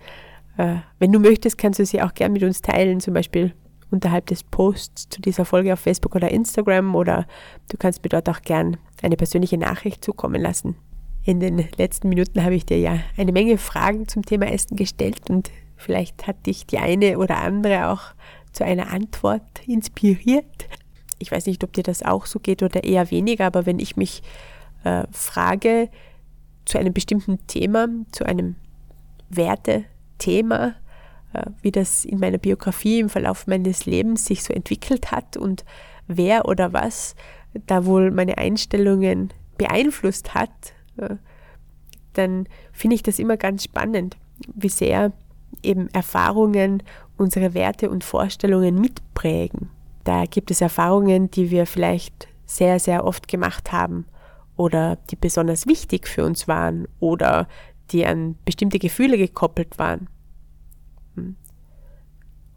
äh, 0.56 0.78
wenn 0.98 1.12
du 1.12 1.20
möchtest, 1.20 1.58
kannst 1.58 1.80
du 1.80 1.86
sie 1.86 2.02
auch 2.02 2.14
gerne 2.14 2.32
mit 2.32 2.44
uns 2.44 2.62
teilen, 2.62 3.02
zum 3.02 3.14
Beispiel 3.14 3.54
unterhalb 3.92 4.26
des 4.28 4.44
Posts 4.44 5.10
zu 5.10 5.22
dieser 5.22 5.46
Folge 5.46 5.74
auf 5.74 5.80
Facebook 5.80 6.16
oder 6.16 6.32
Instagram 6.32 6.96
oder 6.96 7.28
du 7.70 7.78
kannst 7.78 8.04
mir 8.04 8.10
dort 8.10 8.30
auch 8.30 8.42
gern 8.42 8.78
eine 9.02 9.18
persönliche 9.18 9.58
Nachricht 9.58 10.04
zukommen 10.04 10.42
lassen. 10.42 10.76
In 11.24 11.40
den 11.40 11.68
letzten 11.78 12.10
Minuten 12.10 12.44
habe 12.44 12.56
ich 12.56 12.66
dir 12.66 12.80
ja 12.80 13.00
eine 13.18 13.32
Menge 13.32 13.58
Fragen 13.58 14.08
zum 14.08 14.24
Thema 14.24 14.48
Essen 14.52 14.76
gestellt 14.76 15.30
und 15.30 15.52
vielleicht 15.76 16.26
hat 16.26 16.46
dich 16.48 16.66
die 16.66 16.80
eine 16.80 17.20
oder 17.20 17.38
andere 17.38 17.90
auch 17.90 18.02
zu 18.52 18.66
einer 18.66 18.92
Antwort 18.92 19.68
inspiriert. 19.68 20.68
Ich 21.20 21.32
weiß 21.32 21.46
nicht, 21.46 21.64
ob 21.64 21.74
dir 21.74 21.84
das 21.84 22.02
auch 22.02 22.26
so 22.26 22.40
geht 22.40 22.64
oder 22.64 22.84
eher 22.84 23.12
weniger, 23.12 23.46
aber 23.46 23.66
wenn 23.66 23.80
ich 23.80 23.96
mich 23.96 24.24
äh, 24.84 25.04
frage 25.12 25.90
zu 26.66 26.80
einem 26.80 26.94
bestimmten 26.94 27.46
Thema, 27.48 27.88
zu 28.12 28.26
einem 28.26 28.56
Wertethema, 29.30 30.76
wie 31.62 31.72
das 31.72 32.06
in 32.06 32.20
meiner 32.20 32.38
Biografie 32.38 33.00
im 33.00 33.10
Verlauf 33.10 33.48
meines 33.48 33.86
Lebens 33.86 34.26
sich 34.26 34.44
so 34.44 34.54
entwickelt 34.54 35.12
hat 35.12 35.38
und 35.38 35.63
wer 36.08 36.46
oder 36.46 36.74
was 36.74 37.15
da 37.67 37.86
wohl 37.86 38.12
meine 38.12 38.38
Einstellungen 38.38 39.34
beeinflusst 39.58 40.34
hat, 40.34 40.50
äh, 40.98 41.15
dann 42.13 42.48
finde 42.72 42.96
ich 42.96 43.04
das 43.04 43.20
immer 43.20 43.38
ganz 43.38 43.63
spannend, 43.63 44.17
wie 44.54 44.70
sehr 44.70 45.13
eben 45.63 45.88
Erfahrungen 45.89 46.84
unsere 47.17 47.54
Werte 47.54 47.89
und 47.89 48.04
Vorstellungen 48.04 48.80
mitprägen. 48.80 49.70
Da 50.04 50.26
gibt 50.26 50.52
es 50.52 50.62
Erfahrungen, 50.62 51.30
die 51.32 51.52
wir 51.52 51.65
vielleicht 51.65 52.28
sehr, 52.46 52.80
sehr 52.80 53.06
oft 53.06 53.28
gemacht 53.28 53.72
haben 53.72 54.06
oder 54.58 54.98
die 55.10 55.15
besonders 55.15 55.67
wichtig 55.67 56.08
für 56.08 56.26
uns 56.26 56.48
waren 56.48 56.88
oder 57.00 57.48
die 57.91 58.06
an 58.06 58.36
bestimmte 58.46 58.80
Gefühle 58.80 59.17
gekoppelt 59.17 59.78
waren. 59.78 60.08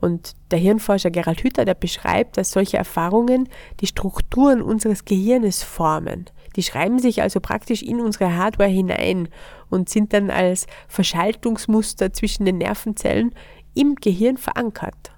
Und 0.04 0.36
der 0.50 0.58
Hirnforscher 0.58 1.10
Gerald 1.10 1.42
Hüther, 1.42 1.64
der 1.64 1.72
beschreibt, 1.72 2.36
dass 2.36 2.50
solche 2.50 2.76
Erfahrungen 2.76 3.48
die 3.80 3.86
Strukturen 3.86 4.60
unseres 4.60 5.06
Gehirnes 5.06 5.62
formen. 5.62 6.26
Die 6.56 6.62
schreiben 6.62 6.98
sich 6.98 7.22
also 7.22 7.40
praktisch 7.40 7.82
in 7.82 8.02
unsere 8.02 8.36
Hardware 8.36 8.68
hinein 8.68 9.28
und 9.70 9.88
sind 9.88 10.12
dann 10.12 10.28
als 10.28 10.66
Verschaltungsmuster 10.88 12.12
zwischen 12.12 12.44
den 12.44 12.58
Nervenzellen 12.58 13.34
im 13.72 13.94
Gehirn 13.94 14.36
verankert. 14.36 15.12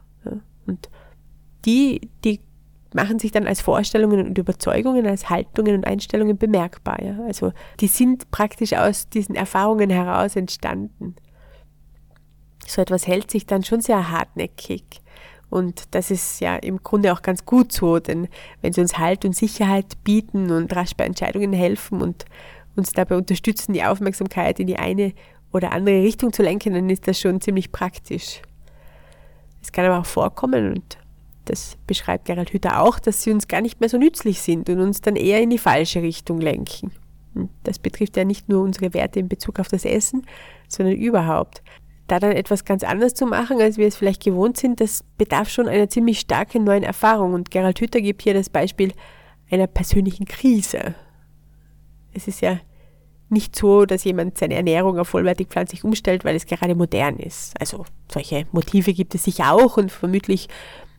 Und 0.69 0.89
die, 1.65 2.09
die 2.25 2.39
machen 2.95 3.19
sich 3.19 3.33
dann 3.33 3.49
als 3.49 3.61
Vorstellungen 3.61 4.25
und 4.25 4.39
Überzeugungen, 4.39 5.05
als 5.05 5.29
Haltungen 5.29 5.75
und 5.75 5.85
Einstellungen 5.85 6.39
bemerkbar. 6.39 7.03
Ja? 7.03 7.19
Also 7.27 7.51
die 7.81 7.89
sind 7.89 8.31
praktisch 8.31 8.75
aus 8.75 9.09
diesen 9.09 9.35
Erfahrungen 9.35 9.91
heraus 9.91 10.37
entstanden. 10.37 11.17
So 12.67 12.83
etwas 12.83 13.07
hält 13.07 13.31
sich 13.31 13.47
dann 13.47 13.65
schon 13.65 13.81
sehr 13.81 14.11
hartnäckig. 14.11 14.85
Und 15.49 15.95
das 15.95 16.11
ist 16.11 16.41
ja 16.41 16.57
im 16.57 16.83
Grunde 16.83 17.13
auch 17.13 17.23
ganz 17.23 17.45
gut 17.45 17.71
so, 17.71 18.01
denn 18.01 18.29
wenn 18.63 18.73
sie 18.73 18.81
uns 18.81 18.99
Halt 18.99 19.25
und 19.25 19.37
Sicherheit 19.37 20.03
bieten 20.03 20.51
und 20.51 20.75
rasch 20.75 20.95
bei 20.97 21.05
Entscheidungen 21.05 21.53
helfen 21.53 22.03
und 22.03 22.25
uns 22.75 22.93
dabei 22.93 23.17
unterstützen, 23.17 23.73
die 23.73 23.85
Aufmerksamkeit 23.85 24.59
in 24.59 24.67
die 24.67 24.77
eine 24.77 25.13
oder 25.53 25.73
andere 25.73 26.03
Richtung 26.03 26.33
zu 26.33 26.43
lenken, 26.43 26.75
dann 26.75 26.91
ist 26.91 27.07
das 27.07 27.21
schon 27.21 27.41
ziemlich 27.41 27.71
praktisch. 27.71 28.43
Es 29.63 29.73
kann 29.73 29.87
aber 29.87 30.01
auch 30.01 30.07
vorkommen, 30.07 30.75
und 30.75 30.99
das 31.45 31.77
beschreibt 31.87 32.27
Gerald 32.27 32.53
Hüther 32.53 32.83
auch, 32.83 32.99
dass 32.99 33.23
sie 33.23 33.33
uns 33.33 33.49
gar 33.49 33.61
nicht 33.61 33.81
mehr 33.81 33.89
so 33.89 33.99
nützlich 33.99 34.41
sind 34.43 34.69
und 34.69 34.81
uns 34.81 35.01
dann 35.01 35.17
eher 35.17 35.41
in 35.41 35.51
die 35.51 35.59
falsche 35.59 36.03
Richtung 36.03 36.41
lenken. 36.41 36.91
Und 37.35 37.51
das 37.65 37.79
betrifft 37.79 38.17
ja 38.17 38.25
nicht 38.25 38.49
nur 38.49 38.63
unsere 38.63 38.95
Werte 38.95 39.21
in 39.21 39.29
Bezug 39.29 39.61
auf 39.61 39.69
das 39.69 39.85
Essen, 39.85 40.27
sondern 40.69 40.97
überhaupt. 40.97 41.63
Da 42.07 42.21
dann 42.21 42.33
etwas 42.33 42.65
ganz 42.65 42.85
anderes 42.85 43.15
zu 43.15 43.27
machen, 43.27 43.61
als 43.61 43.79
wir 43.79 43.87
es 43.87 43.97
vielleicht 43.97 44.23
gewohnt 44.23 44.57
sind, 44.57 44.81
das 44.81 45.05
bedarf 45.19 45.51
schon 45.51 45.69
einer 45.69 45.89
ziemlich 45.89 46.21
starken 46.21 46.65
neuen 46.65 46.85
Erfahrung. 46.85 47.35
Und 47.35 47.51
Gerald 47.51 47.81
Hüther 47.81 48.01
gibt 48.01 48.23
hier 48.23 48.35
das 48.35 48.49
Beispiel 48.49 48.93
einer 49.51 49.67
persönlichen 49.67 50.27
Krise. 50.27 50.95
Es 52.13 52.29
ist 52.29 52.41
ja 52.41 52.61
nicht 53.29 53.57
so, 53.57 53.87
dass 53.87 54.05
jemand 54.05 54.39
seine 54.39 54.55
Ernährung 54.55 54.99
auf 54.99 55.09
vollwertig 55.09 55.49
pflanzlich 55.49 55.85
umstellt, 55.85 56.25
weil 56.25 56.37
es 56.37 56.47
gerade 56.47 56.75
modern 56.75 57.17
ist. 57.17 57.61
Also 57.61 57.85
solche 58.13 58.47
Motive 58.53 58.93
gibt 58.93 59.15
es 59.15 59.25
sicher 59.25 59.53
auch 59.53 59.77
und 59.77 59.91
vermutlich 59.91 60.49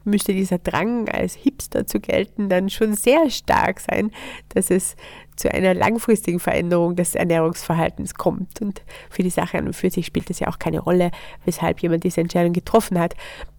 müsste 0.03 0.33
dieser 0.33 0.57
Drang 0.57 1.07
als 1.09 1.35
Hipster 1.35 1.85
zu 1.85 1.99
gelten 1.99 2.49
dann 2.49 2.69
schon 2.69 2.95
sehr 2.95 3.29
stark 3.29 3.79
sein, 3.79 4.11
dass 4.49 4.71
es 4.71 4.95
zu 5.37 5.53
einer 5.53 5.73
langfristigen 5.73 6.39
Veränderung 6.39 6.95
des 6.95 7.15
Ernährungsverhaltens 7.15 8.15
kommt. 8.15 8.61
Und 8.61 8.81
für 9.09 9.23
die 9.23 9.29
Sache 9.29 9.57
an 9.57 9.67
und 9.67 9.73
für 9.73 9.89
sich 9.89 10.05
spielt 10.05 10.29
es 10.29 10.39
ja 10.39 10.49
auch 10.49 10.59
keine 10.59 10.79
Rolle, 10.79 11.11
weshalb 11.45 11.79
jemand 11.81 12.03
diese 12.03 12.21
Entscheidung 12.21 12.53
getroffen 12.53 12.99
hat. 12.99 13.15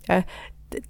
Äh, 0.09 0.23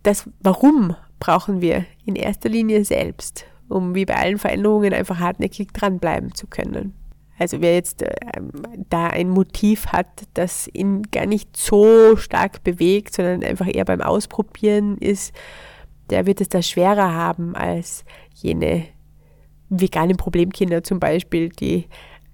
das 0.03 0.29
Warum 0.41 0.97
brauchen 1.21 1.61
wir 1.61 1.85
in 2.05 2.17
erster 2.17 2.49
Linie 2.49 2.85
selbst, 2.85 3.47
um 3.69 3.95
wie 3.95 4.07
bei 4.07 4.17
allen 4.17 4.39
Veränderungen 4.39 4.93
einfach 4.93 5.19
hartnäckig 5.19 5.73
dranbleiben 5.73 6.35
zu 6.35 6.47
können. 6.47 6.95
Also 7.39 7.61
wer 7.61 7.75
jetzt 7.75 8.03
äh, 8.03 8.15
da 8.91 9.09
ein 9.09 9.31
Motiv 9.31 9.87
hat, 9.89 10.09
das 10.35 10.69
ihn 10.73 11.03
gar 11.13 11.27
nicht 11.27 11.57
so 11.57 12.17
stark 12.17 12.65
bewegt, 12.65 13.15
sondern 13.15 13.45
einfach 13.45 13.69
eher 13.73 13.85
beim 13.85 14.01
Ausprobieren 14.01 14.99
ist, 14.99 15.33
der 16.11 16.27
wird 16.27 16.41
es 16.41 16.49
da 16.49 16.63
schwerer 16.63 17.13
haben 17.13 17.55
als 17.55 18.05
jene 18.35 18.87
veganen 19.71 20.17
Problemkinder 20.17 20.83
zum 20.83 21.01
Beispiel, 21.01 21.49
die 21.49 21.87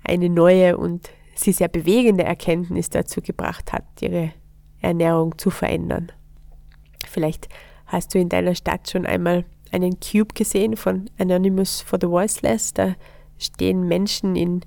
eine 0.03 0.29
neue 0.29 0.77
und 0.77 1.11
sie 1.35 1.53
sehr 1.53 1.69
bewegende 1.69 2.25
Erkenntnis 2.25 2.91
dazu 2.91 3.21
gebracht 3.21 3.73
hat, 3.73 3.85
ihre 4.01 4.33
Ernährung 4.81 5.37
zu 5.39 5.51
verändern. 5.51 6.13
Vielleicht 7.09 7.49
hast 7.87 8.15
du 8.15 8.19
in 8.19 8.29
deiner 8.29 8.55
Stadt 8.55 8.91
schon 8.91 9.07
einmal 9.07 9.45
einen 9.73 9.99
Cube 9.99 10.35
gesehen 10.35 10.77
von 10.77 11.11
Anonymous 11.19 11.81
for 11.81 11.99
the 12.01 12.09
Voiceless. 12.09 12.75
Da 12.75 12.95
stehen 13.39 13.89
Menschen 13.89 14.37
in 14.37 14.61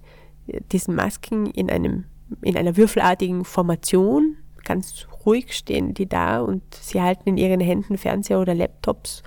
diesen 0.71 0.95
Masken 0.95 1.47
in, 1.47 1.69
einem, 1.69 2.05
in 2.41 2.57
einer 2.57 2.77
würfelartigen 2.77 3.45
Formation. 3.45 4.37
Ganz 4.65 5.07
ruhig 5.25 5.53
stehen 5.53 5.93
die 5.93 6.07
da 6.07 6.41
und 6.41 6.61
sie 6.73 7.01
halten 7.01 7.29
in 7.29 7.37
ihren 7.37 7.61
Händen 7.61 7.97
Fernseher 7.97 8.39
oder 8.39 8.53
Laptops 8.53 9.23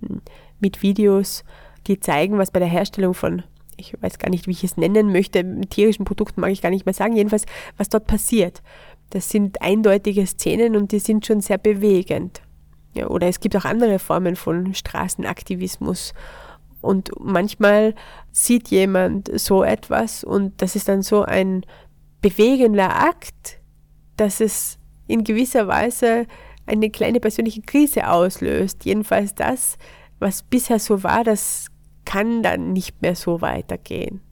hm, 0.00 0.22
mit 0.60 0.82
Videos, 0.82 1.44
die 1.88 2.00
zeigen, 2.00 2.38
was 2.38 2.50
bei 2.50 2.60
der 2.60 2.68
Herstellung 2.68 3.14
von, 3.14 3.42
ich 3.76 3.94
weiß 4.00 4.18
gar 4.18 4.30
nicht, 4.30 4.46
wie 4.46 4.52
ich 4.52 4.64
es 4.64 4.76
nennen 4.76 5.12
möchte, 5.12 5.60
tierischen 5.68 6.04
Produkten 6.04 6.40
mag 6.40 6.50
ich 6.50 6.62
gar 6.62 6.70
nicht 6.70 6.86
mehr 6.86 6.94
sagen, 6.94 7.16
jedenfalls, 7.16 7.46
was 7.76 7.88
dort 7.88 8.06
passiert. 8.06 8.62
Das 9.10 9.28
sind 9.30 9.62
eindeutige 9.62 10.26
Szenen 10.26 10.76
und 10.76 10.92
die 10.92 10.98
sind 10.98 11.24
schon 11.26 11.40
sehr 11.40 11.58
bewegend. 11.58 12.42
Ja, 12.94 13.08
oder 13.08 13.28
es 13.28 13.40
gibt 13.40 13.56
auch 13.56 13.64
andere 13.64 13.98
Formen 13.98 14.36
von 14.36 14.74
Straßenaktivismus 14.74 16.14
und 16.80 17.10
manchmal 17.18 17.94
sieht 18.32 18.68
jemand 18.68 19.30
so 19.38 19.62
etwas 19.62 20.24
und 20.24 20.60
das 20.62 20.76
ist 20.76 20.88
dann 20.88 21.02
so 21.02 21.22
ein 21.22 21.64
bewegender 22.20 22.94
Akt, 22.96 23.60
dass 24.16 24.40
es 24.40 24.78
in 25.06 25.24
gewisser 25.24 25.66
Weise 25.68 26.26
eine 26.66 26.90
kleine 26.90 27.20
persönliche 27.20 27.62
Krise 27.62 28.08
auslöst. 28.08 28.84
Jedenfalls 28.84 29.34
das, 29.34 29.78
was 30.18 30.42
bisher 30.42 30.78
so 30.78 31.02
war, 31.02 31.24
das 31.24 31.66
kann 32.08 32.42
dann 32.42 32.72
nicht 32.72 33.02
mehr 33.02 33.14
so 33.14 33.42
weitergehen. 33.42 34.22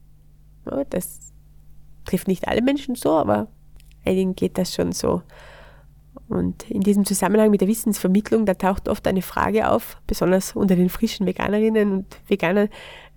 das 0.89 1.19
trifft 2.07 2.27
nicht 2.27 2.49
alle 2.49 2.63
Menschen 2.63 2.95
so, 2.95 3.11
aber 3.11 3.49
einigen 4.03 4.35
geht 4.35 4.57
das 4.57 4.75
schon 4.75 4.93
so. 4.93 5.21
Und 6.27 6.71
in 6.71 6.81
diesem 6.81 7.05
Zusammenhang 7.05 7.51
mit 7.51 7.61
der 7.61 7.69
Wissensvermittlung, 7.69 8.47
da 8.47 8.55
taucht 8.55 8.89
oft 8.89 9.07
eine 9.07 9.21
Frage 9.21 9.71
auf, 9.71 10.01
besonders 10.07 10.57
unter 10.57 10.75
den 10.75 10.89
frischen 10.89 11.27
Veganerinnen 11.27 11.93
und 11.93 12.07
Veganern. 12.27 12.71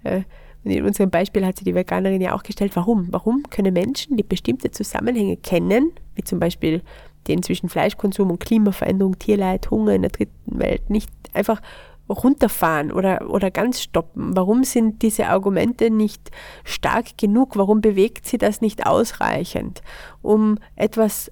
Äh, 0.04 0.24
in 0.66 0.86
unserem 0.86 1.10
Beispiel 1.10 1.46
hat 1.46 1.58
sie 1.58 1.64
die 1.64 1.74
Veganerin 1.74 2.20
ja 2.20 2.36
auch 2.36 2.44
gestellt, 2.44 2.76
warum? 2.76 3.08
Warum 3.12 3.44
können 3.50 3.74
Menschen, 3.74 4.18
die 4.18 4.24
bestimmte 4.24 4.72
Zusammenhänge 4.72 5.38
kennen, 5.38 5.94
wie 6.16 6.24
zum 6.26 6.42
Beispiel 6.42 6.82
den 7.30 7.44
zwischen 7.44 7.70
Fleischkonsum 7.70 8.30
und 8.30 8.42
Klimaveränderung, 8.42 9.18
Tierleid, 9.20 9.72
Hunger 9.72 9.94
in 9.94 10.02
der 10.02 10.12
dritten 10.12 10.60
Welt, 10.60 10.90
nicht 10.90 11.10
einfach 11.32 11.62
runterfahren 12.10 12.92
oder, 12.92 13.30
oder 13.30 13.52
ganz 13.52 13.82
stoppen? 13.82 14.36
Warum 14.36 14.64
sind 14.64 15.02
diese 15.02 15.28
Argumente 15.28 15.90
nicht 15.90 16.32
stark 16.64 17.18
genug? 17.18 17.56
Warum 17.56 17.82
bewegt 17.82 18.26
sie 18.26 18.38
das 18.38 18.62
nicht 18.62 18.86
ausreichend, 18.86 19.82
um 20.22 20.58
etwas 20.76 21.30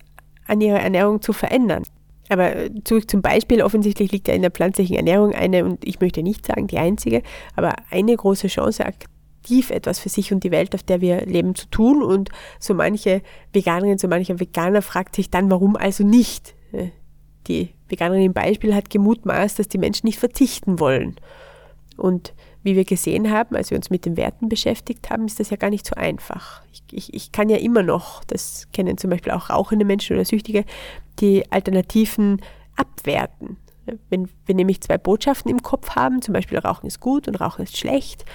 an 0.48 0.62
ihrer 0.62 0.80
Ernährung 0.80 1.22
zu 1.22 1.34
verändern. 1.34 1.84
Aber 2.30 2.54
zurück 2.84 3.10
zum 3.10 3.22
Beispiel, 3.22 3.62
offensichtlich 3.62 4.12
liegt 4.12 4.28
ja 4.28 4.34
in 4.34 4.42
der 4.42 4.52
pflanzlichen 4.52 4.98
Ernährung 4.98 5.34
eine, 5.34 5.64
und 5.64 5.86
ich 5.88 6.00
möchte 6.02 6.24
nicht 6.24 6.46
sagen 6.46 6.68
die 6.68 6.78
einzige, 6.78 7.22
aber 7.56 7.76
eine 7.90 8.16
große 8.16 8.48
Chance, 8.48 8.86
aktiv 8.86 9.70
etwas 9.70 10.00
für 10.00 10.10
sich 10.10 10.34
und 10.34 10.44
die 10.44 10.52
Welt, 10.52 10.76
auf 10.76 10.84
der 10.84 11.00
wir 11.00 11.26
leben, 11.26 11.56
zu 11.56 11.68
tun. 11.68 12.04
Und 12.04 12.30
so 12.60 12.74
manche 12.74 13.22
Veganerin, 13.54 13.98
so 13.98 14.10
mancher 14.10 14.40
Veganer 14.40 14.82
fragt 14.82 15.16
sich 15.16 15.30
dann, 15.30 15.50
warum 15.50 15.78
also 15.78 16.04
nicht? 16.04 16.54
Die 17.48 17.70
Veganerin 17.90 18.24
im 18.24 18.34
Beispiel 18.34 18.76
hat 18.76 18.90
gemutmaßt, 18.90 19.60
dass 19.60 19.68
die 19.68 19.78
Menschen 19.78 20.08
nicht 20.08 20.20
verzichten 20.20 20.80
wollen. 20.80 21.16
Und 21.98 22.34
wie 22.64 22.76
wir 22.76 22.86
gesehen 22.86 23.32
haben, 23.32 23.56
als 23.56 23.72
wir 23.72 23.78
uns 23.78 23.90
mit 23.90 24.06
den 24.06 24.18
Werten 24.18 24.50
beschäftigt 24.50 25.10
haben, 25.10 25.26
ist 25.26 25.40
das 25.40 25.50
ja 25.50 25.58
gar 25.58 25.70
nicht 25.70 25.86
so 25.86 25.96
einfach. 25.96 26.62
Ich, 26.72 26.84
ich, 26.92 27.14
ich 27.14 27.32
kann 27.32 27.50
ja 27.50 27.58
immer 27.58 27.82
noch, 27.82 28.24
das 28.26 28.68
kennen 28.74 28.98
zum 28.98 29.10
Beispiel 29.10 29.32
auch 29.32 29.50
rauchende 29.50 29.86
Menschen 29.86 30.16
oder 30.16 30.26
Süchtige, 30.26 30.66
die 31.20 31.50
Alternativen 31.52 32.42
abwerten. 32.76 33.58
Wenn 34.10 34.30
wir 34.46 34.54
nämlich 34.54 34.82
zwei 34.82 34.98
Botschaften 34.98 35.50
im 35.50 35.62
Kopf 35.64 35.92
haben, 35.92 36.22
zum 36.22 36.34
Beispiel 36.34 36.58
Rauchen 36.58 36.88
ist 36.88 37.00
gut 37.00 37.28
und 37.28 37.36
Rauchen 37.36 37.64
ist 37.64 37.78
schlecht, 37.78 38.26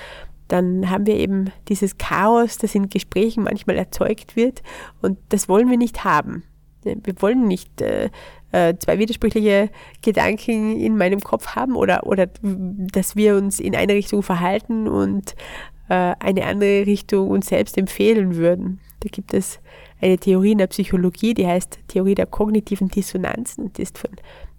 dann 0.48 0.90
haben 0.90 1.07
wir 1.07 1.16
eben 1.16 1.50
dieses 1.68 1.98
Chaos, 1.98 2.59
das 2.59 2.74
in 2.74 2.88
Gesprächen 2.88 3.44
manchmal 3.44 3.76
erzeugt 3.76 4.34
wird 4.34 4.62
und 5.03 5.18
das 5.28 5.48
wollen 5.48 5.70
wir 5.70 5.78
nicht 5.78 6.05
haben. 6.05 6.42
Wir 6.82 7.20
wollen 7.20 7.46
nicht 7.46 7.80
äh, 7.80 8.11
äh, 8.53 8.74
zwei 8.78 8.98
widersprüchliche 8.98 9.70
Gedanken 10.03 10.78
in 10.78 10.96
meinem 10.96 11.20
Kopf 11.20 11.48
haben 11.48 11.74
oder, 11.74 12.07
oder 12.07 12.28
dass 12.42 13.16
wir 13.16 13.36
uns 13.36 13.59
in 13.59 13.74
eine 13.74 13.94
Richtung 13.94 14.22
verhalten 14.22 14.88
und 14.88 15.34
äh, 15.88 16.14
eine 16.18 16.44
andere 16.46 16.86
Richtung 16.86 17.28
uns 17.28 17.48
selbst 17.48 17.76
empfehlen 17.76 18.36
würden. 18.36 18.80
Da 19.00 19.09
gibt 19.11 19.34
es 19.34 19.59
eine 20.00 20.18
Theorie 20.18 20.53
in 20.53 20.59
der 20.59 20.68
Psychologie, 20.68 21.34
die 21.34 21.46
heißt 21.46 21.80
Theorie 21.88 22.14
der 22.14 22.26
kognitiven 22.26 22.88
Dissonanzen. 22.88 23.72
Die 23.72 23.82
ist 23.82 23.98
von 23.98 24.11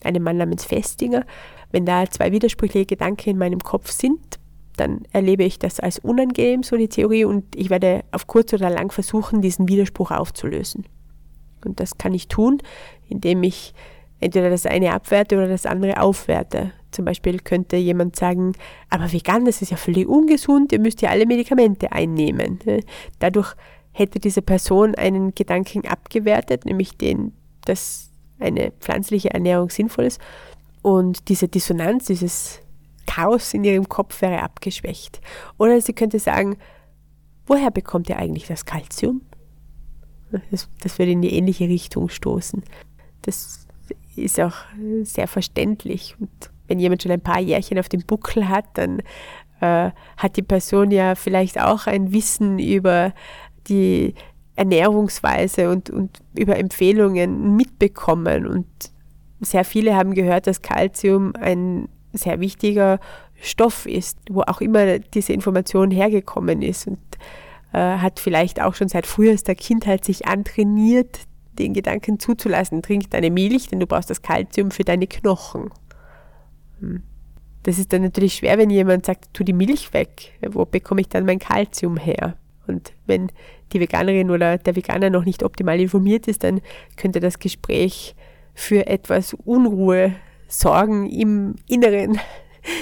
einem 0.03 0.23
Mann 0.23 0.37
namens 0.37 0.65
Festinger. 0.65 1.25
Wenn 1.71 1.85
da 1.85 2.09
zwei 2.09 2.31
widersprüchliche 2.31 2.85
Gedanken 2.85 3.29
in 3.29 3.37
meinem 3.37 3.59
Kopf 3.59 3.89
sind, 3.91 4.39
dann 4.75 5.03
erlebe 5.11 5.43
ich 5.43 5.59
das 5.59 5.79
als 5.79 5.99
unangenehm, 5.99 6.63
so 6.63 6.77
die 6.77 6.87
Theorie, 6.87 7.25
und 7.25 7.55
ich 7.55 7.69
werde 7.69 8.03
auf 8.11 8.27
kurz 8.27 8.53
oder 8.53 8.69
lang 8.69 8.91
versuchen, 8.91 9.41
diesen 9.41 9.67
Widerspruch 9.67 10.11
aufzulösen. 10.11 10.85
Und 11.63 11.79
das 11.79 11.97
kann 11.97 12.13
ich 12.13 12.27
tun, 12.27 12.59
indem 13.14 13.43
ich 13.43 13.74
entweder 14.20 14.49
das 14.49 14.66
eine 14.66 14.93
abwerte 14.93 15.36
oder 15.36 15.47
das 15.47 15.66
andere 15.66 16.01
aufwerte. 16.01 16.72
Zum 16.91 17.05
Beispiel 17.05 17.39
könnte 17.39 17.76
jemand 17.76 18.16
sagen, 18.16 18.53
aber 18.89 19.11
vegan, 19.11 19.45
das 19.45 19.61
ist 19.61 19.72
ja 19.72 19.78
völlig 19.78 20.07
ungesund, 20.07 20.72
ihr 20.72 20.80
müsst 20.80 21.01
ja 21.01 21.09
alle 21.09 21.26
Medikamente 21.26 21.91
einnehmen. 21.91 22.59
Dadurch 23.20 23.53
hätte 23.91 24.20
diese 24.20 24.41
Person 24.41 24.95
einen 24.95 25.36
Gedanken 25.36 25.88
abgewertet, 25.88 26.66
nämlich 26.66 26.97
den, 26.97 27.34
dass 27.66 28.09
eine 28.39 28.72
pflanzliche 28.80 29.34
Ernährung 29.34 29.70
sinnvoll 29.70 30.05
ist. 30.05 30.20
Und 30.82 31.30
diese 31.30 31.47
Dissonanz, 31.47 32.05
dieses 32.05 32.59
Chaos 33.05 33.53
in 33.53 33.64
ihrem 33.64 33.88
Kopf 33.88 34.22
wäre 34.22 34.41
abgeschwächt. 34.41 35.22
Oder 35.57 35.80
sie 35.80 35.93
könnte 35.93 36.20
sagen, 36.20 36.57
woher 37.45 37.72
bekommt 37.72 38.09
ihr 38.09 38.18
eigentlich 38.18 38.47
das 38.47 38.66
Kalzium? 38.66 39.22
Das, 40.49 40.68
das 40.82 40.97
würde 40.97 41.11
in 41.11 41.22
die 41.22 41.34
ähnliche 41.34 41.68
Richtung 41.68 42.09
stoßen. 42.09 42.64
Das 43.24 43.67
ist 44.15 44.39
auch 44.39 44.55
sehr 45.03 45.28
verständlich. 45.28 46.15
Und 46.19 46.30
wenn 46.67 46.80
jemand 46.80 47.03
schon 47.03 47.11
ein 47.11 47.21
paar 47.21 47.39
Jährchen 47.39 47.80
auf 47.80 47.89
dem 47.89 48.01
Buckel 48.01 48.47
hat, 48.47 48.65
dann 48.76 48.99
äh, 49.61 49.91
hat 50.17 50.38
die 50.38 50.41
Person 50.41 50.91
ja 50.91 51.15
vielleicht 51.15 51.59
auch 51.59 51.88
ein 51.88 52.13
Wissen 52.13 52.59
über 52.59 53.13
die 53.67 54.13
Ernährungsweise 54.55 55.69
und, 55.69 55.89
und 55.89 56.21
über 56.38 56.57
Empfehlungen 56.57 57.55
mitbekommen. 57.55 58.45
Und 58.45 58.67
sehr 59.41 59.65
viele 59.65 59.95
haben 59.95 60.13
gehört, 60.13 60.47
dass 60.47 60.61
Kalzium 60.61 61.34
ein 61.36 61.89
sehr 62.13 62.39
wichtiger 62.39 62.99
Stoff 63.41 63.86
ist, 63.86 64.17
wo 64.30 64.41
auch 64.41 64.61
immer 64.61 64.99
diese 64.99 65.34
Information 65.34 65.91
hergekommen 65.91 66.61
ist. 66.61 66.88
Und 66.88 66.99
äh, 67.74 67.80
hat 67.80 68.19
vielleicht 68.19 68.61
auch 68.61 68.76
schon 68.76 68.88
seit 68.88 69.07
frühester 69.07 69.55
Kindheit 69.55 70.05
sich 70.05 70.28
antrainiert, 70.28 71.21
den 71.60 71.74
Gedanken 71.74 72.20
zuzulassen, 72.20 72.82
trink 72.82 73.10
deine 73.12 73.32
Milch, 73.32 73.68
denn 73.68 73.80
du 73.80 73.88
brauchst 73.88 74.10
das 74.10 74.22
Kalzium 74.22 74.72
für 74.72 74.84
deine 74.84 75.08
Knochen. 75.08 75.70
Hm. 76.80 77.04
Das 77.64 77.80
ist 77.80 77.93
dann 77.93 78.01
natürlich 78.01 78.36
schwer, 78.36 78.58
wenn 78.58 78.70
jemand 78.70 79.06
sagt, 79.06 79.34
tu 79.34 79.43
die 79.43 79.54
Milch 79.54 79.93
weg. 79.93 80.34
Wo 80.49 80.66
bekomme 80.66 81.01
ich 81.01 81.08
dann 81.08 81.26
mein 81.26 81.39
Kalzium 81.39 81.97
her? 81.97 82.36
Und 82.68 82.93
wenn 83.06 83.32
die 83.72 83.80
Veganerin 83.80 84.30
oder 84.30 84.58
der 84.58 84.76
Veganer 84.76 85.10
noch 85.10 85.26
nicht 85.26 85.43
optimal 85.43 85.80
informiert 85.80 86.28
ist, 86.28 86.43
dann 86.43 86.62
könnte 86.97 87.20
das 87.20 87.39
Gespräch 87.39 88.16
für 88.54 88.88
etwas 88.88 89.34
Unruhe 89.34 90.14
sorgen 90.47 91.10
im 91.10 91.56
Inneren 91.68 92.20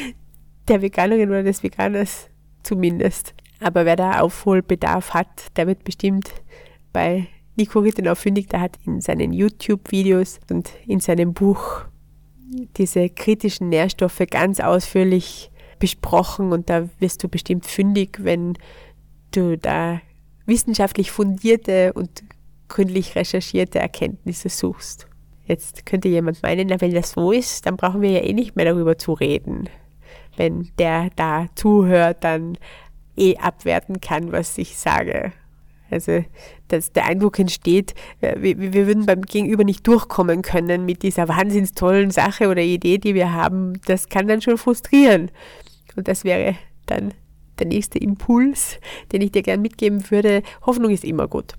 der 0.67 0.81
Veganerin 0.81 1.29
oder 1.29 1.43
des 1.43 1.63
Veganers 1.63 2.29
zumindest. 2.63 3.33
Aber 3.59 3.85
wer 3.85 3.95
da 3.95 4.19
Aufholbedarf 4.19 5.13
hat, 5.13 5.55
der 5.55 5.67
wird 5.67 5.83
bestimmt 5.83 6.31
bei 6.91 7.27
Nico 7.61 7.79
Rittenau 7.79 8.15
fündig. 8.15 8.47
Der 8.49 8.59
hat 8.59 8.79
in 8.87 9.01
seinen 9.01 9.33
YouTube-Videos 9.33 10.39
und 10.49 10.71
in 10.87 10.99
seinem 10.99 11.33
Buch 11.33 11.83
diese 12.77 13.07
kritischen 13.07 13.69
Nährstoffe 13.69 14.23
ganz 14.31 14.59
ausführlich 14.59 15.51
besprochen 15.77 16.53
und 16.53 16.71
da 16.71 16.89
wirst 16.97 17.23
du 17.23 17.29
bestimmt 17.29 17.67
fündig, 17.67 18.17
wenn 18.23 18.57
du 19.29 19.59
da 19.59 20.01
wissenschaftlich 20.47 21.11
fundierte 21.11 21.93
und 21.93 22.23
gründlich 22.67 23.15
recherchierte 23.15 23.77
Erkenntnisse 23.77 24.49
suchst. 24.49 25.07
Jetzt 25.45 25.85
könnte 25.85 26.09
jemand 26.09 26.41
meinen, 26.41 26.67
na, 26.67 26.81
wenn 26.81 26.95
das 26.95 27.11
so 27.11 27.31
ist, 27.31 27.67
dann 27.67 27.77
brauchen 27.77 28.01
wir 28.01 28.09
ja 28.09 28.23
eh 28.23 28.33
nicht 28.33 28.55
mehr 28.55 28.65
darüber 28.65 28.97
zu 28.97 29.13
reden. 29.13 29.69
Wenn 30.35 30.71
der 30.79 31.09
da 31.15 31.45
zuhört, 31.53 32.23
dann 32.23 32.57
eh 33.15 33.37
abwerten 33.37 34.01
kann, 34.01 34.31
was 34.31 34.57
ich 34.57 34.77
sage. 34.77 35.31
Also, 35.91 36.23
dass 36.67 36.91
der 36.91 37.05
Eindruck 37.05 37.39
entsteht, 37.39 37.93
äh, 38.21 38.35
wir, 38.39 38.57
wir 38.59 38.87
würden 38.87 39.05
beim 39.05 39.21
Gegenüber 39.21 39.63
nicht 39.63 39.85
durchkommen 39.87 40.41
können 40.41 40.85
mit 40.85 41.03
dieser 41.03 41.27
wahnsinns 41.27 41.73
tollen 41.73 42.11
Sache 42.11 42.49
oder 42.49 42.61
Idee, 42.61 42.97
die 42.97 43.15
wir 43.15 43.33
haben. 43.33 43.79
Das 43.85 44.09
kann 44.09 44.27
dann 44.27 44.41
schon 44.41 44.57
frustrieren. 44.57 45.31
Und 45.95 46.07
das 46.07 46.23
wäre 46.23 46.55
dann 46.85 47.13
der 47.59 47.67
nächste 47.67 47.99
Impuls, 47.99 48.79
den 49.11 49.21
ich 49.21 49.31
dir 49.31 49.43
gern 49.43 49.61
mitgeben 49.61 50.09
würde. 50.09 50.43
Hoffnung 50.65 50.91
ist 50.91 51.03
immer 51.03 51.27
gut. 51.27 51.53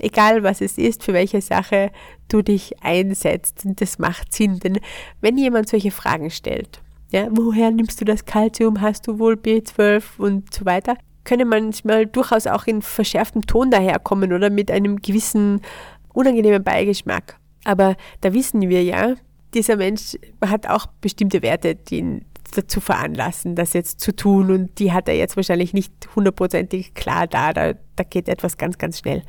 Egal 0.00 0.42
was 0.42 0.60
es 0.60 0.76
ist, 0.76 1.04
für 1.04 1.12
welche 1.12 1.40
Sache 1.40 1.92
du 2.28 2.42
dich 2.42 2.82
einsetzt. 2.82 3.62
Das 3.64 3.98
macht 3.98 4.32
Sinn. 4.32 4.58
Denn 4.58 4.80
wenn 5.20 5.38
jemand 5.38 5.68
solche 5.68 5.92
Fragen 5.92 6.30
stellt, 6.30 6.80
ja, 7.10 7.28
woher 7.30 7.70
nimmst 7.70 8.00
du 8.00 8.04
das 8.04 8.24
Kalzium? 8.24 8.80
Hast 8.80 9.06
du 9.06 9.20
wohl 9.20 9.34
B12 9.34 10.18
und 10.18 10.52
so 10.52 10.64
weiter? 10.64 10.96
Können 11.24 11.48
manchmal 11.48 12.06
durchaus 12.06 12.46
auch 12.46 12.66
in 12.66 12.82
verschärftem 12.82 13.46
Ton 13.46 13.70
daherkommen 13.70 14.32
oder 14.32 14.50
mit 14.50 14.70
einem 14.70 15.00
gewissen 15.00 15.60
unangenehmen 16.12 16.62
Beigeschmack. 16.62 17.38
Aber 17.64 17.96
da 18.20 18.32
wissen 18.32 18.60
wir 18.68 18.82
ja, 18.82 19.14
dieser 19.54 19.76
Mensch 19.76 20.16
hat 20.44 20.68
auch 20.68 20.86
bestimmte 21.00 21.42
Werte, 21.42 21.74
die 21.74 21.98
ihn 21.98 22.24
dazu 22.54 22.80
veranlassen, 22.80 23.54
das 23.54 23.72
jetzt 23.72 24.00
zu 24.00 24.14
tun. 24.14 24.50
Und 24.50 24.78
die 24.78 24.92
hat 24.92 25.08
er 25.08 25.16
jetzt 25.16 25.36
wahrscheinlich 25.36 25.72
nicht 25.72 25.92
hundertprozentig 26.14 26.94
klar 26.94 27.26
da. 27.26 27.52
da. 27.52 27.72
Da 27.96 28.04
geht 28.04 28.28
etwas 28.28 28.58
ganz, 28.58 28.78
ganz 28.78 28.98
schnell. 28.98 29.22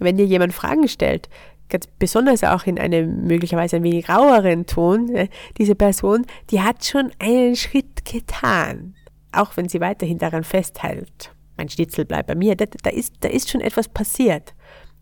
Wenn 0.00 0.16
dir 0.16 0.26
jemand 0.26 0.54
Fragen 0.54 0.88
stellt, 0.88 1.28
ganz 1.68 1.86
besonders 1.98 2.44
auch 2.44 2.64
in 2.64 2.78
einem 2.78 3.26
möglicherweise 3.26 3.76
ein 3.76 3.82
wenig 3.82 4.08
raueren 4.08 4.66
Ton, 4.66 5.14
äh, 5.14 5.28
diese 5.58 5.74
Person, 5.74 6.26
die 6.50 6.62
hat 6.62 6.84
schon 6.84 7.10
einen 7.18 7.56
Schritt 7.56 8.04
getan, 8.04 8.94
auch 9.32 9.56
wenn 9.56 9.68
sie 9.68 9.80
weiterhin 9.80 10.18
daran 10.18 10.44
festhält. 10.44 11.32
Mein 11.56 11.68
Schnitzel 11.68 12.04
bleibt 12.04 12.28
bei 12.28 12.34
mir. 12.34 12.56
Da, 12.56 12.66
da, 12.82 12.90
ist, 12.90 13.14
da 13.20 13.28
ist 13.28 13.50
schon 13.50 13.60
etwas 13.60 13.88
passiert. 13.88 14.54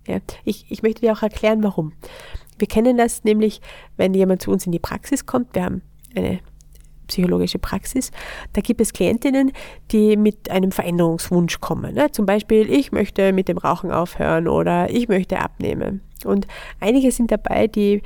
Ja, 0.06 0.18
ich, 0.44 0.66
ich 0.70 0.82
möchte 0.82 1.00
dir 1.00 1.12
auch 1.12 1.22
erklären, 1.22 1.62
warum. 1.62 1.92
Wir 2.58 2.68
kennen 2.68 2.96
das 2.96 3.24
nämlich, 3.24 3.60
wenn 3.96 4.14
jemand 4.14 4.42
zu 4.42 4.50
uns 4.50 4.64
in 4.64 4.72
die 4.72 4.78
Praxis 4.78 5.26
kommt. 5.26 5.54
Wir 5.54 5.64
haben 5.64 5.82
eine 6.14 6.40
psychologische 7.06 7.58
Praxis. 7.58 8.10
Da 8.52 8.60
gibt 8.60 8.80
es 8.80 8.92
Klientinnen, 8.92 9.52
die 9.92 10.16
mit 10.16 10.50
einem 10.50 10.72
Veränderungswunsch 10.72 11.60
kommen. 11.60 11.94
Ne? 11.94 12.10
Zum 12.10 12.26
Beispiel, 12.26 12.70
ich 12.70 12.92
möchte 12.92 13.32
mit 13.32 13.48
dem 13.48 13.58
Rauchen 13.58 13.90
aufhören 13.90 14.48
oder 14.48 14.90
ich 14.90 15.08
möchte 15.08 15.38
abnehmen. 15.38 16.00
Und 16.24 16.46
einige 16.80 17.12
sind 17.12 17.30
dabei, 17.30 17.66
die, 17.66 18.02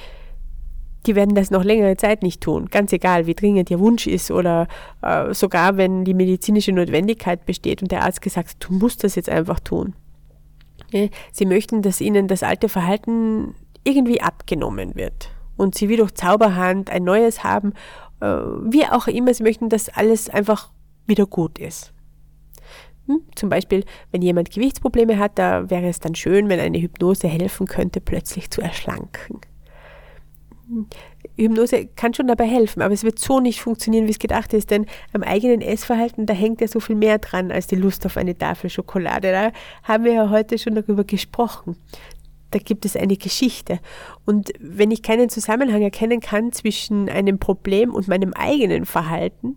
die 1.07 1.15
werden 1.15 1.35
das 1.35 1.51
noch 1.51 1.65
längere 1.65 1.97
Zeit 1.97 2.23
nicht 2.23 2.41
tun. 2.41 2.67
Ganz 2.67 2.93
egal, 2.93 3.27
wie 3.27 3.35
dringend 3.35 3.71
ihr 3.71 3.81
Wunsch 3.81 4.07
ist 4.07 4.31
oder 4.31 4.69
äh, 5.03 5.33
sogar 5.33 5.77
wenn 5.77 6.05
die 6.05 6.15
medizinische 6.15 6.73
Notwendigkeit 6.73 7.47
besteht 7.47 7.83
und 7.83 7.91
der 7.91 8.05
Arzt 8.05 8.23
gesagt, 8.23 8.57
du 8.61 8.75
musst 8.75 9.05
das 9.05 9.15
jetzt 9.15 9.29
einfach 9.29 9.61
tun. 9.61 9.95
Sie 11.33 11.47
möchten, 11.47 11.83
dass 11.83 12.01
ihnen 12.01 12.27
das 12.27 12.43
alte 12.43 12.69
Verhalten 12.69 13.55
irgendwie 13.85 14.21
abgenommen 14.21 14.97
wird 14.97 15.31
und 15.57 15.77
sie 15.77 15.89
wie 15.89 15.97
durch 15.97 16.13
Zauberhand 16.15 16.91
ein 16.91 17.05
neues 17.05 17.45
haben 17.45 17.75
äh, 18.21 18.27
wie 18.27 18.87
auch 18.87 19.07
immer, 19.09 19.35
sie 19.35 19.43
möchten, 19.43 19.69
dass 19.69 19.89
alles 19.89 20.29
einfach 20.29 20.71
wieder 21.07 21.27
gut 21.27 21.59
ist. 21.59 21.93
Hm? 23.07 23.23
Zum 23.35 23.49
Beispiel, 23.49 23.85
wenn 24.13 24.23
jemand 24.23 24.51
Gewichtsprobleme 24.51 25.19
hat, 25.19 25.39
da 25.39 25.71
wäre 25.71 25.89
es 25.89 26.01
dann 26.01 26.15
schön, 26.15 26.49
wenn 26.49 26.61
eine 26.61 26.81
Hypnose 26.81 27.29
helfen 27.29 27.67
könnte, 27.67 28.01
plötzlich 28.01 28.51
zu 28.51 28.61
erschlanken. 28.61 29.41
Hypnose 31.37 31.87
kann 31.97 32.15
schon 32.15 32.29
dabei 32.29 32.47
helfen, 32.47 32.83
aber 32.83 32.95
es 32.95 33.05
wird 33.05 33.19
so 33.19 33.41
nicht 33.41 33.61
funktionieren, 33.61 34.07
wie 34.07 34.13
es 34.13 34.19
gedacht 34.19 34.53
ist, 34.53 34.71
denn 34.71 34.87
am 35.13 35.23
eigenen 35.23 35.61
Essverhalten, 35.61 36.27
da 36.27 36.35
hängt 36.35 36.61
ja 36.61 36.69
so 36.69 36.81
viel 36.81 36.97
mehr 36.97 37.19
dran 37.19 37.51
als 37.51 37.67
die 37.67 37.77
Lust 37.77 38.07
auf 38.07 38.17
eine 38.17 38.37
Tafel 38.37 38.71
Schokolade. 38.71 39.33
Da 39.33 39.53
haben 39.83 40.05
wir 40.05 40.13
ja 40.13 40.31
heute 40.31 40.59
schon 40.59 40.75
darüber 40.75 41.05
gesprochen 41.05 41.77
da 42.51 42.59
gibt 42.59 42.85
es 42.85 42.97
eine 42.97 43.17
Geschichte. 43.17 43.79
Und 44.25 44.53
wenn 44.59 44.91
ich 44.91 45.03
keinen 45.03 45.29
Zusammenhang 45.29 45.83
erkennen 45.83 46.21
kann 46.21 46.53
zwischen 46.53 47.09
einem 47.09 47.39
Problem 47.39 47.95
und 47.95 48.09
meinem 48.09 48.33
eigenen 48.35 48.87
Verhalten, 48.87 49.57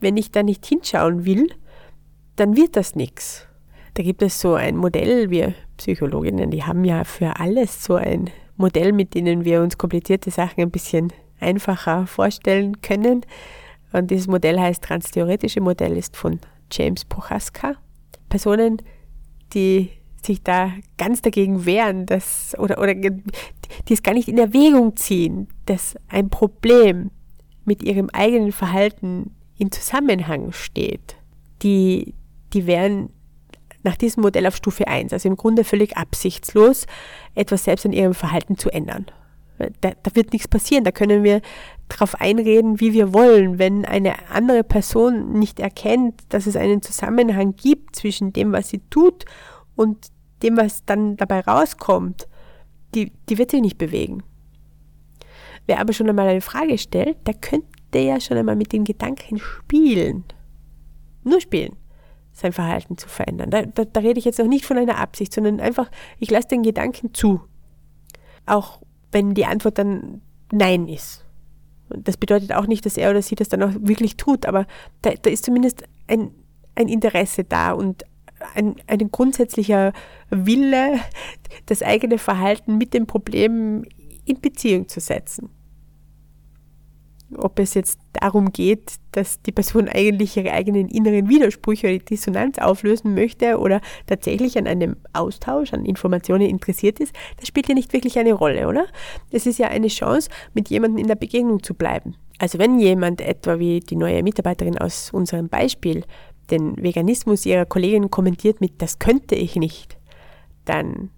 wenn 0.00 0.16
ich 0.16 0.30
da 0.30 0.42
nicht 0.42 0.64
hinschauen 0.64 1.24
will, 1.24 1.48
dann 2.36 2.56
wird 2.56 2.76
das 2.76 2.96
nichts. 2.96 3.46
Da 3.94 4.02
gibt 4.02 4.22
es 4.22 4.40
so 4.40 4.54
ein 4.54 4.76
Modell, 4.76 5.30
wir 5.30 5.54
Psychologinnen, 5.76 6.50
die 6.50 6.64
haben 6.64 6.84
ja 6.84 7.04
für 7.04 7.38
alles 7.38 7.84
so 7.84 7.94
ein 7.94 8.30
Modell, 8.60 8.92
mit 8.92 9.14
denen 9.14 9.44
wir 9.44 9.62
uns 9.62 9.78
komplizierte 9.78 10.30
Sachen 10.30 10.60
ein 10.60 10.70
bisschen 10.70 11.12
einfacher 11.40 12.06
vorstellen 12.06 12.80
können. 12.82 13.22
Und 13.92 14.10
dieses 14.10 14.28
Modell 14.28 14.58
heißt 14.60 14.84
Transtheoretische 14.84 15.60
Modell, 15.60 15.96
ist 15.96 16.16
von 16.16 16.38
James 16.70 17.04
Prochaska. 17.04 17.74
Personen, 18.28 18.80
die 19.52 19.90
sich 20.24 20.42
da 20.42 20.72
ganz 20.98 21.22
dagegen 21.22 21.64
wehren, 21.64 22.06
dass, 22.06 22.54
oder, 22.58 22.78
oder 22.78 22.94
die 22.94 23.22
es 23.90 24.02
gar 24.02 24.14
nicht 24.14 24.28
in 24.28 24.38
Erwägung 24.38 24.96
ziehen, 24.96 25.48
dass 25.66 25.96
ein 26.08 26.30
Problem 26.30 27.10
mit 27.64 27.82
ihrem 27.82 28.10
eigenen 28.10 28.52
Verhalten 28.52 29.34
in 29.58 29.72
Zusammenhang 29.72 30.52
steht, 30.52 31.16
die, 31.62 32.14
die 32.52 32.66
wären 32.66 33.10
nach 33.82 33.96
diesem 33.96 34.22
Modell 34.22 34.46
auf 34.46 34.56
Stufe 34.56 34.86
1, 34.86 35.12
also 35.12 35.28
im 35.28 35.36
Grunde 35.36 35.64
völlig 35.64 35.96
absichtslos, 35.96 36.86
etwas 37.34 37.64
selbst 37.64 37.86
an 37.86 37.92
ihrem 37.92 38.14
Verhalten 38.14 38.58
zu 38.58 38.70
ändern. 38.70 39.06
Da, 39.80 39.92
da 40.02 40.14
wird 40.14 40.32
nichts 40.32 40.48
passieren, 40.48 40.84
da 40.84 40.90
können 40.90 41.22
wir 41.22 41.42
darauf 41.88 42.18
einreden, 42.20 42.80
wie 42.80 42.94
wir 42.94 43.12
wollen. 43.12 43.58
Wenn 43.58 43.84
eine 43.84 44.30
andere 44.30 44.64
Person 44.64 45.32
nicht 45.32 45.60
erkennt, 45.60 46.22
dass 46.30 46.46
es 46.46 46.56
einen 46.56 46.80
Zusammenhang 46.80 47.56
gibt 47.56 47.96
zwischen 47.96 48.32
dem, 48.32 48.52
was 48.52 48.70
sie 48.70 48.80
tut 48.90 49.26
und 49.76 50.08
dem, 50.42 50.56
was 50.56 50.84
dann 50.86 51.16
dabei 51.16 51.40
rauskommt, 51.40 52.26
die, 52.94 53.12
die 53.28 53.36
wird 53.36 53.50
sich 53.50 53.60
nicht 53.60 53.76
bewegen. 53.76 54.22
Wer 55.66 55.80
aber 55.80 55.92
schon 55.92 56.08
einmal 56.08 56.28
eine 56.28 56.40
Frage 56.40 56.78
stellt, 56.78 57.18
der 57.26 57.34
könnte 57.34 57.98
ja 57.98 58.18
schon 58.18 58.38
einmal 58.38 58.56
mit 58.56 58.72
den 58.72 58.84
Gedanken 58.84 59.38
spielen. 59.38 60.24
Nur 61.22 61.40
spielen, 61.40 61.76
sein 62.40 62.52
Verhalten 62.52 62.98
zu 62.98 63.08
verändern. 63.08 63.50
Da, 63.50 63.62
da, 63.62 63.84
da 63.84 64.00
rede 64.00 64.18
ich 64.18 64.24
jetzt 64.24 64.38
noch 64.38 64.46
nicht 64.46 64.64
von 64.64 64.78
einer 64.78 64.98
Absicht, 64.98 65.32
sondern 65.32 65.60
einfach, 65.60 65.90
ich 66.18 66.30
lasse 66.30 66.48
den 66.48 66.62
Gedanken 66.62 67.14
zu. 67.14 67.40
Auch 68.46 68.80
wenn 69.12 69.34
die 69.34 69.46
Antwort 69.46 69.78
dann 69.78 70.22
Nein 70.52 70.88
ist. 70.88 71.24
Und 71.88 72.06
das 72.08 72.16
bedeutet 72.16 72.52
auch 72.52 72.66
nicht, 72.66 72.86
dass 72.86 72.96
er 72.96 73.10
oder 73.10 73.22
sie 73.22 73.34
das 73.34 73.48
dann 73.48 73.62
auch 73.62 73.72
wirklich 73.80 74.16
tut, 74.16 74.46
aber 74.46 74.66
da, 75.02 75.10
da 75.10 75.30
ist 75.30 75.44
zumindest 75.44 75.84
ein, 76.06 76.30
ein 76.74 76.88
Interesse 76.88 77.44
da 77.44 77.72
und 77.72 78.04
ein, 78.54 78.76
ein 78.86 79.10
grundsätzlicher 79.10 79.92
Wille, 80.30 81.00
das 81.66 81.82
eigene 81.82 82.18
Verhalten 82.18 82.78
mit 82.78 82.94
dem 82.94 83.06
Problem 83.06 83.84
in 84.24 84.40
Beziehung 84.40 84.88
zu 84.88 85.00
setzen. 85.00 85.50
Ob 87.36 87.58
es 87.58 87.74
jetzt 87.74 88.00
darum 88.12 88.52
geht, 88.52 88.94
dass 89.12 89.40
die 89.42 89.52
Person 89.52 89.88
eigentlich 89.88 90.36
ihre 90.36 90.52
eigenen 90.52 90.88
inneren 90.88 91.28
Widersprüche 91.28 91.88
oder 91.88 91.98
Dissonanz 91.98 92.58
auflösen 92.58 93.14
möchte 93.14 93.58
oder 93.58 93.80
tatsächlich 94.06 94.58
an 94.58 94.66
einem 94.66 94.96
Austausch, 95.12 95.72
an 95.72 95.84
Informationen 95.84 96.48
interessiert 96.48 96.98
ist, 96.98 97.14
das 97.38 97.46
spielt 97.46 97.68
ja 97.68 97.74
nicht 97.74 97.92
wirklich 97.92 98.18
eine 98.18 98.32
Rolle, 98.32 98.66
oder? 98.66 98.86
Es 99.30 99.46
ist 99.46 99.58
ja 99.58 99.68
eine 99.68 99.88
Chance, 99.88 100.28
mit 100.54 100.70
jemandem 100.70 100.98
in 100.98 101.06
der 101.06 101.14
Begegnung 101.14 101.62
zu 101.62 101.74
bleiben. 101.74 102.16
Also 102.38 102.58
wenn 102.58 102.80
jemand 102.80 103.20
etwa 103.20 103.58
wie 103.58 103.80
die 103.80 103.96
neue 103.96 104.22
Mitarbeiterin 104.22 104.78
aus 104.78 105.10
unserem 105.12 105.48
Beispiel 105.48 106.04
den 106.50 106.82
Veganismus 106.82 107.46
ihrer 107.46 107.66
Kollegin 107.66 108.10
kommentiert 108.10 108.60
mit, 108.60 108.80
das 108.82 108.98
könnte 108.98 109.34
ich 109.34 109.56
nicht, 109.56 109.98
dann 110.64 111.10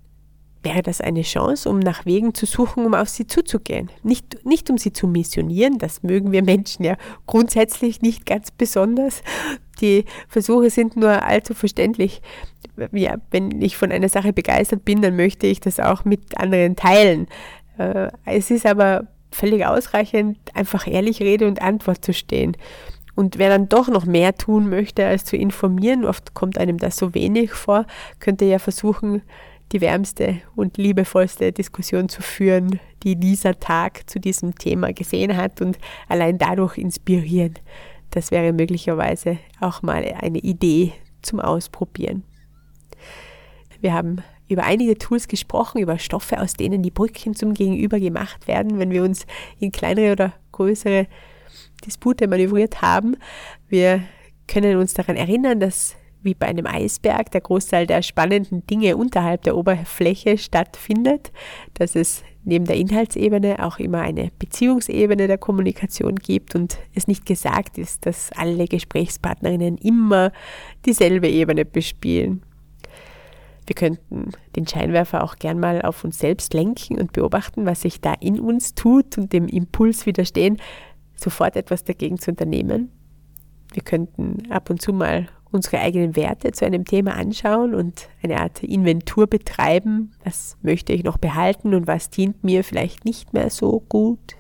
wäre 0.62 0.82
das 0.82 1.00
eine 1.00 1.22
Chance, 1.22 1.68
um 1.68 1.78
nach 1.78 2.06
Wegen 2.06 2.34
zu 2.34 2.46
suchen, 2.46 2.84
um 2.84 2.94
auf 2.94 3.08
sie 3.08 3.26
zuzugehen. 3.26 3.90
Nicht, 4.02 4.44
nicht 4.44 4.70
um 4.70 4.78
sie 4.78 4.92
zu 4.92 5.06
missionieren, 5.06 5.78
das 5.78 6.02
mögen 6.02 6.32
wir 6.32 6.42
Menschen 6.42 6.84
ja 6.84 6.96
grundsätzlich 7.26 8.02
nicht 8.02 8.26
ganz 8.26 8.50
besonders. 8.50 9.22
Die 9.80 10.04
Versuche 10.28 10.70
sind 10.70 10.96
nur 10.96 11.24
allzu 11.24 11.54
verständlich. 11.54 12.22
Ja, 12.92 13.16
wenn 13.30 13.60
ich 13.60 13.76
von 13.76 13.92
einer 13.92 14.08
Sache 14.08 14.32
begeistert 14.32 14.84
bin, 14.84 15.02
dann 15.02 15.16
möchte 15.16 15.46
ich 15.46 15.60
das 15.60 15.80
auch 15.80 16.04
mit 16.04 16.38
anderen 16.38 16.76
teilen. 16.76 17.26
Äh, 17.78 18.10
es 18.24 18.50
ist 18.50 18.66
aber 18.66 19.08
völlig 19.30 19.66
ausreichend, 19.66 20.38
einfach 20.54 20.86
ehrlich 20.86 21.20
Rede 21.20 21.46
und 21.46 21.62
Antwort 21.62 22.04
zu 22.04 22.12
stehen 22.12 22.56
Und 23.14 23.38
wer 23.38 23.48
dann 23.48 23.68
doch 23.68 23.88
noch 23.88 24.04
mehr 24.04 24.34
tun 24.34 24.68
möchte, 24.68 25.06
als 25.06 25.24
zu 25.24 25.36
informieren, 25.36 26.04
oft 26.04 26.34
kommt 26.34 26.58
einem 26.58 26.78
das 26.78 26.96
so 26.96 27.14
wenig 27.14 27.52
vor, 27.52 27.86
könnte 28.20 28.44
ja 28.44 28.58
versuchen, 28.58 29.22
die 29.72 29.80
wärmste 29.80 30.40
und 30.54 30.76
liebevollste 30.76 31.52
Diskussion 31.52 32.08
zu 32.08 32.22
führen, 32.22 32.78
die 33.02 33.16
dieser 33.16 33.58
Tag 33.58 34.08
zu 34.08 34.20
diesem 34.20 34.54
Thema 34.54 34.92
gesehen 34.92 35.36
hat 35.36 35.60
und 35.60 35.78
allein 36.08 36.38
dadurch 36.38 36.78
inspirieren. 36.78 37.54
Das 38.10 38.30
wäre 38.30 38.52
möglicherweise 38.52 39.38
auch 39.60 39.82
mal 39.82 40.04
eine 40.20 40.38
Idee 40.38 40.92
zum 41.22 41.40
Ausprobieren. 41.40 42.24
Wir 43.80 43.94
haben 43.94 44.22
über 44.48 44.64
einige 44.64 44.98
Tools 44.98 45.28
gesprochen, 45.28 45.80
über 45.80 45.98
Stoffe, 45.98 46.40
aus 46.40 46.54
denen 46.54 46.82
die 46.82 46.90
Brückchen 46.90 47.34
zum 47.34 47.54
Gegenüber 47.54 47.98
gemacht 47.98 48.46
werden, 48.46 48.78
wenn 48.78 48.90
wir 48.90 49.02
uns 49.02 49.26
in 49.58 49.72
kleinere 49.72 50.12
oder 50.12 50.32
größere 50.52 51.06
Dispute 51.84 52.28
manövriert 52.28 52.82
haben. 52.82 53.16
Wir 53.68 54.02
können 54.46 54.76
uns 54.76 54.92
daran 54.92 55.16
erinnern, 55.16 55.58
dass 55.58 55.96
wie 56.22 56.34
bei 56.34 56.46
einem 56.46 56.66
Eisberg 56.66 57.30
der 57.30 57.40
Großteil 57.40 57.86
der 57.86 58.02
spannenden 58.02 58.66
Dinge 58.66 58.96
unterhalb 58.96 59.42
der 59.42 59.56
Oberfläche 59.56 60.38
stattfindet, 60.38 61.32
dass 61.74 61.96
es 61.96 62.22
neben 62.44 62.64
der 62.64 62.76
Inhaltsebene 62.76 63.64
auch 63.64 63.78
immer 63.78 64.00
eine 64.00 64.30
Beziehungsebene 64.38 65.26
der 65.26 65.38
Kommunikation 65.38 66.16
gibt 66.16 66.54
und 66.54 66.78
es 66.94 67.06
nicht 67.06 67.26
gesagt 67.26 67.78
ist, 67.78 68.06
dass 68.06 68.30
alle 68.32 68.66
Gesprächspartnerinnen 68.66 69.78
immer 69.78 70.32
dieselbe 70.84 71.28
Ebene 71.28 71.64
bespielen. 71.64 72.42
Wir 73.66 73.74
könnten 73.74 74.32
den 74.56 74.66
Scheinwerfer 74.66 75.22
auch 75.22 75.36
gern 75.36 75.60
mal 75.60 75.82
auf 75.82 76.02
uns 76.02 76.18
selbst 76.18 76.52
lenken 76.52 76.98
und 76.98 77.12
beobachten, 77.12 77.64
was 77.64 77.82
sich 77.82 78.00
da 78.00 78.12
in 78.14 78.40
uns 78.40 78.74
tut 78.74 79.16
und 79.18 79.32
dem 79.32 79.46
Impuls 79.46 80.04
widerstehen, 80.04 80.58
sofort 81.14 81.54
etwas 81.56 81.84
dagegen 81.84 82.18
zu 82.18 82.32
unternehmen. 82.32 82.90
Wir 83.72 83.82
könnten 83.82 84.50
ab 84.50 84.68
und 84.68 84.82
zu 84.82 84.92
mal 84.92 85.28
unsere 85.52 85.78
eigenen 85.78 86.16
Werte 86.16 86.52
zu 86.52 86.64
einem 86.64 86.84
Thema 86.84 87.14
anschauen 87.14 87.74
und 87.74 88.08
eine 88.22 88.40
Art 88.40 88.62
Inventur 88.62 89.26
betreiben. 89.26 90.12
Was 90.24 90.56
möchte 90.62 90.92
ich 90.92 91.04
noch 91.04 91.18
behalten 91.18 91.74
und 91.74 91.86
was 91.86 92.10
dient 92.10 92.42
mir 92.42 92.64
vielleicht 92.64 93.04
nicht 93.04 93.32
mehr 93.32 93.50
so 93.50 93.82
gut? 93.88 94.36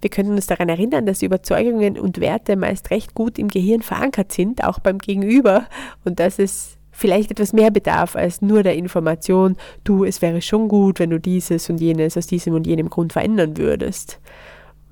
Wir 0.00 0.10
könnten 0.10 0.32
uns 0.32 0.46
daran 0.46 0.70
erinnern, 0.70 1.04
dass 1.04 1.22
Überzeugungen 1.22 1.98
und 1.98 2.20
Werte 2.20 2.56
meist 2.56 2.90
recht 2.90 3.14
gut 3.14 3.38
im 3.38 3.48
Gehirn 3.48 3.82
verankert 3.82 4.32
sind, 4.32 4.64
auch 4.64 4.78
beim 4.78 4.98
Gegenüber, 4.98 5.66
und 6.04 6.20
dass 6.20 6.38
es 6.38 6.78
vielleicht 6.90 7.30
etwas 7.30 7.52
mehr 7.52 7.70
bedarf 7.70 8.16
als 8.16 8.42
nur 8.42 8.62
der 8.62 8.76
Information, 8.76 9.56
du, 9.84 10.04
es 10.04 10.22
wäre 10.22 10.40
schon 10.42 10.68
gut, 10.68 10.98
wenn 10.98 11.10
du 11.10 11.20
dieses 11.20 11.68
und 11.68 11.80
jenes 11.80 12.16
aus 12.16 12.26
diesem 12.26 12.54
und 12.54 12.66
jenem 12.66 12.88
Grund 12.88 13.12
verändern 13.12 13.56
würdest. 13.56 14.20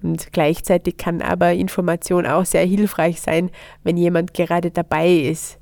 Und 0.03 0.32
gleichzeitig 0.32 0.96
kann 0.96 1.22
aber 1.22 1.53
Information 1.53 2.26
auch 2.26 2.44
sehr 2.44 2.64
hilfreich 2.64 3.20
sein, 3.20 3.51
wenn 3.82 3.96
jemand 3.96 4.34
gerade 4.34 4.70
dabei 4.70 5.11
ist, 5.11 5.59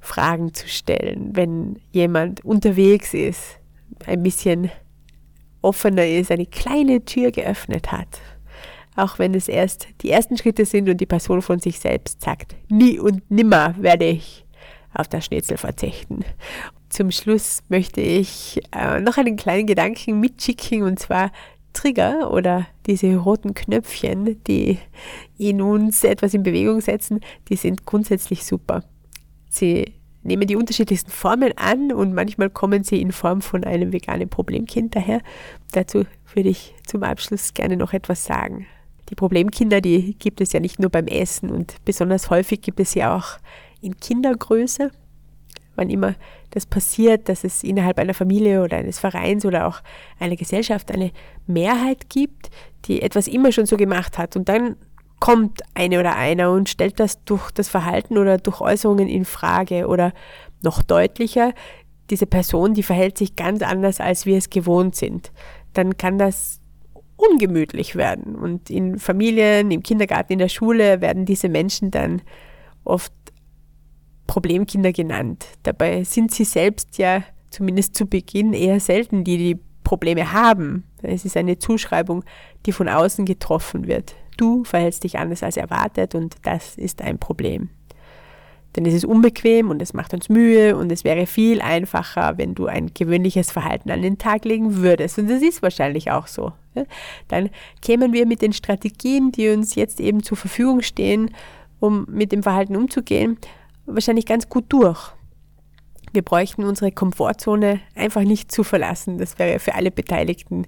Fragen 0.00 0.54
zu 0.54 0.68
stellen, 0.68 1.30
wenn 1.34 1.80
jemand 1.90 2.44
unterwegs 2.44 3.12
ist, 3.12 3.58
ein 4.06 4.22
bisschen 4.22 4.70
offener 5.62 6.06
ist, 6.06 6.30
eine 6.30 6.46
kleine 6.46 7.04
Tür 7.04 7.32
geöffnet 7.32 7.90
hat. 7.92 8.20
Auch 8.94 9.18
wenn 9.18 9.34
es 9.34 9.48
erst 9.48 9.88
die 10.00 10.10
ersten 10.10 10.38
Schritte 10.38 10.64
sind 10.64 10.88
und 10.88 10.98
die 10.98 11.06
Person 11.06 11.42
von 11.42 11.58
sich 11.58 11.80
selbst 11.80 12.22
sagt, 12.22 12.56
nie 12.68 12.98
und 12.98 13.30
nimmer 13.30 13.74
werde 13.78 14.06
ich 14.06 14.46
auf 14.94 15.08
das 15.08 15.26
Schnitzel 15.26 15.58
verzichten. 15.58 16.24
Zum 16.88 17.10
Schluss 17.10 17.62
möchte 17.68 18.00
ich 18.00 18.60
äh, 18.72 19.00
noch 19.00 19.18
einen 19.18 19.36
kleinen 19.36 19.66
Gedanken 19.66 20.20
mitschicken 20.20 20.82
und 20.82 20.98
zwar 20.98 21.30
Trigger 21.76 22.32
oder 22.32 22.66
diese 22.86 23.14
roten 23.16 23.54
Knöpfchen, 23.54 24.42
die 24.44 24.78
in 25.36 25.60
uns 25.60 26.04
etwas 26.04 26.32
in 26.34 26.42
Bewegung 26.42 26.80
setzen, 26.80 27.20
die 27.48 27.56
sind 27.56 27.84
grundsätzlich 27.84 28.44
super. 28.44 28.82
Sie 29.50 29.92
nehmen 30.22 30.48
die 30.48 30.56
unterschiedlichsten 30.56 31.10
Formen 31.10 31.52
an 31.56 31.92
und 31.92 32.14
manchmal 32.14 32.50
kommen 32.50 32.82
sie 32.82 33.00
in 33.00 33.12
Form 33.12 33.42
von 33.42 33.62
einem 33.64 33.92
veganen 33.92 34.28
Problemkind 34.28 34.96
daher. 34.96 35.20
Dazu 35.72 36.04
würde 36.34 36.48
ich 36.48 36.74
zum 36.86 37.02
Abschluss 37.02 37.54
gerne 37.54 37.76
noch 37.76 37.92
etwas 37.92 38.24
sagen. 38.24 38.66
Die 39.10 39.14
Problemkinder, 39.14 39.80
die 39.80 40.14
gibt 40.18 40.40
es 40.40 40.52
ja 40.52 40.60
nicht 40.60 40.80
nur 40.80 40.90
beim 40.90 41.06
Essen 41.06 41.50
und 41.50 41.76
besonders 41.84 42.30
häufig 42.30 42.62
gibt 42.62 42.80
es 42.80 42.92
sie 42.92 43.04
auch 43.04 43.38
in 43.80 43.98
Kindergröße 43.98 44.90
wann 45.76 45.90
immer 45.90 46.14
das 46.50 46.66
passiert, 46.66 47.28
dass 47.28 47.44
es 47.44 47.62
innerhalb 47.62 47.98
einer 47.98 48.14
Familie 48.14 48.62
oder 48.62 48.78
eines 48.78 48.98
Vereins 48.98 49.44
oder 49.44 49.66
auch 49.66 49.80
einer 50.18 50.36
Gesellschaft 50.36 50.90
eine 50.92 51.12
Mehrheit 51.46 52.08
gibt, 52.08 52.50
die 52.86 53.02
etwas 53.02 53.28
immer 53.28 53.52
schon 53.52 53.66
so 53.66 53.76
gemacht 53.76 54.18
hat 54.18 54.36
und 54.36 54.48
dann 54.48 54.76
kommt 55.20 55.62
eine 55.74 56.00
oder 56.00 56.16
einer 56.16 56.52
und 56.52 56.68
stellt 56.68 57.00
das 57.00 57.24
durch 57.24 57.50
das 57.50 57.68
Verhalten 57.68 58.18
oder 58.18 58.38
durch 58.38 58.60
Äußerungen 58.60 59.08
in 59.08 59.24
Frage 59.24 59.86
oder 59.86 60.12
noch 60.62 60.82
deutlicher, 60.82 61.52
diese 62.10 62.26
Person, 62.26 62.74
die 62.74 62.82
verhält 62.82 63.18
sich 63.18 63.34
ganz 63.36 63.62
anders, 63.62 64.00
als 64.00 64.26
wir 64.26 64.36
es 64.36 64.50
gewohnt 64.50 64.94
sind. 64.94 65.32
Dann 65.72 65.96
kann 65.96 66.18
das 66.18 66.60
ungemütlich 67.16 67.96
werden. 67.96 68.36
Und 68.36 68.70
in 68.70 68.98
Familien, 68.98 69.70
im 69.70 69.82
Kindergarten, 69.82 70.34
in 70.34 70.38
der 70.38 70.48
Schule 70.48 71.00
werden 71.00 71.24
diese 71.24 71.48
Menschen 71.48 71.90
dann 71.90 72.22
oft 72.84 73.12
Problemkinder 74.26 74.92
genannt. 74.92 75.46
Dabei 75.62 76.04
sind 76.04 76.32
sie 76.32 76.44
selbst 76.44 76.98
ja 76.98 77.22
zumindest 77.50 77.94
zu 77.94 78.06
Beginn 78.06 78.52
eher 78.52 78.80
selten, 78.80 79.24
die 79.24 79.38
die 79.38 79.58
Probleme 79.84 80.32
haben. 80.32 80.84
Es 81.02 81.24
ist 81.24 81.36
eine 81.36 81.58
Zuschreibung, 81.58 82.24
die 82.66 82.72
von 82.72 82.88
außen 82.88 83.24
getroffen 83.24 83.86
wird. 83.86 84.14
Du 84.36 84.64
verhältst 84.64 85.04
dich 85.04 85.18
anders 85.18 85.42
als 85.42 85.56
erwartet 85.56 86.14
und 86.14 86.34
das 86.42 86.76
ist 86.76 87.02
ein 87.02 87.18
Problem. 87.18 87.70
Denn 88.74 88.84
es 88.84 88.92
ist 88.92 89.06
unbequem 89.06 89.70
und 89.70 89.80
es 89.80 89.94
macht 89.94 90.12
uns 90.12 90.28
Mühe 90.28 90.76
und 90.76 90.92
es 90.92 91.02
wäre 91.02 91.26
viel 91.26 91.62
einfacher, 91.62 92.36
wenn 92.36 92.54
du 92.54 92.66
ein 92.66 92.90
gewöhnliches 92.92 93.50
Verhalten 93.50 93.90
an 93.90 94.02
den 94.02 94.18
Tag 94.18 94.44
legen 94.44 94.76
würdest. 94.76 95.18
Und 95.18 95.30
das 95.30 95.40
ist 95.40 95.62
wahrscheinlich 95.62 96.10
auch 96.10 96.26
so. 96.26 96.52
Dann 97.28 97.48
kämen 97.80 98.12
wir 98.12 98.26
mit 98.26 98.42
den 98.42 98.52
Strategien, 98.52 99.32
die 99.32 99.48
uns 99.48 99.76
jetzt 99.76 99.98
eben 99.98 100.22
zur 100.22 100.36
Verfügung 100.36 100.82
stehen, 100.82 101.30
um 101.80 102.06
mit 102.10 102.32
dem 102.32 102.42
Verhalten 102.42 102.76
umzugehen, 102.76 103.38
wahrscheinlich 103.86 104.26
ganz 104.26 104.48
gut 104.48 104.66
durch. 104.68 105.12
Wir 106.12 106.22
bräuchten 106.22 106.64
unsere 106.64 106.92
Komfortzone 106.92 107.80
einfach 107.94 108.22
nicht 108.22 108.50
zu 108.50 108.64
verlassen. 108.64 109.18
Das 109.18 109.38
wäre 109.38 109.58
für 109.58 109.74
alle 109.74 109.90
Beteiligten 109.90 110.66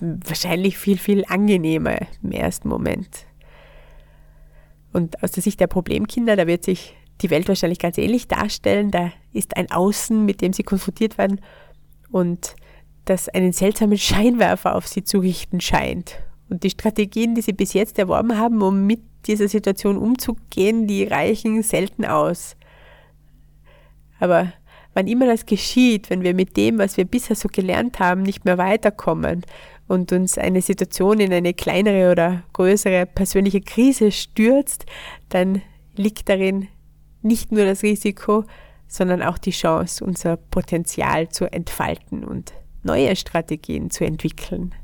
wahrscheinlich 0.00 0.78
viel, 0.78 0.98
viel 0.98 1.24
angenehmer 1.26 1.98
im 2.22 2.32
ersten 2.32 2.68
Moment. 2.68 3.26
Und 4.92 5.22
aus 5.22 5.32
der 5.32 5.42
Sicht 5.42 5.60
der 5.60 5.66
Problemkinder, 5.66 6.36
da 6.36 6.46
wird 6.46 6.64
sich 6.64 6.94
die 7.20 7.30
Welt 7.30 7.48
wahrscheinlich 7.48 7.78
ganz 7.78 7.98
ähnlich 7.98 8.28
darstellen. 8.28 8.90
Da 8.90 9.12
ist 9.32 9.56
ein 9.56 9.70
Außen, 9.70 10.24
mit 10.24 10.40
dem 10.40 10.52
sie 10.52 10.62
konfrontiert 10.62 11.18
werden 11.18 11.40
und 12.10 12.54
das 13.04 13.28
einen 13.28 13.52
seltsamen 13.52 13.98
Scheinwerfer 13.98 14.74
auf 14.74 14.86
sie 14.86 15.02
zu 15.02 15.18
richten 15.18 15.60
scheint. 15.60 16.18
Und 16.48 16.62
die 16.62 16.70
Strategien, 16.70 17.34
die 17.34 17.42
sie 17.42 17.52
bis 17.52 17.72
jetzt 17.72 17.98
erworben 17.98 18.38
haben, 18.38 18.62
um 18.62 18.86
mit 18.86 19.00
dieser 19.26 19.48
Situation 19.48 19.98
umzugehen, 19.98 20.86
die 20.86 21.04
reichen 21.04 21.62
selten 21.62 22.04
aus. 22.04 22.56
Aber 24.18 24.52
wann 24.94 25.06
immer 25.06 25.26
das 25.26 25.46
geschieht, 25.46 26.10
wenn 26.10 26.22
wir 26.22 26.34
mit 26.34 26.56
dem, 26.56 26.78
was 26.78 26.96
wir 26.96 27.04
bisher 27.04 27.36
so 27.36 27.48
gelernt 27.48 27.98
haben, 27.98 28.22
nicht 28.22 28.44
mehr 28.44 28.58
weiterkommen 28.58 29.44
und 29.86 30.12
uns 30.12 30.38
eine 30.38 30.62
Situation 30.62 31.20
in 31.20 31.32
eine 31.32 31.54
kleinere 31.54 32.10
oder 32.10 32.42
größere 32.52 33.06
persönliche 33.06 33.60
Krise 33.60 34.10
stürzt, 34.10 34.86
dann 35.28 35.62
liegt 35.96 36.28
darin 36.28 36.68
nicht 37.22 37.52
nur 37.52 37.64
das 37.64 37.82
Risiko, 37.82 38.44
sondern 38.86 39.22
auch 39.22 39.38
die 39.38 39.50
Chance, 39.50 40.04
unser 40.04 40.36
Potenzial 40.36 41.28
zu 41.28 41.52
entfalten 41.52 42.24
und 42.24 42.54
neue 42.82 43.14
Strategien 43.16 43.90
zu 43.90 44.04
entwickeln. 44.04 44.74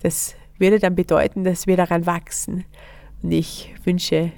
Das 0.00 0.34
würde 0.58 0.78
dann 0.78 0.94
bedeuten, 0.94 1.44
dass 1.44 1.66
wir 1.66 1.76
daran 1.76 2.06
wachsen 2.06 2.64
und 3.22 3.32
ich 3.32 3.74
wünsche 3.84 4.32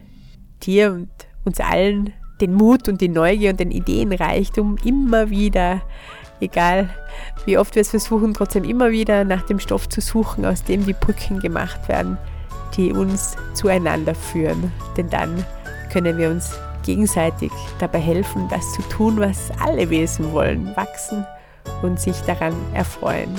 dir 0.63 0.93
und 0.93 1.09
uns 1.45 1.61
allen 1.61 2.13
den 2.41 2.55
Mut 2.55 2.89
und 2.89 3.01
die 3.01 3.09
Neugier 3.09 3.51
und 3.51 3.61
den 3.61 3.71
Ideenreichtum 3.71 4.77
immer 4.85 5.31
wieder, 5.31 5.83
egal 6.41 6.89
wie 7.45 7.59
oft 7.59 7.75
wir 7.75 7.83
es 7.83 7.91
versuchen, 7.91 8.35
trotzdem 8.35 8.65
immer 8.65 8.91
wieder 8.91 9.25
nach 9.25 9.43
dem 9.43 9.59
Stoff 9.59 9.89
zu 9.89 10.01
suchen, 10.01 10.45
aus 10.45 10.65
dem 10.65 10.87
die 10.87 10.95
Brücken 10.95 11.41
gemacht 11.41 11.89
werden, 11.89 12.17
die 12.77 12.93
uns 12.93 13.37
zueinander 13.55 14.15
führen. 14.15 14.73
Denn 14.97 15.11
dann 15.11 15.45
können 15.93 16.17
wir 16.17 16.31
uns 16.31 16.59
gegenseitig 16.85 17.53
dabei 17.79 17.99
helfen, 17.99 18.49
das 18.49 18.73
zu 18.73 18.83
tun, 18.83 19.19
was 19.19 19.51
alle 19.61 19.91
Wesen 19.91 20.33
wollen, 20.33 20.75
wachsen 20.77 21.27
und 21.83 22.01
sich 22.01 22.19
daran 22.23 22.55
erfreuen. 22.75 23.35